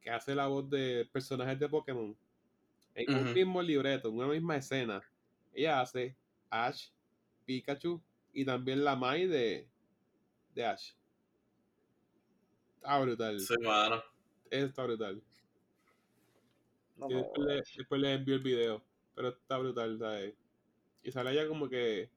que 0.00 0.10
hace 0.10 0.34
la 0.34 0.46
voz 0.46 0.68
de 0.70 1.08
personajes 1.12 1.58
de 1.58 1.68
Pokémon. 1.68 2.16
En 2.94 3.14
un 3.14 3.34
mismo 3.34 3.60
libreto, 3.60 4.08
en 4.08 4.14
una 4.14 4.28
misma 4.28 4.56
escena, 4.56 5.02
ella 5.52 5.80
hace 5.80 6.16
Ash, 6.48 6.88
Pikachu 7.44 8.00
y 8.32 8.44
también 8.44 8.84
la 8.84 8.96
Mai 8.96 9.26
de, 9.26 9.68
de 10.54 10.64
Ash. 10.64 10.92
Está 12.76 13.00
brutal. 13.00 13.40
Sí, 13.40 13.54
mano. 13.62 14.02
Está 14.62 14.84
brutal. 14.84 15.22
No, 16.96 17.10
Y 17.10 17.14
después, 17.14 17.46
le, 17.46 17.54
después 17.76 18.00
le 18.00 18.14
envío 18.14 18.34
el 18.36 18.42
video. 18.42 18.84
Pero 19.14 19.28
está 19.28 19.58
brutal, 19.58 19.98
¿sabes? 19.98 20.34
Y 21.02 21.12
sale 21.12 21.30
allá 21.30 21.48
como 21.48 21.68
que 21.68 22.10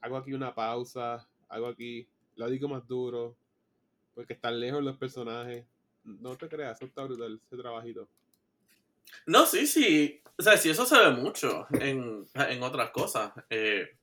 hago 0.00 0.16
aquí 0.16 0.32
una 0.32 0.54
pausa, 0.54 1.28
hago 1.48 1.66
aquí, 1.66 2.08
lo 2.36 2.48
digo 2.48 2.68
más 2.68 2.86
duro, 2.86 3.36
porque 4.14 4.34
están 4.34 4.60
lejos 4.60 4.82
los 4.82 4.96
personajes. 4.96 5.66
No 6.04 6.36
te 6.36 6.48
creas, 6.48 6.76
eso 6.76 6.86
está 6.86 7.04
brutal, 7.04 7.40
ese 7.44 7.56
trabajito. 7.56 8.08
No, 9.26 9.46
sí, 9.46 9.66
sí. 9.66 10.22
O 10.38 10.42
sea, 10.42 10.56
sí, 10.56 10.70
eso 10.70 10.84
se 10.86 10.98
ve 10.98 11.10
mucho 11.10 11.66
en, 11.72 12.26
en 12.34 12.62
otras 12.62 12.90
cosas. 12.90 13.32
Eh, 13.50 13.96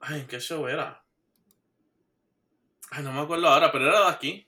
ay, 0.00 0.26
¿qué 0.28 0.40
show 0.40 0.66
era? 0.66 1.04
Ay, 2.90 3.04
no 3.04 3.12
me 3.12 3.20
acuerdo 3.20 3.48
ahora, 3.48 3.70
pero 3.70 3.86
era 3.86 4.00
de 4.00 4.08
aquí. 4.08 4.47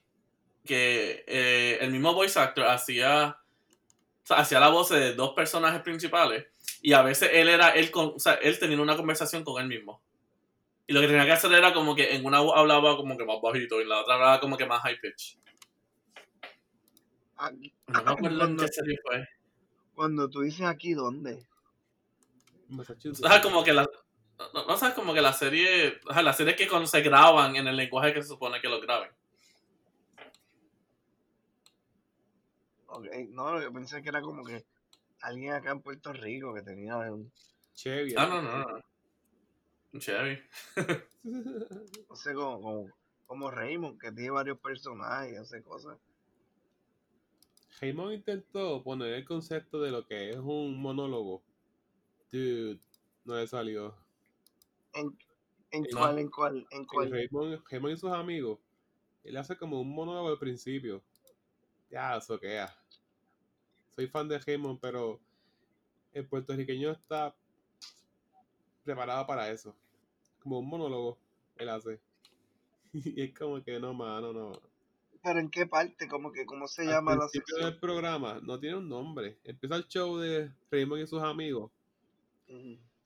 Que 0.64 1.24
eh, 1.26 1.78
el 1.80 1.90
mismo 1.90 2.12
voice 2.14 2.38
actor 2.38 2.66
hacía, 2.66 3.38
o 4.22 4.26
sea, 4.26 4.38
hacía 4.38 4.60
la 4.60 4.68
voz 4.68 4.90
de 4.90 5.14
dos 5.14 5.30
personajes 5.34 5.80
principales. 5.82 6.46
Y 6.82 6.92
a 6.92 7.02
veces 7.02 7.30
él 7.32 7.48
era, 7.48 7.70
él, 7.70 7.90
con, 7.90 8.12
o 8.16 8.18
sea, 8.18 8.34
él 8.34 8.58
tenía 8.58 8.80
una 8.80 8.96
conversación 8.96 9.42
con 9.44 9.60
él 9.60 9.68
mismo. 9.68 10.02
Y 10.86 10.92
lo 10.92 11.00
que 11.00 11.06
tenía 11.06 11.24
que 11.24 11.32
hacer 11.32 11.52
era 11.52 11.72
como 11.72 11.94
que 11.94 12.14
en 12.16 12.24
una 12.26 12.40
voz 12.40 12.56
hablaba 12.56 12.96
como 12.96 13.16
que 13.16 13.24
más 13.24 13.36
bajito 13.42 13.78
y 13.78 13.82
en 13.84 13.88
la 13.88 14.00
otra 14.00 14.14
hablaba 14.14 14.40
como 14.40 14.56
que 14.56 14.66
más 14.66 14.80
high 14.82 14.98
pitch. 15.00 15.38
aquí- 17.36 17.72
No 17.86 18.02
me 18.02 18.10
acuerdo 18.10 18.28
en 18.30 18.38
cuando, 18.38 18.64
qué 18.64 18.72
serie 18.72 18.98
fue. 19.04 19.28
cuando 19.94 20.28
tú 20.28 20.40
dices 20.40 20.66
aquí, 20.66 20.92
¿dónde? 20.94 21.46
Massachusetts. 22.68 23.24
O 23.24 23.28
sea, 23.28 23.40
como 23.42 23.64
que 23.64 23.72
la. 23.72 23.88
No, 24.54 24.64
no 24.66 24.76
sabes, 24.76 24.94
como 24.94 25.12
que 25.12 25.20
la 25.20 25.32
serie. 25.32 26.00
O 26.08 26.12
sea, 26.12 26.22
las 26.22 26.36
series 26.36 26.56
que 26.56 26.68
cuando 26.68 26.86
se 26.86 27.00
graban 27.02 27.56
en 27.56 27.66
el 27.66 27.76
lenguaje 27.76 28.12
que 28.14 28.22
se 28.22 28.28
supone 28.28 28.60
que 28.60 28.68
lo 28.68 28.80
graben. 28.80 29.10
Ok, 33.00 33.28
No, 33.30 33.60
yo 33.60 33.72
pensé 33.72 34.02
que 34.02 34.08
era 34.10 34.20
como 34.20 34.44
que 34.44 34.64
alguien 35.22 35.52
acá 35.52 35.72
en 35.72 35.80
Puerto 35.80 36.12
Rico 36.12 36.54
que 36.54 36.62
tenía 36.62 36.96
un, 36.96 37.32
Chevy. 37.74 38.14
Ah, 38.16 38.26
no, 38.26 38.42
no, 38.42 38.58
no. 38.58 40.00
Chevy. 40.00 40.38
no 41.22 42.16
sé, 42.16 42.34
como, 42.34 42.60
como, 42.60 42.90
como 43.26 43.50
Raymond, 43.50 43.98
que 43.98 44.12
tiene 44.12 44.30
varios 44.30 44.58
personajes 44.58 45.32
y 45.32 45.36
hace 45.36 45.62
cosas. 45.62 45.98
Raymond 47.80 48.12
intentó 48.12 48.82
poner 48.82 49.14
el 49.14 49.24
concepto 49.24 49.80
de 49.80 49.90
lo 49.90 50.06
que 50.06 50.30
es 50.30 50.36
un 50.36 50.80
monólogo. 50.80 51.42
Dude, 52.30 52.78
no 53.24 53.36
le 53.36 53.46
salió. 53.46 53.96
¿En, 54.92 55.16
en 55.70 55.82
No. 55.84 56.00
cuál, 56.00 56.18
en 56.18 56.30
cuál, 56.30 56.66
en 56.70 56.84
cuál? 56.84 57.10
Raymond, 57.10 57.62
Raymond 57.70 57.94
y 57.94 57.96
sus 57.96 58.12
amigos, 58.12 58.58
él 59.24 59.36
hace 59.36 59.56
como 59.56 59.80
un 59.80 59.88
monólogo 59.88 60.28
al 60.28 60.38
principio. 60.38 61.02
Ya, 61.90 62.20
soquea. 62.20 62.79
Soy 64.00 64.08
fan 64.08 64.28
de 64.28 64.38
Raymond, 64.38 64.80
pero 64.80 65.20
el 66.14 66.26
puertorriqueño 66.26 66.90
está 66.90 67.36
preparado 68.82 69.26
para 69.26 69.50
eso. 69.50 69.76
Como 70.42 70.58
un 70.60 70.68
monólogo, 70.68 71.18
él 71.58 71.68
hace. 71.68 72.00
Y 72.94 73.20
es 73.20 73.38
como 73.38 73.62
que 73.62 73.78
no, 73.78 73.92
mano, 73.92 74.32
no. 74.32 74.52
¿Pero 75.22 75.38
en 75.38 75.50
qué 75.50 75.66
parte? 75.66 76.08
Como 76.08 76.32
que, 76.32 76.46
¿Cómo 76.46 76.66
se 76.66 76.80
Al 76.80 76.88
llama 76.88 77.14
la 77.14 77.28
sección? 77.28 77.60
del 77.60 77.78
programa 77.78 78.40
no 78.42 78.58
tiene 78.58 78.76
un 78.78 78.88
nombre. 78.88 79.36
Empieza 79.44 79.76
el 79.76 79.86
show 79.86 80.16
de 80.16 80.50
Raymond 80.70 81.02
y 81.02 81.06
sus 81.06 81.22
amigos. 81.22 81.70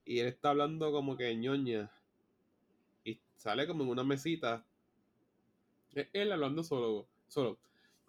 Y 0.05 0.21
él 0.21 0.29
está 0.29 0.51
hablando 0.51 0.93
como 0.93 1.17
que 1.17 1.35
ñoña 1.35 1.91
y 3.03 3.19
sale 3.37 3.67
como 3.67 3.83
en 3.83 3.91
una 3.91 4.05
mesita 4.05 4.65
es 5.93 6.07
él 6.13 6.31
hablando 6.31 6.63
solo 6.63 7.09
solo 7.27 7.59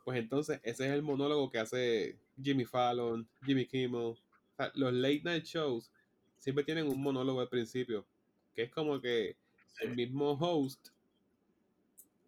pues 0.03 0.19
entonces 0.19 0.61
ese 0.63 0.85
es 0.85 0.93
el 0.93 1.01
monólogo 1.01 1.49
que 1.49 1.59
hace 1.59 2.19
Jimmy 2.41 2.65
Fallon 2.65 3.27
Jimmy 3.45 3.65
Kimmel 3.65 4.01
O 4.01 4.17
sea, 4.57 4.71
los 4.75 4.93
late 4.93 5.21
night 5.23 5.45
shows 5.45 5.91
siempre 6.37 6.63
tienen 6.63 6.87
un 6.87 7.01
monólogo 7.01 7.41
al 7.41 7.49
principio 7.49 8.05
que 8.55 8.63
es 8.63 8.71
como 8.71 8.99
que 9.01 9.35
el 9.81 9.95
mismo 9.95 10.31
host 10.33 10.89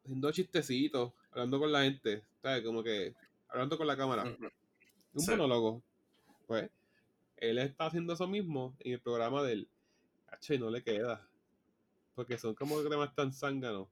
haciendo 0.03 0.31
chistecitos 0.31 1.13
hablando 1.31 1.59
con 1.59 1.71
la 1.71 1.83
gente 1.83 2.23
¿sabes? 2.41 2.63
como 2.63 2.83
que 2.83 3.13
hablando 3.49 3.77
con 3.77 3.87
la 3.87 3.97
cámara 3.97 4.23
un 5.13 5.21
Sí. 5.21 5.31
monólogo. 5.31 5.81
Pues 6.45 6.69
él 7.37 7.57
está 7.57 7.87
haciendo 7.87 8.13
eso 8.13 8.27
mismo 8.27 8.75
en 8.79 8.93
el 8.93 8.99
programa 8.99 9.41
del 9.41 9.67
H 10.27 10.53
y 10.55 10.59
no 10.59 10.69
le 10.69 10.83
queda. 10.83 11.27
Porque 12.13 12.37
son 12.37 12.53
como 12.53 12.81
cremas 12.83 13.15
tan 13.15 13.33
zánganos. 13.33 13.87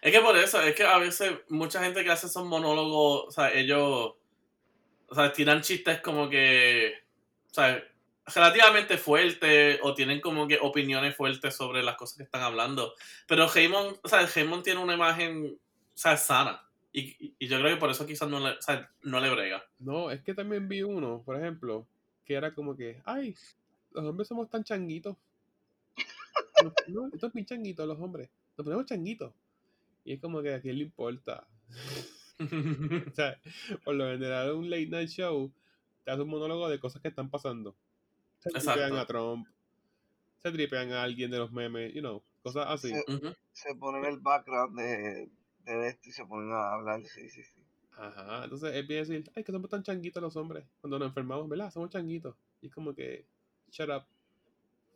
Es 0.00 0.10
que 0.12 0.20
por 0.20 0.36
eso, 0.38 0.60
es 0.62 0.74
que 0.74 0.84
a 0.84 0.96
veces 0.98 1.32
mucha 1.48 1.82
gente 1.84 2.02
que 2.02 2.10
hace 2.10 2.28
esos 2.28 2.46
monólogos, 2.46 3.24
o 3.28 3.30
sea, 3.30 3.52
ellos, 3.52 4.14
o 5.08 5.14
sea, 5.14 5.32
tiran 5.32 5.62
chistes 5.62 6.00
como 6.00 6.28
que, 6.28 6.94
o 7.50 7.54
sea, 7.54 7.82
relativamente 8.26 8.96
fuertes 8.96 9.78
o 9.82 9.94
tienen 9.94 10.20
como 10.20 10.46
que 10.48 10.58
opiniones 10.60 11.14
fuertes 11.14 11.54
sobre 11.54 11.82
las 11.82 11.96
cosas 11.96 12.16
que 12.16 12.22
están 12.24 12.42
hablando. 12.42 12.94
Pero 13.26 13.48
Raymond, 13.48 13.98
o 14.02 14.08
sea, 14.08 14.26
Raymond 14.26 14.62
tiene 14.62 14.80
una 14.80 14.94
imagen, 14.94 15.58
o 15.58 15.96
sea, 15.96 16.16
sana. 16.16 16.66
Y, 16.92 17.34
y 17.38 17.48
yo 17.48 17.58
creo 17.58 17.74
que 17.74 17.80
por 17.80 17.90
eso 17.90 18.06
quizás 18.06 18.28
no 18.28 18.40
le, 18.40 18.50
o 18.50 18.62
sea, 18.62 18.90
no 19.02 19.20
le 19.20 19.30
brega. 19.30 19.64
No, 19.80 20.10
es 20.10 20.22
que 20.22 20.34
también 20.34 20.68
vi 20.68 20.82
uno, 20.82 21.22
por 21.24 21.36
ejemplo, 21.36 21.86
que 22.24 22.34
era 22.34 22.54
como 22.54 22.76
que, 22.76 23.02
ay, 23.04 23.36
los 23.92 24.04
hombres 24.04 24.28
somos 24.28 24.48
tan 24.48 24.64
changuitos. 24.64 25.16
No, 26.88 27.10
estos 27.12 27.32
bien 27.32 27.46
changuitos 27.46 27.86
los 27.86 27.98
hombres. 28.00 28.28
Nos 28.56 28.64
ponemos 28.64 28.86
changuitos. 28.86 29.32
Y 30.04 30.14
es 30.14 30.20
como 30.20 30.42
que 30.42 30.54
a 30.54 30.60
quién 30.60 30.78
le 30.78 30.84
importa. 30.84 31.46
O 33.12 33.14
sea, 33.14 33.40
por 33.84 33.94
lo 33.94 34.06
general 34.06 34.52
un 34.52 34.68
late 34.68 34.86
night 34.86 35.08
show 35.08 35.52
te 36.04 36.10
hace 36.10 36.22
un 36.22 36.28
monólogo 36.28 36.68
de 36.68 36.80
cosas 36.80 37.00
que 37.00 37.08
están 37.08 37.30
pasando. 37.30 37.76
Se 38.38 38.50
tripean 38.50 38.96
a 38.96 39.06
Trump, 39.06 39.46
se 40.38 40.52
tripean 40.52 40.92
a 40.92 41.02
alguien 41.02 41.30
de 41.30 41.38
los 41.38 41.52
memes, 41.52 41.94
you 41.94 42.00
know, 42.00 42.22
cosas 42.42 42.66
así. 42.68 42.90
Se, 42.90 43.04
Ujú. 43.12 43.34
se 43.52 43.74
ponen 43.76 44.04
el 44.04 44.18
background 44.18 44.78
de, 44.78 45.30
de 45.60 45.88
esto 45.88 46.08
y 46.08 46.12
se 46.12 46.26
ponen 46.26 46.52
a 46.52 46.72
hablar. 46.74 47.02
Sí, 47.04 47.28
sí, 47.30 47.42
sí. 47.42 47.60
Ajá, 47.96 48.44
entonces 48.44 48.74
él 48.74 48.86
viene 48.86 49.02
a 49.02 49.04
decir, 49.06 49.30
ay, 49.34 49.44
que 49.44 49.52
somos 49.52 49.70
tan 49.70 49.82
changuitos 49.82 50.22
los 50.22 50.36
hombres. 50.36 50.64
Cuando 50.80 50.98
nos 50.98 51.08
enfermamos, 51.08 51.48
¿verdad? 51.48 51.70
Somos 51.70 51.90
changuitos. 51.90 52.34
Y 52.60 52.66
es 52.66 52.74
como 52.74 52.94
que, 52.94 53.26
shut 53.70 53.88
up. 53.88 54.04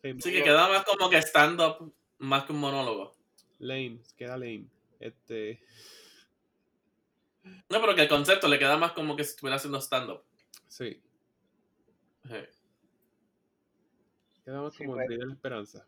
Sí, 0.03 0.33
que 0.33 0.43
queda 0.43 0.69
más 0.69 0.85
como 0.85 1.09
que 1.09 1.19
stand-up, 1.19 1.93
más 2.19 2.45
que 2.45 2.53
un 2.53 2.61
monólogo. 2.61 3.15
lame, 3.59 4.01
queda 4.17 4.37
lame. 4.37 4.67
Este, 5.01 5.61
No, 7.45 7.81
pero 7.81 7.95
que 7.95 8.03
el 8.03 8.09
concepto 8.09 8.49
le 8.49 8.59
queda 8.59 8.77
más 8.77 8.93
como 8.93 9.17
que 9.17 9.25
si 9.25 9.31
estuviera 9.31 9.57
haciendo 9.57 9.81
stand-up. 9.81 10.23
sí, 10.69 11.03
Sí. 12.25 12.35
queda 14.45 14.61
más 14.63 14.75
Sí, 14.75 14.85
como 14.85 14.95
pues. 14.95 15.05
el 15.05 15.09
Día 15.09 15.19
de 15.19 15.27
la 15.27 15.33
esperanza. 15.35 15.87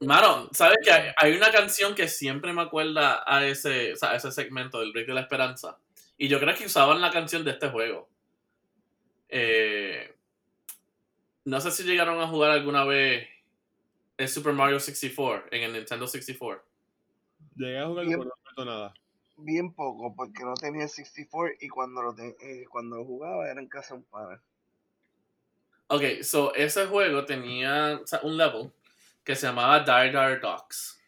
Mano, 0.00 0.48
¿sabes 0.52 0.78
que 0.82 0.90
hay, 0.92 1.10
hay 1.16 1.32
una 1.36 1.50
canción 1.50 1.94
que 1.94 2.08
siempre 2.08 2.52
me 2.52 2.62
acuerda 2.62 3.22
a 3.26 3.44
ese, 3.46 3.92
o 3.92 3.96
sea, 3.96 4.12
a 4.12 4.16
ese 4.16 4.30
segmento 4.32 4.80
del 4.80 4.92
Break 4.92 5.06
de 5.08 5.14
la 5.14 5.20
Esperanza? 5.22 5.78
Y 6.16 6.28
yo 6.28 6.40
creo 6.40 6.54
que 6.56 6.66
usaban 6.66 7.00
la 7.00 7.10
canción 7.10 7.44
de 7.44 7.50
este 7.52 7.68
juego. 7.68 8.08
Eh, 9.28 10.14
no 11.44 11.60
sé 11.60 11.70
si 11.70 11.84
llegaron 11.84 12.20
a 12.20 12.28
jugar 12.28 12.50
alguna 12.50 12.84
vez 12.84 13.28
el 14.20 14.28
Super 14.28 14.52
Mario 14.52 14.78
64 14.80 15.48
en 15.50 15.62
el 15.62 15.72
Nintendo 15.72 16.06
64. 16.06 16.64
Llegué 17.56 17.78
a 17.78 17.86
jugar, 17.86 18.06
Bien. 18.06 18.20
pero 18.20 18.34
no 18.56 18.64
nada. 18.64 18.94
Bien 19.36 19.72
poco, 19.72 20.14
porque 20.14 20.44
no 20.44 20.54
tenía 20.54 20.82
el 20.84 20.88
64 20.88 21.54
y 21.60 21.68
cuando 21.68 22.02
lo, 22.02 22.14
te- 22.14 22.36
eh, 22.40 22.66
cuando 22.68 22.96
lo 22.96 23.04
jugaba 23.04 23.50
era 23.50 23.60
en 23.60 23.68
casa 23.68 23.94
de 23.94 24.00
un 24.00 24.04
pana. 24.04 24.42
Ok, 25.88 26.22
so 26.22 26.54
ese 26.54 26.86
juego 26.86 27.24
tenía 27.24 28.00
o 28.02 28.06
sea, 28.06 28.20
un 28.22 28.36
level 28.36 28.70
que 29.24 29.34
se 29.34 29.46
llamaba 29.46 29.80
Dire 29.80 30.10
Dire 30.10 30.38
Docks. 30.38 31.00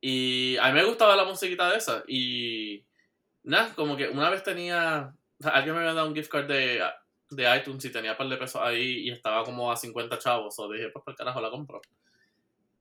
Y 0.00 0.56
a 0.58 0.68
mí 0.68 0.74
me 0.74 0.84
gustaba 0.84 1.16
la 1.16 1.24
musiquita 1.24 1.70
de 1.70 1.78
esa. 1.78 2.04
Y 2.06 2.84
nada, 3.42 3.74
como 3.74 3.96
que 3.96 4.08
una 4.08 4.30
vez 4.30 4.42
tenía. 4.42 5.12
alguien 5.42 5.74
me 5.74 5.80
había 5.80 5.94
dado 5.94 6.08
un 6.08 6.14
gift 6.14 6.30
card 6.30 6.46
de, 6.46 6.82
de 7.30 7.56
iTunes 7.56 7.84
y 7.84 7.92
tenía 7.92 8.12
un 8.12 8.16
par 8.18 8.28
de 8.28 8.36
pesos 8.36 8.60
ahí 8.62 9.08
y 9.08 9.10
estaba 9.10 9.44
como 9.44 9.70
a 9.72 9.76
50 9.76 10.18
chavos. 10.18 10.58
O 10.58 10.70
dije, 10.72 10.90
pues 10.90 11.04
por 11.04 11.14
carajo 11.16 11.40
la 11.40 11.50
compro. 11.50 11.80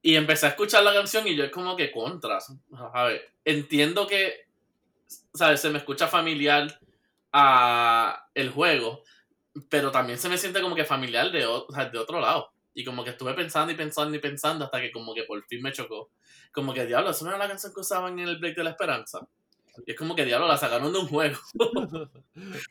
Y 0.01 0.15
empecé 0.15 0.45
a 0.45 0.49
escuchar 0.49 0.83
la 0.83 0.93
canción 0.93 1.27
y 1.27 1.35
yo 1.35 1.43
es 1.45 1.51
como 1.51 1.75
que 1.75 1.91
contras. 1.91 2.53
A 2.93 3.05
ver, 3.05 3.33
entiendo 3.43 4.05
que, 4.05 4.45
¿sabes? 5.33 5.61
Se 5.61 5.69
me 5.69 5.79
escucha 5.79 6.07
familiar 6.07 6.79
a 7.33 8.27
el 8.33 8.51
juego, 8.51 9.03
pero 9.69 9.91
también 9.91 10.19
se 10.19 10.29
me 10.29 10.37
siente 10.37 10.61
como 10.61 10.75
que 10.75 10.85
familiar 10.85 11.31
de, 11.31 11.45
o- 11.45 11.67
de 11.91 11.99
otro 11.99 12.19
lado. 12.19 12.51
Y 12.73 12.83
como 12.85 13.03
que 13.03 13.11
estuve 13.11 13.33
pensando 13.33 13.71
y 13.73 13.75
pensando 13.75 14.15
y 14.15 14.19
pensando 14.19 14.65
hasta 14.65 14.81
que 14.81 14.91
como 14.91 15.13
que 15.13 15.23
por 15.23 15.43
fin 15.45 15.61
me 15.61 15.71
chocó. 15.73 16.11
Como 16.51 16.73
que, 16.73 16.85
diablo, 16.85 17.11
eso 17.11 17.23
no 17.25 17.31
era 17.31 17.39
la 17.39 17.47
canción 17.47 17.73
que 17.73 17.81
usaban 17.81 18.19
en 18.19 18.27
el 18.29 18.37
Break 18.39 18.57
de 18.57 18.63
la 18.65 18.71
Esperanza. 18.71 19.27
Y 19.85 19.91
es 19.91 19.97
como 19.97 20.15
que, 20.15 20.25
diablo, 20.25 20.47
la 20.47 20.57
sacaron 20.57 20.91
de 20.91 20.99
un 20.99 21.07
juego. 21.07 21.37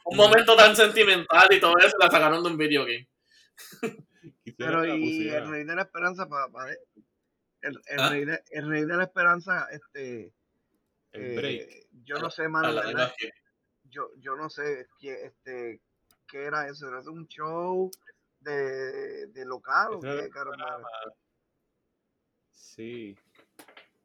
un 0.04 0.16
momento 0.16 0.56
tan 0.56 0.74
sentimental 0.74 1.48
y 1.50 1.60
todo 1.60 1.78
eso, 1.78 1.96
la 1.98 2.10
sacaron 2.10 2.42
de 2.42 2.50
un 2.50 2.56
video 2.56 2.84
game. 2.84 3.08
Quisiera 4.42 4.80
Pero 4.82 4.96
y 4.96 5.28
el 5.28 5.48
rey 5.48 5.64
de 5.64 5.74
la 5.74 5.82
esperanza, 5.82 6.28
para, 6.28 6.72
el, 7.60 7.80
el, 7.86 8.00
¿Ah? 8.00 8.08
rey 8.10 8.24
de, 8.24 8.42
el 8.50 8.68
rey 8.68 8.84
de 8.84 8.96
la 8.96 9.04
esperanza, 9.04 9.68
este, 9.70 10.32
El 11.12 11.22
Eh, 11.22 11.36
break. 11.36 11.86
Yo 12.04 12.16
no 12.18 12.30
sé, 12.30 12.48
mano. 12.48 12.80
Yo, 13.84 14.10
yo 14.18 14.34
no 14.34 14.50
sé 14.50 14.88
qué, 14.98 15.26
este, 15.26 15.80
qué 16.26 16.44
era 16.44 16.68
eso. 16.68 16.88
¿Era 16.88 17.00
un 17.00 17.28
show 17.28 17.90
de, 18.40 19.26
de 19.28 19.44
local 19.44 19.94
o 19.94 20.00
qué? 20.00 20.28
Sí. 22.50 23.16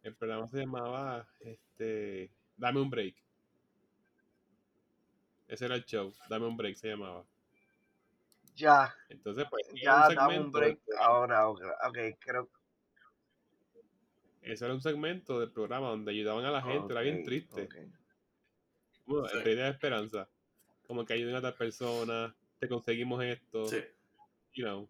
El 0.04 0.16
programa 0.16 0.48
se 0.48 0.60
llamaba 0.60 1.28
este 1.40 2.32
Dame 2.60 2.82
un 2.82 2.90
break. 2.90 3.16
Ese 5.48 5.66
era 5.66 5.76
el 5.76 5.86
show. 5.86 6.14
Dame 6.30 6.46
un 6.46 6.58
break 6.58 6.76
se 6.76 6.90
llamaba. 6.90 7.24
Ya, 8.56 8.94
Entonces, 9.08 9.46
pues, 9.50 9.66
ya, 9.82 10.10
un 10.10 10.16
dame 10.16 10.40
un 10.40 10.52
break. 10.52 10.80
Ahora, 11.00 11.48
ok, 11.50 11.60
creo 12.20 12.50
Ese 14.42 14.66
era 14.66 14.74
un 14.74 14.82
segmento 14.82 15.40
del 15.40 15.52
programa 15.52 15.88
donde 15.90 16.12
ayudaban 16.12 16.44
a 16.46 16.52
la 16.52 16.62
gente. 16.62 16.92
Era 16.92 17.02
bien 17.02 17.24
triste. 17.24 17.64
ok. 17.64 17.76
Como 19.06 19.28
Sí. 19.28 19.38
el 19.38 19.44
de 19.44 19.56
la 19.56 19.70
esperanza. 19.70 20.30
Como 20.86 21.06
que 21.06 21.14
ayuden 21.14 21.36
a 21.36 21.42
tal 21.42 21.54
persona. 21.56 22.36
Te 22.60 22.68
conseguimos 22.68 23.24
esto. 23.24 23.68
Sí. 23.68 23.82
You 24.56 24.66
know. 24.66 24.90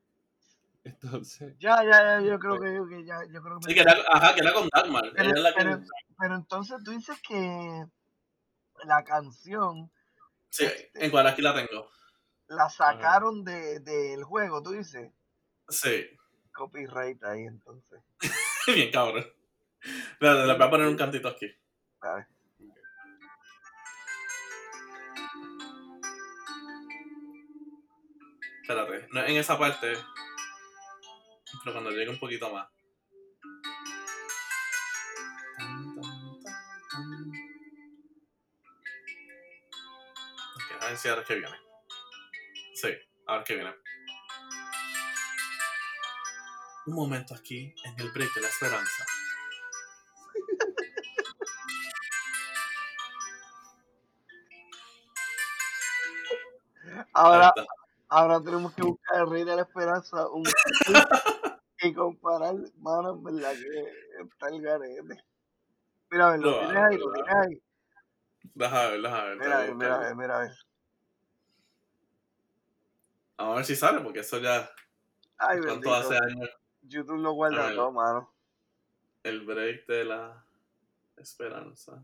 Entonces, 1.02 1.56
Ya, 1.60 1.84
ya, 1.84 2.20
ya, 2.20 2.22
yo 2.22 2.40
creo 2.40 2.58
Pues 2.58 2.72
que, 2.90 2.96
que 2.96 3.06
ya, 3.06 3.20
yo 3.32 3.42
creo 3.42 3.60
que 3.60 3.68
Sí, 3.70 3.74
que 3.76 3.82
era, 3.82 3.94
ajá, 4.12 4.34
que 4.34 4.42
era 4.42 4.54
con 4.54 4.68
Dagmar. 4.74 5.12
Pero, 5.16 5.32
la 5.34 5.54
pero- 5.56 5.82
pero 6.18 6.36
entonces 6.36 6.78
tú 6.84 6.92
dices 6.92 7.18
que 7.28 7.86
la 8.86 9.04
canción 9.04 9.92
Sí, 10.50 10.66
en 10.96 11.12
cual 11.12 11.28
aquí 11.28 11.42
la 11.42 11.54
tengo. 11.54 11.90
la 12.48 12.70
sacaron 12.70 13.44
de, 13.44 13.80
del 13.82 14.24
juego, 14.24 14.62
tú 14.64 14.72
dices. 14.72 15.12
Sí. 15.68 16.08
Copyright 16.54 17.24
ahí 17.24 17.44
entonces. 17.44 18.02
Bien 18.68 18.92
cabrón. 18.92 19.26
Espérate, 20.12 20.46
le 20.48 20.54
voy 20.54 20.64
a 20.64 20.70
poner 20.70 20.88
un 20.88 20.98
cantito 20.98 21.28
aquí. 21.30 21.48
A 22.02 22.16
ver. 22.16 22.28
Espérate, 28.62 29.08
no 29.12 29.22
es 29.22 29.30
en 29.30 29.38
esa 29.38 29.58
parte. 29.58 29.94
Pero 31.64 31.74
cuando 31.74 31.92
llegue 31.92 32.10
un 32.10 32.20
poquito 32.20 32.52
más. 32.52 32.68
Ok, 40.56 40.82
a 40.82 40.86
ver 40.88 40.98
si 40.98 41.08
ahora 41.08 41.22
es 41.22 41.28
que 41.28 41.36
viene. 41.36 41.58
Sí, 42.74 42.90
ahora 43.28 43.42
es 43.42 43.48
que 43.48 43.56
viene. 43.56 43.76
Un 46.88 46.96
momento 46.96 47.36
aquí 47.36 47.74
en 47.84 48.00
el 48.00 48.12
break 48.12 48.34
de 48.34 48.42
la 48.42 48.48
esperanza. 48.48 49.06
Ahora, 57.14 57.54
ahora 58.08 58.42
tenemos 58.42 58.74
que 58.74 58.82
buscar 58.82 59.22
el 59.22 59.30
Rey 59.30 59.44
de 59.44 59.56
la 59.56 59.64
Esperanza 59.64 60.30
un 60.30 60.44
y 61.82 61.94
comparar, 61.94 62.56
mano, 62.78 63.12
en 63.12 63.24
verdad 63.24 63.54
que 63.54 64.24
está 64.24 64.50
el 64.50 64.62
garete. 64.62 65.24
Mira, 66.12 66.28
a 66.28 66.32
ver, 66.32 66.40
lo 66.40 66.52
No, 66.52 66.60
tienes 66.60 66.78
ahí, 66.78 66.98
lo 66.98 67.14
tienes 67.14 67.36
ahí. 67.36 67.64
Déjame 68.56 68.90
ver, 68.92 69.02
déjame 69.02 69.28
ver. 69.30 69.38
Mira, 69.38 69.58
ver, 69.60 69.76
mira, 69.76 69.98
ver, 70.00 70.16
mira, 70.16 70.38
a 70.38 70.42
ver. 70.42 70.52
Vamos 73.38 73.54
a 73.54 73.56
ver 73.58 73.66
si 73.66 73.76
sale, 73.76 74.02
porque 74.02 74.20
eso 74.20 74.38
ya. 74.40 74.70
Ay, 75.38 75.60
¿Cuánto 75.60 75.90
bendito. 75.90 75.94
hace 75.94 76.16
años? 76.16 76.50
YouTube 76.82 77.20
lo 77.20 77.34
guarda 77.34 77.74
todo, 77.74 77.92
mano. 77.92 78.34
El 79.24 79.46
break 79.46 79.86
de 79.86 80.06
la 80.06 80.46
esperanza. 81.16 82.04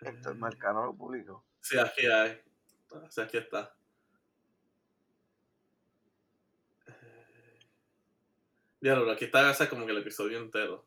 Es 0.00 0.36
Marcano 0.36 0.86
lo 0.86 0.94
publicó. 0.94 1.44
Sí, 1.60 1.78
aquí 1.78 2.06
hay. 2.06 2.45
Sí, 3.08 3.20
aquí 3.20 3.38
está. 3.38 3.74
Diablo, 8.80 9.10
aquí 9.10 9.24
está 9.24 9.50
ese 9.50 9.68
como 9.68 9.84
que 9.86 9.92
el 9.92 9.98
episodio 9.98 10.38
entero. 10.38 10.86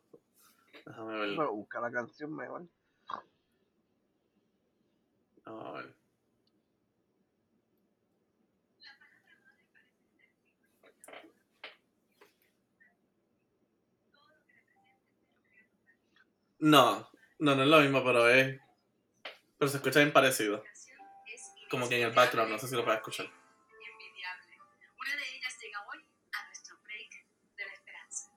Déjame 0.86 1.20
ver. 1.20 1.30
Pero 1.36 1.54
busca 1.54 1.80
la 1.82 1.92
canción 1.92 2.36
mejor. 2.36 2.68
A 5.46 5.72
ver. 5.72 5.96
No, 16.60 17.10
no, 17.40 17.56
no 17.56 17.64
es 17.64 17.70
lo 17.70 17.80
mismo, 17.80 18.04
pero 18.04 18.28
es. 18.28 18.60
Pero 19.58 19.70
se 19.70 19.78
escucha 19.78 20.00
bien 20.00 20.14
parecido. 20.14 20.64
Como 21.70 21.88
que 21.88 21.98
en 22.02 22.08
el 22.08 22.14
background, 22.14 22.52
no 22.52 22.58
sé 22.60 22.68
si 22.68 22.76
lo 22.76 22.84
puedes 22.84 23.00
escuchar. 23.00 23.26
envidiable. 23.28 24.58
Una 25.00 25.16
de 25.16 25.36
ellas 25.36 25.58
llega 25.62 25.80
hoy 25.88 26.04
a 26.34 26.46
nuestro 26.48 26.78
break 26.84 27.26
de 27.58 27.66
la 27.66 27.74
esperanza. 27.74 28.30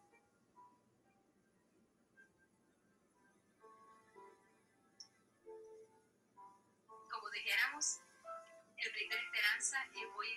Como 7.11 7.30
dijéramos, 7.30 8.01
el 8.76 8.91
break 8.93 9.11
de 9.11 9.16
la 9.16 9.22
esperanza 9.22 9.76
es 9.95 10.05
hoy 10.16 10.28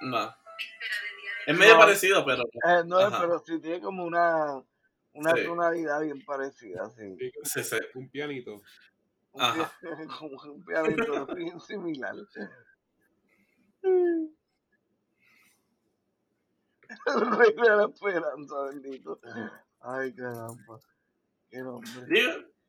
No. 0.00 0.36
víspera 0.58 0.94
de 1.02 1.16
día 1.20 1.30
de 1.46 1.52
Es 1.52 1.58
medio 1.58 1.74
No. 1.74 1.78
parecido, 1.80 2.24
pero. 2.24 2.42
Eh, 2.44 2.82
no, 2.86 2.98
Ajá. 2.98 3.20
pero 3.20 3.38
sí 3.40 3.60
tiene 3.60 3.80
como 3.80 4.04
una, 4.04 4.62
una 5.12 5.34
Sí. 5.34 5.44
tonalidad 5.44 6.00
bien 6.02 6.24
parecida, 6.24 6.90
sí. 6.90 7.16
sí, 7.18 7.32
como 7.32 7.44
Sí, 7.44 7.64
sí. 7.64 7.76
un 7.94 8.10
pianito. 8.10 8.62
Ajá. 9.34 9.72
como 10.18 10.40
un 10.52 10.64
pianito 10.64 11.26
bien 11.34 11.60
similar. 11.60 12.14
El 17.06 17.20
rey 17.38 17.52
de 17.54 17.76
la 17.76 17.84
esperanza, 17.86 18.62
bendito. 18.70 19.20
Ay, 19.80 20.14
caramba. 20.14 20.80
Qué 21.50 21.58
nombre. 21.58 21.90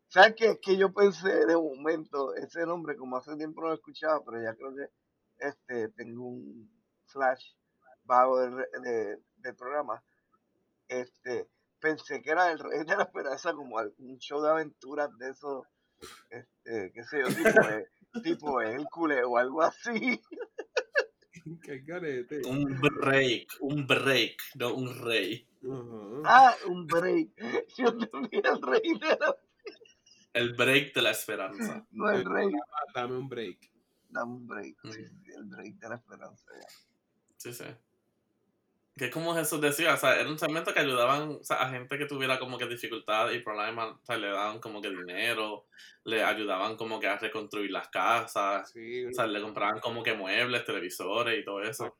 ¿Sabes 0.07 0.36
qué? 0.38 0.60
Que 0.60 0.78
yo 0.78 0.91
pensé 0.93 1.45
de 1.45 1.55
momento, 1.55 2.34
ese 2.36 2.66
nombre, 2.66 2.95
como 2.97 3.18
hace 3.18 3.36
tiempo 3.38 3.62
no 3.62 3.68
lo 3.68 3.74
escuchaba, 3.76 4.22
pero 4.26 4.41
ya 4.41 4.55
creo 4.55 4.76
que 4.76 4.89
este 5.38 5.89
tengo 5.89 6.28
un 6.28 6.70
flash 7.05 7.53
vago 8.03 8.39
del, 8.39 8.55
de- 8.84 9.24
del 9.38 9.55
programa. 9.55 10.03
Este, 10.88 11.47
pensé 11.80 12.22
que 12.22 12.32
era 12.32 12.51
el 12.51 12.60
rey 12.60 12.84
de 12.84 12.97
la 12.97 13.03
esperanza, 13.03 13.53
como 13.53 13.78
un 13.78 14.18
show 14.18 14.41
de 14.41 14.49
aventuras 14.49 15.16
de 15.18 15.30
esos, 15.30 15.66
este, 16.30 16.91
qué 16.93 17.04
sé 17.04 17.20
yo, 17.22 17.28
tipo, 17.28 18.22
tipo 18.24 18.62
Hércules 18.62 19.24
o 19.26 19.38
algo 19.38 19.62
así. 19.64 20.22
Un 22.45 22.80
break, 22.80 23.47
un 23.62 23.88
break, 23.88 24.36
no 24.56 24.74
un 24.76 25.04
rey. 25.04 25.47
Ah, 26.26 26.54
un 26.68 26.86
break. 26.86 27.30
Yo 27.78 27.88
entendí 27.88 28.38
el 28.43 28.62
rey 28.62 28.82
de 29.00 29.18
la, 29.20 29.36
El 30.34 30.54
break 30.54 30.93
de 30.93 31.02
la 31.02 31.12
esperanza. 31.12 31.86
no 31.91 32.12
el 32.12 32.24
rey. 32.26 32.50
Ah, 32.74 32.84
Dame 32.93 33.16
un 33.18 33.28
break. 33.30 33.72
Dame 34.10 34.34
un 34.34 34.47
break, 34.47 34.76
sí, 34.84 34.89
Ujú. 34.89 34.97
sí, 35.24 35.32
el 35.38 35.45
break 35.45 35.76
de 35.76 35.89
la 35.89 35.95
esperanza. 35.95 36.45
ya. 36.54 36.68
Sí, 37.38 37.54
sí. 37.54 37.64
Que 39.00 39.10
como 39.10 39.34
Jesús 39.34 39.62
decía, 39.62 39.93
o 39.93 39.97
sea, 39.97 40.20
era 40.20 40.30
un 40.30 40.38
segmento 40.38 40.74
que 40.74 40.82
ayudaban 40.82 41.38
o 41.39 41.43
sea, 41.43 41.62
a 41.62 41.70
gente 41.70 41.97
que 41.97 42.06
tuviera 42.06 42.38
como 42.38 42.58
que 42.58 42.68
dificultades 42.68 43.34
y 43.38 43.39
problemas, 43.39 43.95
o 43.95 44.06
sea, 44.06 44.18
le 44.18 44.28
daban 44.28 44.60
como 44.60 44.82
que 44.82 44.89
dinero, 44.89 45.68
le 46.04 46.22
ayudaban 46.22 46.76
como 46.76 47.00
que 47.00 47.08
a 47.08 47.18
reconstruir 47.18 47.72
las 47.72 47.88
casas, 47.88 48.70
Sí, 48.72 49.06
o 49.06 49.14
sea, 49.14 49.26
le 49.26 49.41
compraban 49.41 49.80
como 49.80 50.04
que 50.04 50.14
muebles, 50.14 50.66
televisores 50.66 51.39
y 51.39 51.45
todo 51.45 51.62
eso. 51.62 51.97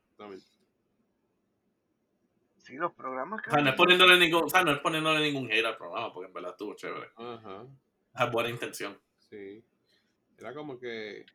Sí, 2.58 2.76
los 2.76 2.92
programas 2.92 3.42
que 3.42 3.50
O 3.50 3.54
sea, 3.54 3.64
no 3.64 3.70
es 3.70 3.76
poniéndole 3.78 4.20
ningún, 4.20 4.44
o 4.44 4.50
sea, 4.50 4.66
no 4.66 4.74
es 4.74 4.80
poniéndole 4.80 5.22
ningún 5.22 5.50
hate 5.50 5.66
al 5.66 5.78
programa, 5.78 6.12
porque 6.12 6.28
en 6.28 6.34
verdad 6.34 6.52
estuvo 6.52 6.76
chévere. 6.76 7.12
Ajá. 7.16 7.66
Es 8.14 8.32
buena 8.32 8.50
intención. 8.50 9.00
Sí. 9.20 9.64
Era 10.38 10.54
como 10.54 10.78
que, 10.78 11.26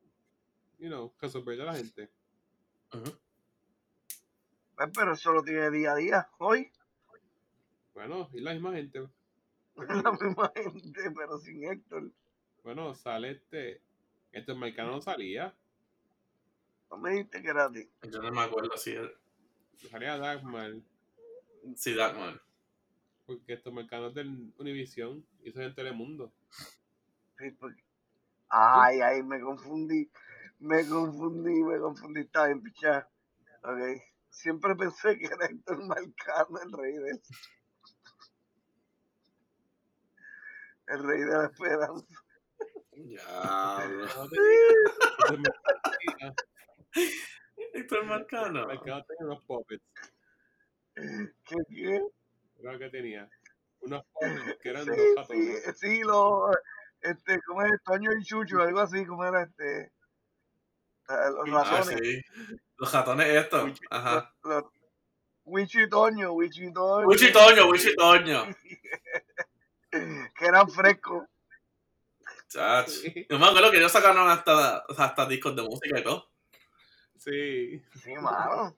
you 0.78 0.88
know, 0.88 1.16
que 1.16 1.30
sorprende 1.30 1.62
a 1.62 1.66
la 1.66 1.74
gente. 1.74 2.10
Pues, 2.90 3.14
pero 4.94 5.12
eso 5.12 5.32
lo 5.32 5.42
tiene 5.42 5.70
día 5.70 5.92
a 5.92 5.96
día, 5.96 6.28
hoy. 6.38 6.70
Bueno, 7.94 8.28
y 8.32 8.40
la 8.40 8.52
misma 8.52 8.72
gente. 8.72 9.06
La 9.76 10.12
misma 10.12 10.52
gente, 10.54 11.10
pero 11.16 11.38
sin 11.38 11.64
Héctor. 11.64 12.10
Bueno, 12.62 12.94
sale 12.94 13.32
este. 13.32 13.80
Este 14.32 14.54
mercado 14.54 14.90
no 14.90 15.00
salía. 15.00 15.54
No 16.90 16.96
me 16.98 17.10
dijiste 17.10 17.42
que 17.42 17.48
era 17.48 17.64
a 17.66 17.72
ti. 17.72 17.88
Yo 18.10 18.20
no 18.22 18.30
me 18.32 18.40
acuerdo 18.42 18.76
si 18.76 18.92
es 18.92 19.10
Salía 19.90 20.16
Dagmar. 20.16 20.74
si 21.76 21.94
Darkman. 21.94 22.40
Porque 23.26 23.54
estos 23.54 23.72
mercados 23.72 24.14
del 24.14 24.52
Univision 24.58 25.24
y 25.42 25.50
eso 25.50 25.60
es 25.60 25.68
en 25.68 25.74
Telemundo. 25.74 26.32
Sí, 27.38 27.50
porque- 27.52 27.82
Ay, 28.48 29.00
ay, 29.00 29.22
me 29.22 29.40
confundí. 29.40 30.08
Me 30.60 30.86
confundí, 30.86 31.62
me 31.64 31.78
confundí. 31.78 32.20
Está 32.20 32.46
bien, 32.46 32.62
pichá. 32.62 33.08
Ok. 33.62 34.00
Siempre 34.34 34.74
pensé 34.74 35.16
que 35.18 35.26
era 35.26 35.46
Héctor 35.46 35.78
Marcano 35.86 36.60
el 36.62 36.72
rey 36.72 36.92
del 36.92 37.22
el 40.86 41.02
rey 41.02 41.20
de 41.20 41.26
la 41.38 41.44
esperanza. 41.46 42.06
Tenía- 42.90 43.22
Héctor 47.72 48.04
Marcano. 48.06 48.66
Mercado 48.66 49.04
tenía 49.04 49.32
unos 49.32 49.44
puppets. 49.46 49.84
¿Qué 50.94 51.56
qué? 51.70 52.00
Creo 52.60 52.78
que 52.78 52.90
tenía. 52.90 53.28
Unos 53.80 54.04
puppets 54.12 54.58
que 54.62 54.68
eran 54.68 54.84
Sí, 54.84 54.90
dos 54.90 54.98
sí, 54.98 55.14
ratones. 55.16 55.78
sí, 55.78 56.02
lo, 56.02 56.50
este, 57.00 57.40
¿cómo 57.46 57.62
es? 57.62 57.82
Toño 57.84 58.10
y 58.12 58.22
Chucho, 58.24 58.60
algo 58.60 58.80
así, 58.80 59.04
¿cómo 59.06 59.24
era 59.24 59.42
este? 59.42 59.90
Ah, 61.08 61.30
Los 61.46 61.48
Ah, 61.48 61.62
Ah, 61.66 61.80
ratones. 61.80 62.00
sí. 62.02 62.22
Los 62.76 62.92
ratones 62.92 63.26
estos. 63.28 63.64
Wichi. 63.64 63.84
Ajá. 63.90 64.34
Los, 64.42 64.62
los, 64.62 64.72
Wichi 65.44 65.88
Toño, 65.88 66.32
Wichi 66.32 66.72
Toño. 66.72 67.06
Wichitoño, 67.06 67.68
Wichitoño. 67.68 68.46
Que 70.36 70.46
eran 70.46 70.68
frescos. 70.68 71.24
Chach. 72.48 72.88
Sí. 72.88 73.26
Yo 73.30 73.38
me 73.38 73.46
acuerdo 73.46 73.70
que 73.70 73.76
ellos 73.76 73.92
sacaron 73.92 74.28
hasta, 74.28 74.78
hasta 74.78 75.26
discos 75.26 75.54
de 75.54 75.62
música 75.62 76.00
y 76.00 76.02
todo. 76.02 76.28
Sí. 77.16 77.80
Sí, 78.02 78.12
mano. 78.14 78.76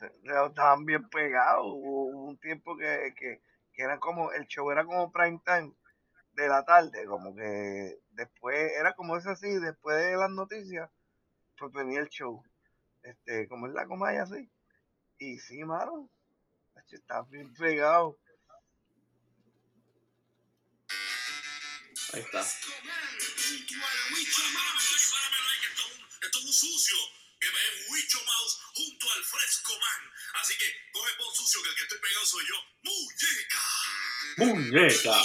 Estaban 0.00 0.84
bien 0.84 1.08
pegados. 1.10 1.64
Hubo 1.64 2.06
hubo 2.06 2.24
un 2.24 2.38
tiempo 2.38 2.76
que, 2.76 3.14
que, 3.16 3.40
que 3.72 3.82
era 3.82 4.00
como, 4.00 4.32
el 4.32 4.48
show 4.48 4.68
era 4.72 4.84
como 4.84 5.12
prime 5.12 5.40
time 5.44 5.72
de 6.32 6.48
la 6.48 6.64
tarde, 6.64 7.04
como 7.06 7.34
que 7.34 7.98
después, 8.10 8.72
era 8.78 8.94
como 8.94 9.16
es 9.16 9.26
así, 9.26 9.48
después 9.58 9.96
de 9.96 10.16
las 10.16 10.30
noticias, 10.30 10.90
pues 11.56 11.72
venía 11.72 12.00
el 12.00 12.08
show. 12.08 12.42
Este, 13.08 13.48
como 13.48 13.66
es 13.66 13.72
la 13.72 13.86
comaya 13.86 14.22
así. 14.24 14.50
Y 15.18 15.38
sí, 15.38 15.64
mano. 15.64 16.10
Está 16.90 17.22
bien 17.22 17.52
pegado. 17.54 18.18
Ahí 22.12 22.20
está. 22.20 22.42
junto 22.42 23.74
al 23.74 24.14
Wicho 24.14 24.42
Mouse. 24.52 25.10
Páramelo 25.10 25.48
ahí, 25.48 25.58
que 25.60 25.66
esto 26.26 26.38
es, 26.38 26.44
un, 26.44 26.52
sucio. 26.52 26.96
Que 27.40 27.48
es 27.48 27.54
Wicho 27.90 28.18
Mouse 28.24 28.60
junto 28.74 29.06
al 29.12 29.24
Fresco 29.24 29.72
Man. 29.72 30.12
Así 30.40 30.54
que 30.58 30.66
coge 30.92 31.12
por 31.18 31.34
sucio 31.34 31.62
que 31.62 31.68
el 31.70 31.76
que 31.76 31.82
estoy 31.82 31.98
pegado 31.98 32.26
soy 32.26 32.44
yo. 32.46 32.56
¡Muñeca! 32.84 33.64
Muñeca. 34.36 35.16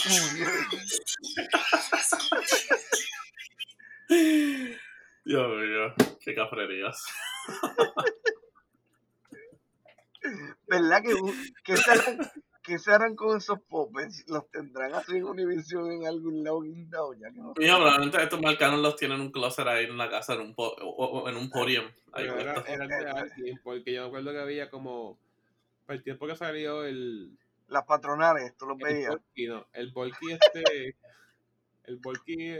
Dios 5.25 5.47
mío, 5.47 5.95
qué 6.23 6.33
cafrerías. 6.35 7.03
¿Verdad 10.67 11.01
que, 11.03 11.13
que, 11.63 11.77
se 11.77 11.91
harán, 11.91 12.17
que 12.63 12.79
se 12.79 12.91
harán 12.91 13.15
con 13.15 13.37
esos 13.37 13.59
popes? 13.61 14.23
¿Los 14.27 14.49
tendrán 14.49 14.93
así 14.93 15.17
en 15.17 15.25
Univision 15.25 15.91
en 15.91 16.07
algún 16.07 16.43
lado 16.43 16.61
guindado? 16.61 17.13
Ya 17.13 17.29
que 17.29 17.39
no 17.39 17.53
Mira, 17.57 17.75
probablemente 17.75 18.23
estos 18.23 18.41
marcanos 18.41 18.79
los 18.79 18.95
tienen 18.95 19.17
en 19.19 19.25
un 19.25 19.31
closet 19.31 19.67
ahí 19.67 19.85
en 19.85 19.97
la 19.97 20.09
casa, 20.09 20.33
en 20.35 20.41
un, 20.41 20.55
po- 20.55 20.75
o- 20.79 21.21
o 21.23 21.29
en 21.29 21.35
un 21.35 21.49
podium. 21.49 21.85
Ahí 22.13 22.25
era- 22.25 22.61
de 22.61 23.09
alguien, 23.09 23.59
porque 23.63 23.93
yo 23.93 24.01
me 24.03 24.07
acuerdo 24.07 24.31
que 24.31 24.39
había 24.39 24.69
como. 24.69 25.17
Para 25.85 25.97
el 25.97 26.03
tiempo 26.03 26.25
que 26.27 26.35
salió 26.35 26.83
el. 26.85 27.37
Las 27.67 27.85
patronales, 27.85 28.55
tú 28.57 28.65
los 28.67 28.77
El 28.79 28.85
veías. 28.85 29.09
Volky, 29.09 29.47
no. 29.47 29.67
El 29.73 29.91
Volky 29.91 30.31
este. 30.31 30.95
El 31.85 31.97
Volky. 31.97 32.55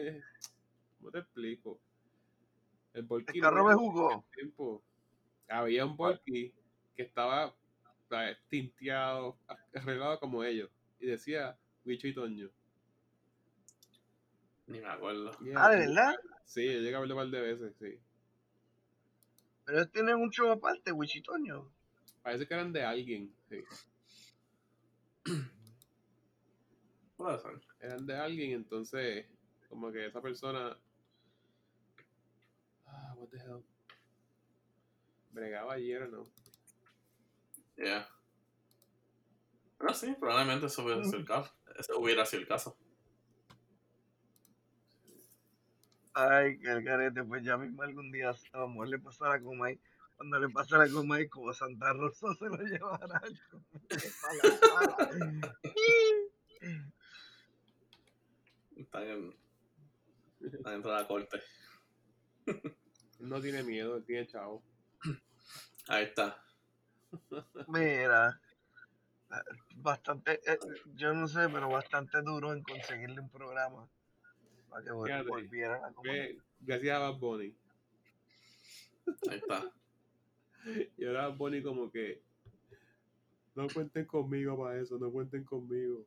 ¿Cómo 0.99 1.11
te 1.11 1.19
explico? 1.19 1.79
El 2.93 3.03
Volky. 3.03 3.37
El 3.37 3.41
carro 3.43 3.63
no- 3.63 3.67
bejuco. 3.69 4.25
tiempo. 4.35 4.83
Había 5.49 5.85
un 5.85 5.95
Volky 5.97 6.53
que 6.95 7.03
estaba 7.03 7.55
tinteado, 8.49 9.37
arreglado 9.73 10.19
como 10.19 10.43
ellos. 10.43 10.69
Y 10.99 11.07
decía 11.07 11.57
Wicho 11.85 12.07
y 12.07 12.13
Toño. 12.13 12.49
Ni 14.67 14.79
me 14.79 14.87
acuerdo. 14.87 15.31
Yeah, 15.39 15.65
Ah, 15.65 15.69
¿de 15.71 15.77
verdad? 15.87 16.15
Sí, 16.45 16.65
yo 16.65 16.79
llegué 16.79 16.95
a 16.95 16.99
verlo 16.99 17.15
un 17.15 17.21
par 17.21 17.29
de 17.29 17.41
veces, 17.41 17.75
sí. 17.79 17.99
Pero 19.65 19.77
ellos 19.79 19.91
tienen 19.91 20.15
un 20.15 20.29
show 20.29 20.51
aparte, 20.51 20.91
Wichitoño. 20.91 21.69
Parece 22.21 22.47
que 22.47 22.53
eran 22.53 22.71
de 22.71 22.83
alguien, 22.83 23.33
sí. 23.49 23.63
Puede 27.17 27.39
ser. 27.39 27.61
Eran 27.79 28.05
de 28.05 28.15
alguien, 28.17 28.51
entonces, 28.51 29.25
como 29.69 29.91
que 29.91 30.05
esa 30.07 30.21
persona. 30.21 30.77
What 33.33 33.41
the 33.41 33.47
hell. 33.47 33.63
Bregaba 35.33 35.73
ayer 35.73 36.03
o 36.03 36.07
no. 36.07 36.27
Yeah. 37.77 38.07
Pero 39.79 39.93
sí, 39.93 40.15
probablemente 40.19 40.67
eso 40.67 40.83
hubiera 40.83 41.03
sido 41.03 41.17
el 41.17 41.25
caso. 41.25 41.51
Ese 41.75 41.93
hubiera 41.93 42.25
sido 42.25 42.41
el 42.41 42.47
caso. 42.47 42.77
Ay, 46.13 46.59
que 46.59 46.69
el 46.69 46.83
carete, 46.83 47.23
pues 47.23 47.43
ya 47.43 47.57
mismo 47.57 47.81
algún 47.81 48.11
día 48.11 48.29
a 48.29 48.57
lo 48.59 48.67
mejor 48.67 48.89
le 48.89 48.99
pasará 48.99 49.33
a 49.35 49.41
Comay. 49.41 49.79
Cuando 50.15 50.39
le 50.39 50.49
pasara 50.49 50.83
a 50.83 50.89
Comay, 50.89 51.27
como 51.27 51.51
Santa 51.53 51.91
Rosa 51.93 52.27
se 52.35 52.45
lo 52.45 52.57
llevará. 52.57 53.21
Están, 58.77 59.03
en, 59.03 59.35
están 60.39 60.73
dentro 60.73 60.91
de 60.91 60.97
la 60.97 61.07
corte. 61.07 61.41
No 63.23 63.41
tiene 63.41 63.63
miedo, 63.63 63.97
él 63.97 64.03
tiene 64.05 64.27
chavo. 64.27 64.61
Ahí 65.87 66.03
está. 66.05 66.43
Mira, 67.67 68.39
bastante, 69.75 70.39
eh, 70.51 70.57
yo 70.95 71.13
no 71.13 71.27
sé, 71.27 71.47
pero 71.49 71.69
bastante 71.69 72.21
duro 72.21 72.53
en 72.53 72.63
conseguirle 72.63 73.21
un 73.21 73.29
programa 73.29 73.87
para 74.69 74.83
que 74.83 74.91
vol- 74.91 75.05
Fíjate, 75.07 75.29
volviera 75.29 75.75
a. 75.85 75.93
Ve, 76.03 76.39
Gracias 76.61 76.95
a 76.95 76.99
Bad 76.99 77.19
Bunny. 77.19 77.55
Ahí 79.29 79.37
está. 79.37 79.71
Y 80.97 81.05
ahora 81.05 81.27
Bad 81.27 81.37
Bunny 81.37 81.61
como 81.61 81.91
que. 81.91 82.21
No 83.55 83.67
cuenten 83.67 84.05
conmigo 84.05 84.57
para 84.57 84.79
eso, 84.79 84.97
no 84.97 85.11
cuenten 85.11 85.43
conmigo. 85.43 86.05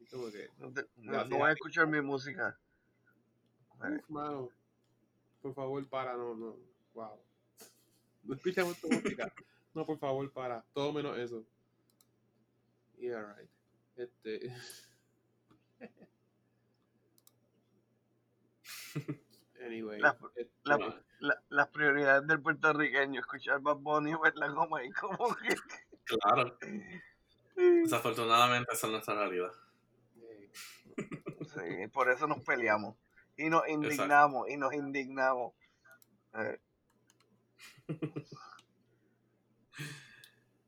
Y 0.00 0.06
como 0.06 0.30
que. 0.30 0.48
No, 0.58 0.72
te- 0.72 0.86
no- 0.96 1.12
Gracias. 1.12 1.30
no 1.30 1.36
voy 1.38 1.50
a 1.50 1.52
escuchar 1.52 1.86
mi 1.86 2.00
música. 2.00 2.58
Uf, 3.78 4.08
mano, 4.08 4.48
por 5.42 5.54
favor, 5.54 5.86
para, 5.88 6.14
no, 6.16 6.34
no. 6.34 6.56
Wow. 6.94 7.20
No 8.24 8.34
escuchamos 8.34 8.78
tu 8.80 8.88
música. 8.88 9.32
No, 9.74 9.84
por 9.86 9.98
favor, 9.98 10.30
para. 10.32 10.62
Todo 10.72 10.92
menos 10.92 11.16
eso. 11.18 11.44
Yeah, 12.98 13.22
right. 13.36 13.48
Este. 13.96 14.52
anyway. 19.64 20.00
La- 20.00 20.16
este, 20.34 20.50
la- 20.64 21.02
la- 21.20 21.42
las 21.48 21.68
prioridades 21.68 22.26
del 22.26 22.40
puertorriqueño, 22.40 23.20
escuchar 23.20 23.60
Bad 23.60 23.76
Bunny 23.76 24.12
verla 24.22 24.52
como 24.54 24.76
ahí, 24.76 24.90
como 24.92 25.34
que... 25.36 25.54
Claro. 26.04 26.56
Desafortunadamente 27.56 28.72
esa 28.72 28.86
es 28.86 28.92
nuestra 28.92 29.14
realidad. 29.14 29.52
Sí, 30.96 31.88
por 31.92 32.10
eso 32.10 32.26
nos 32.26 32.40
peleamos. 32.44 32.96
Y 33.38 33.48
nos 33.50 33.66
indignamos, 33.68 34.48
y 34.50 34.56
nos 34.56 34.74
indignamos. 34.74 35.54
Eh. 36.34 36.58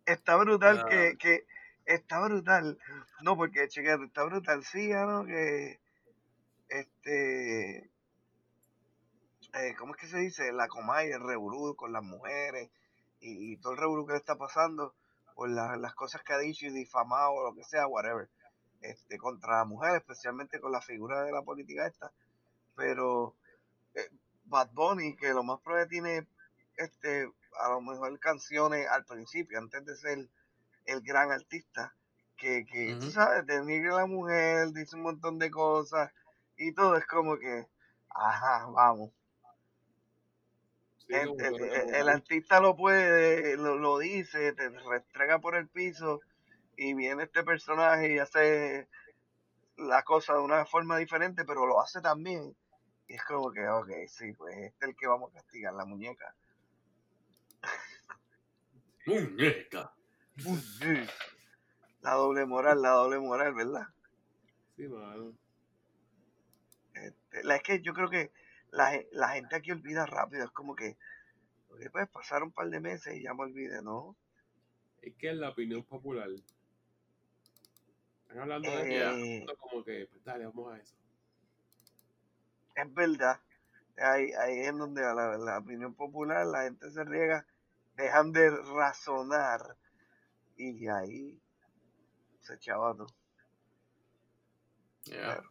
Está 0.06 0.36
brutal 0.36 0.80
Ah. 0.84 0.88
que, 0.88 1.16
que, 1.18 1.46
está 1.84 2.20
brutal. 2.20 2.78
No, 3.22 3.36
porque 3.36 3.68
chequete, 3.68 4.04
está 4.04 4.24
brutal, 4.24 4.64
sí, 4.64 4.88
no, 4.90 5.24
que 5.24 5.80
este 6.68 7.90
eh, 9.52 9.74
¿cómo 9.78 9.94
es 9.94 10.00
que 10.00 10.06
se 10.06 10.18
dice? 10.18 10.52
La 10.52 10.68
Comay, 10.68 11.10
el 11.10 11.20
revolú 11.20 11.74
con 11.76 11.92
las 11.92 12.02
mujeres 12.04 12.70
y, 13.20 13.52
y 13.52 13.56
todo 13.56 13.72
el 13.72 13.78
revolú 13.80 14.06
que 14.06 14.12
le 14.12 14.18
está 14.18 14.36
pasando 14.36 14.94
por 15.34 15.48
la- 15.50 15.76
las 15.76 15.94
cosas 15.94 16.22
que 16.22 16.32
ha 16.32 16.38
dicho 16.38 16.66
y 16.66 16.70
difamado 16.70 17.32
o 17.32 17.42
lo 17.50 17.54
que 17.54 17.64
sea, 17.64 17.86
whatever, 17.88 18.28
este, 18.80 19.18
contra 19.18 19.58
la 19.58 19.64
mujer, 19.64 19.96
especialmente 19.96 20.60
con 20.60 20.70
la 20.72 20.80
figura 20.80 21.22
de 21.24 21.32
la 21.32 21.42
política 21.42 21.86
esta. 21.86 22.12
Pero 22.76 23.36
eh, 23.94 24.08
Bad 24.44 24.70
Bunny, 24.72 25.16
que 25.16 25.32
lo 25.34 25.42
más 25.44 25.60
probable 25.60 25.88
tiene 25.88 26.28
este, 26.76 27.30
a 27.60 27.70
lo 27.70 27.80
mejor 27.82 28.18
canciones 28.20 28.88
al 28.88 29.04
principio, 29.04 29.58
antes 29.58 29.84
de 29.84 29.96
ser 29.96 30.30
el 30.86 31.02
gran 31.02 31.30
artista, 31.32 31.96
que, 32.36 32.64
que 32.66 32.96
tú 32.96 33.10
sabes, 33.10 33.46
denigra 33.46 33.94
a 33.96 34.00
la 34.02 34.06
mujer, 34.06 34.72
dice 34.72 34.96
un 34.96 35.02
montón 35.02 35.38
de 35.38 35.50
cosas 35.50 36.12
y 36.56 36.72
todo 36.74 36.96
es 36.96 37.06
como 37.06 37.38
que, 37.38 37.66
ajá, 38.10 38.66
vamos. 38.68 39.12
sí, 40.98 41.14
El, 41.14 41.20
como 41.22 41.40
el- 41.40 41.54
que- 41.56 41.70
el- 41.72 41.94
el 41.94 42.08
artista 42.08 42.60
lo 42.60 42.76
puede, 42.76 43.56
lo, 43.56 43.76
lo 43.76 43.98
dice, 43.98 44.52
te 44.52 44.68
restrega 44.70 45.38
por 45.40 45.56
el 45.56 45.68
piso 45.68 46.20
y 46.76 46.94
viene 46.94 47.24
este 47.24 47.44
personaje 47.44 48.14
y 48.14 48.18
hace 48.18 48.88
la 49.80 50.02
cosa 50.02 50.34
de 50.34 50.40
una 50.40 50.64
forma 50.66 50.98
diferente, 50.98 51.44
pero 51.44 51.66
lo 51.66 51.80
hace 51.80 52.00
también. 52.00 52.54
Y 53.08 53.14
es 53.14 53.24
como 53.24 53.50
que, 53.50 53.66
ok, 53.66 53.90
sí, 54.08 54.32
pues 54.34 54.54
este 54.56 54.86
es 54.86 54.90
el 54.90 54.96
que 54.96 55.06
vamos 55.06 55.30
a 55.30 55.34
castigar, 55.34 55.74
la 55.74 55.84
muñeca. 55.84 56.34
Muñeca. 59.06 59.92
La 62.02 62.14
doble 62.14 62.46
moral, 62.46 62.80
la 62.80 62.92
doble 62.92 63.18
moral, 63.18 63.52
¿verdad? 63.52 63.86
Sí, 64.74 64.88
mano. 64.88 65.34
Este, 66.94 67.44
la, 67.44 67.56
es 67.56 67.62
que 67.62 67.82
yo 67.82 67.92
creo 67.92 68.08
que 68.08 68.32
la, 68.70 68.98
la 69.12 69.28
gente 69.30 69.56
aquí 69.56 69.70
olvida 69.70 70.06
rápido. 70.06 70.44
Es 70.44 70.50
como 70.50 70.74
que, 70.74 70.96
pues 71.92 72.08
pasar 72.08 72.42
un 72.42 72.52
par 72.52 72.70
de 72.70 72.80
meses 72.80 73.14
y 73.14 73.22
ya 73.22 73.34
me 73.34 73.42
olvidé, 73.42 73.82
¿no? 73.82 74.16
Es 75.02 75.14
que 75.16 75.28
es 75.28 75.36
la 75.36 75.50
opinión 75.50 75.84
popular. 75.84 76.28
Están 78.30 78.42
hablando 78.42 78.70
de 78.70 78.96
Eh, 78.96 79.38
esto 79.40 79.56
como 79.56 79.84
que, 79.84 80.06
pues 80.06 80.22
dale, 80.24 80.44
vamos 80.46 80.72
a 80.72 80.78
eso. 80.78 80.94
es 82.76 82.94
verdad. 82.94 83.40
Ahí, 83.98 84.30
ahí 84.32 84.60
es 84.60 84.78
donde 84.78 85.04
a 85.04 85.12
la, 85.12 85.36
la 85.36 85.58
opinión 85.58 85.94
popular 85.94 86.46
la 86.46 86.62
gente 86.62 86.90
se 86.92 87.02
riega, 87.04 87.44
dejan 87.96 88.30
de 88.32 88.50
razonar 88.50 89.76
y 90.56 90.86
ahí 90.86 91.42
se 92.40 92.54
echaba 92.54 92.94
todo. 92.94 93.08
Yeah. 95.06 95.42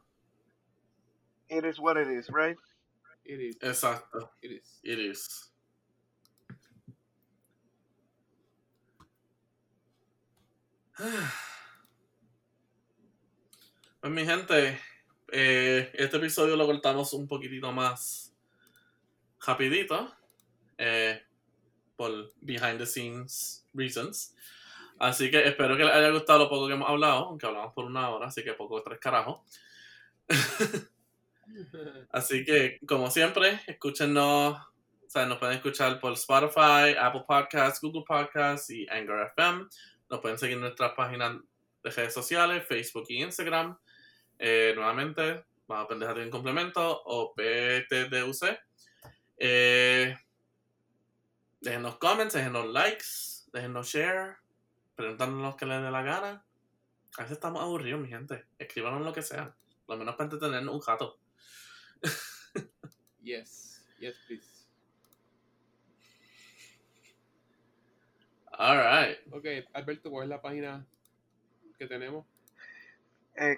It 1.50 1.66
is 1.66 1.80
what 1.80 1.98
it 1.98 2.08
is, 2.08 2.30
right? 2.30 2.58
It 3.26 3.42
is, 3.42 3.58
Exacto. 3.62 4.32
it 4.42 4.52
is. 4.52 4.80
It 4.84 5.00
is. 5.00 5.52
Pues 14.02 14.14
mi 14.14 14.26
gente, 14.26 14.80
eh, 15.30 15.92
este 15.94 16.18
episodio 16.18 16.56
lo 16.56 16.66
cortamos 16.66 17.12
un 17.12 17.28
poquitito 17.28 17.74
más 17.74 18.34
rapidito 19.46 20.16
eh, 20.78 21.22
por 21.98 22.32
behind 22.40 22.78
the 22.78 22.86
scenes 22.86 23.66
reasons. 23.74 24.34
Así 25.00 25.30
que 25.30 25.46
espero 25.46 25.76
que 25.76 25.84
les 25.84 25.94
haya 25.94 26.12
gustado 26.12 26.40
lo 26.40 26.50
poco 26.50 26.68
que 26.68 26.76
hemos 26.76 26.90
hablado, 26.90 27.26
aunque 27.26 27.46
hablamos 27.46 27.74
por 27.74 27.84
una 27.84 28.10
hora, 28.10 28.28
así 28.28 28.42
que 28.42 28.54
poco 28.54 28.82
tres 28.82 29.00
carajos. 29.00 29.42
Así 32.12 32.46
que, 32.46 32.80
como 32.88 33.10
siempre, 33.10 33.60
escúchenos. 33.66 34.54
O 34.54 35.10
sea, 35.10 35.26
nos 35.26 35.40
pueden 35.40 35.56
escuchar 35.56 36.00
por 36.00 36.14
Spotify, 36.14 36.96
Apple 36.98 37.24
Podcasts, 37.28 37.82
Google 37.82 38.04
Podcasts 38.08 38.70
y 38.70 38.88
Anchor 38.88 39.32
FM. 39.36 39.66
Nos 40.10 40.20
pueden 40.20 40.38
seguir 40.38 40.56
en 40.56 40.62
nuestras 40.62 40.94
páginas 40.94 41.38
de 41.84 41.90
redes 41.90 42.14
sociales, 42.14 42.66
Facebook 42.68 43.06
y 43.10 43.24
Instagram. 43.24 43.76
Eh, 44.42 44.72
nuevamente, 44.74 45.44
vamos 45.68 45.84
a 45.84 45.88
pendejarte 45.90 46.24
en 46.24 46.30
complemento 46.30 47.02
o 47.04 47.36
PTDUC. 47.36 48.58
Eh, 49.38 50.16
déjenos 51.60 51.98
comments, 51.98 52.34
déjenos 52.34 52.68
likes, 52.68 53.50
déjenos 53.52 53.88
share, 53.88 54.38
preguntándonos 54.96 55.58
que 55.58 55.66
les 55.66 55.82
dé 55.82 55.92
la 55.92 56.04
gana. 56.04 56.46
A 57.18 57.22
veces 57.24 57.36
estamos 57.36 57.62
aburridos, 57.62 58.00
mi 58.00 58.08
gente. 58.08 58.46
Escríbanos 58.58 59.02
lo 59.02 59.12
que 59.12 59.22
sea. 59.22 59.54
Lo 59.90 59.98
menos 59.98 60.16
para 60.16 60.32
entretenernos 60.32 60.74
un 60.76 60.82
rato. 60.88 61.20
yes, 63.22 63.86
yes, 64.00 64.16
please. 64.26 64.68
Alright. 68.54 69.20
Ok, 69.32 69.46
Alberto, 69.74 70.10
¿cuál 70.10 70.24
es 70.24 70.30
la 70.30 70.42
página 70.42 70.86
que 71.78 71.88
tenemos? 71.88 72.26
Eh, 73.36 73.58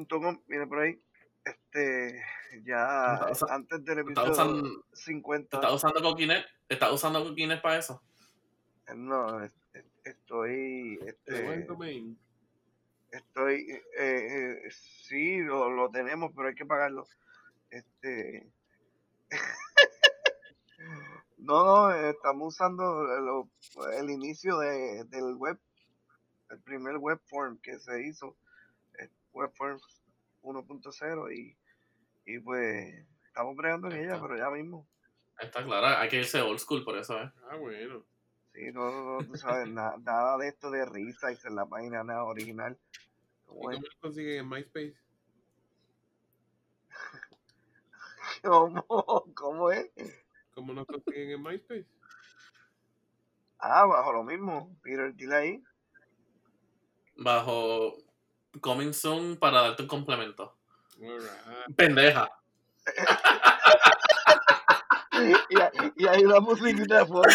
comingsoon.com, 0.00 0.42
viene 0.46 0.66
por 0.66 0.80
ahí. 0.80 1.00
Este, 1.44 2.22
ya 2.64 3.18
Está 3.30 3.54
antes 3.54 3.84
del 3.84 3.98
¿Estás 4.00 4.26
episodio 4.26 4.32
usando, 4.32 4.84
50. 4.92 5.56
estás 5.56 5.72
usando 5.72 6.02
Coquinet? 6.02 6.44
¿Estás 6.68 6.92
usando 6.92 7.24
Coquinet 7.24 7.62
para 7.62 7.78
eso? 7.78 8.02
eh, 8.86 8.94
No, 8.94 9.42
es- 9.42 9.54
es- 9.72 9.84
estoy, 10.04 10.98
¿Tenemos 11.24 11.54
el 11.54 11.60
este, 11.62 12.16
estoy, 13.12 13.70
eh, 13.70 13.82
eh, 13.98 14.70
sí, 14.70 15.38
lo, 15.38 15.70
lo 15.70 15.90
tenemos, 15.90 16.30
pero 16.36 16.48
hay 16.48 16.54
que 16.54 16.66
pagarlo. 16.66 17.06
Este, 17.70 18.46
no, 21.38 21.64
no, 21.64 21.94
eh, 21.94 22.10
estamos 22.10 22.54
usando 22.54 22.84
lo- 23.02 23.50
el 23.98 24.10
inicio 24.10 24.58
de, 24.58 25.04
del 25.04 25.36
web, 25.36 25.58
el 26.50 26.60
primer 26.60 26.98
web 26.98 27.18
form 27.26 27.58
que 27.62 27.78
se 27.78 28.02
hizo, 28.06 28.36
web 29.32 29.50
form 29.54 29.78
1.0 30.42 31.32
y, 31.34 31.56
y 32.26 32.38
pues 32.40 33.06
estamos 33.26 33.56
bregando 33.56 33.88
en 33.90 34.04
ella, 34.04 34.20
pero 34.20 34.36
ya 34.36 34.50
mismo. 34.50 34.86
Está 35.38 35.64
claro, 35.64 35.86
hay 35.86 36.08
que 36.08 36.18
irse 36.18 36.40
old 36.40 36.58
school 36.58 36.84
por 36.84 36.96
eso, 36.98 37.18
¿eh? 37.20 37.30
Ah, 37.48 37.56
bueno. 37.56 38.04
Sí, 38.52 38.70
no, 38.72 38.90
no, 38.90 39.20
no, 39.20 39.26
tú 39.26 39.36
sabes, 39.36 39.68
na- 39.68 39.96
nada 40.02 40.36
de 40.38 40.48
esto 40.48 40.70
de 40.70 40.84
risa 40.84 41.32
y 41.32 41.38
en 41.44 41.54
la 41.56 41.66
página 41.66 42.02
nada 42.04 42.24
original. 42.24 42.78
¿Y 43.46 43.48
¿Cómo 43.48 43.70
lo 43.70 43.80
consiguen 44.00 44.40
en 44.40 44.48
MySpace? 44.48 44.96
¿Cómo, 48.42 48.84
cómo 49.34 49.70
es? 49.70 49.90
¿Cómo 50.54 50.72
nos 50.72 50.86
consiguen 50.86 51.30
en 51.30 51.42
MySpace? 51.42 51.86
Ah, 53.58 53.84
bajo 53.86 54.12
lo 54.12 54.24
mismo. 54.24 54.74
Peter, 54.82 55.14
dile 55.14 55.34
ahí. 55.36 55.64
Bajo 57.16 57.94
Coming 58.60 58.92
Soon 58.92 59.36
para 59.36 59.62
darte 59.62 59.82
un 59.82 59.88
complemento. 59.88 60.56
Pendeja. 61.76 62.28
Y, 65.50 65.60
ahí- 65.60 65.92
y 65.96 66.06
ahí 66.06 66.22
la 66.22 66.40
musiquita 66.40 67.00
de 67.00 67.06
fondo, 67.06 67.28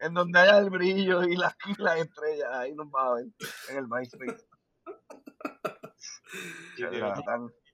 en 0.00 0.14
donde 0.14 0.38
haya 0.40 0.58
el 0.58 0.70
brillo 0.70 1.22
y 1.22 1.36
las, 1.36 1.54
estrellas. 1.96 2.48
Ahí 2.52 2.74
nos 2.74 2.88
va 2.88 3.06
a 3.06 3.14
ver 3.14 3.26
en 3.68 3.76
el 3.76 3.86
MySpace. 3.86 4.44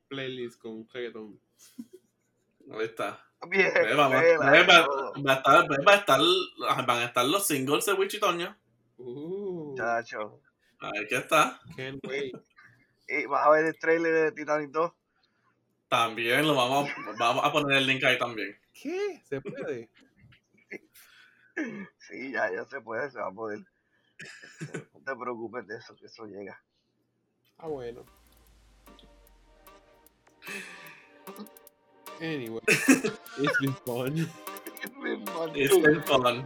Playlist 0.09 0.61
con 0.61 0.87
reggaeton. 0.93 1.41
Ahí 2.71 2.85
está. 2.85 3.19
Bien, 3.49 3.73
va, 3.99 4.07
a 4.07 4.55
estar, 4.59 5.65
va 5.87 5.93
a 5.93 5.97
estar, 5.97 6.21
van 6.87 6.99
a 6.99 7.05
estar 7.05 7.25
los 7.25 7.47
singles 7.47 7.87
de 7.87 7.93
Wichitoño. 7.93 8.57
Uh, 8.99 9.75
Chacho. 9.77 10.41
Ahí 10.81 11.07
que 11.09 11.17
está. 11.17 11.61
can't 11.77 11.99
wait. 12.07 12.35
Y 13.09 13.27
vas 13.27 13.47
a 13.47 13.51
ver 13.51 13.67
el 13.67 13.79
trailer 13.79 14.13
de 14.15 14.33
Titanic 14.33 14.71
2. 14.71 14.93
También 15.89 16.47
lo 16.47 16.55
vamos, 16.55 16.91
a- 16.91 17.13
vamos 17.19 17.45
a 17.45 17.53
poner 17.53 17.79
el 17.79 17.87
link 17.87 18.03
ahí 18.05 18.19
también. 18.19 18.59
¿Qué? 18.73 19.23
¿Se 19.29 19.41
puede? 19.41 19.89
Sí, 21.99 22.33
ya, 22.33 22.53
ya 22.53 22.65
se 22.67 22.81
puede, 22.81 23.11
se 23.11 23.19
va 23.19 23.29
a 23.29 23.33
poder. 23.33 23.61
No 24.93 25.01
te 25.05 25.17
preocupes 25.17 25.67
de 25.67 25.77
eso, 25.77 25.95
que 25.97 26.07
eso 26.07 26.27
llega. 26.27 26.61
Ah, 27.59 27.69
bueno. 27.69 28.05
Anyway, 32.21 32.61
it's 32.69 33.59
been 33.61 33.75
fun. 33.85 34.29
It's 35.55 35.77
been 35.79 36.03
fun. 36.03 36.45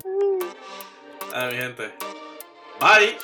A 1.35 1.47
mi 1.47 1.57
gente. 1.57 1.93
Bye. 2.81 3.16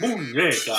¡Muñeca! 0.00 0.76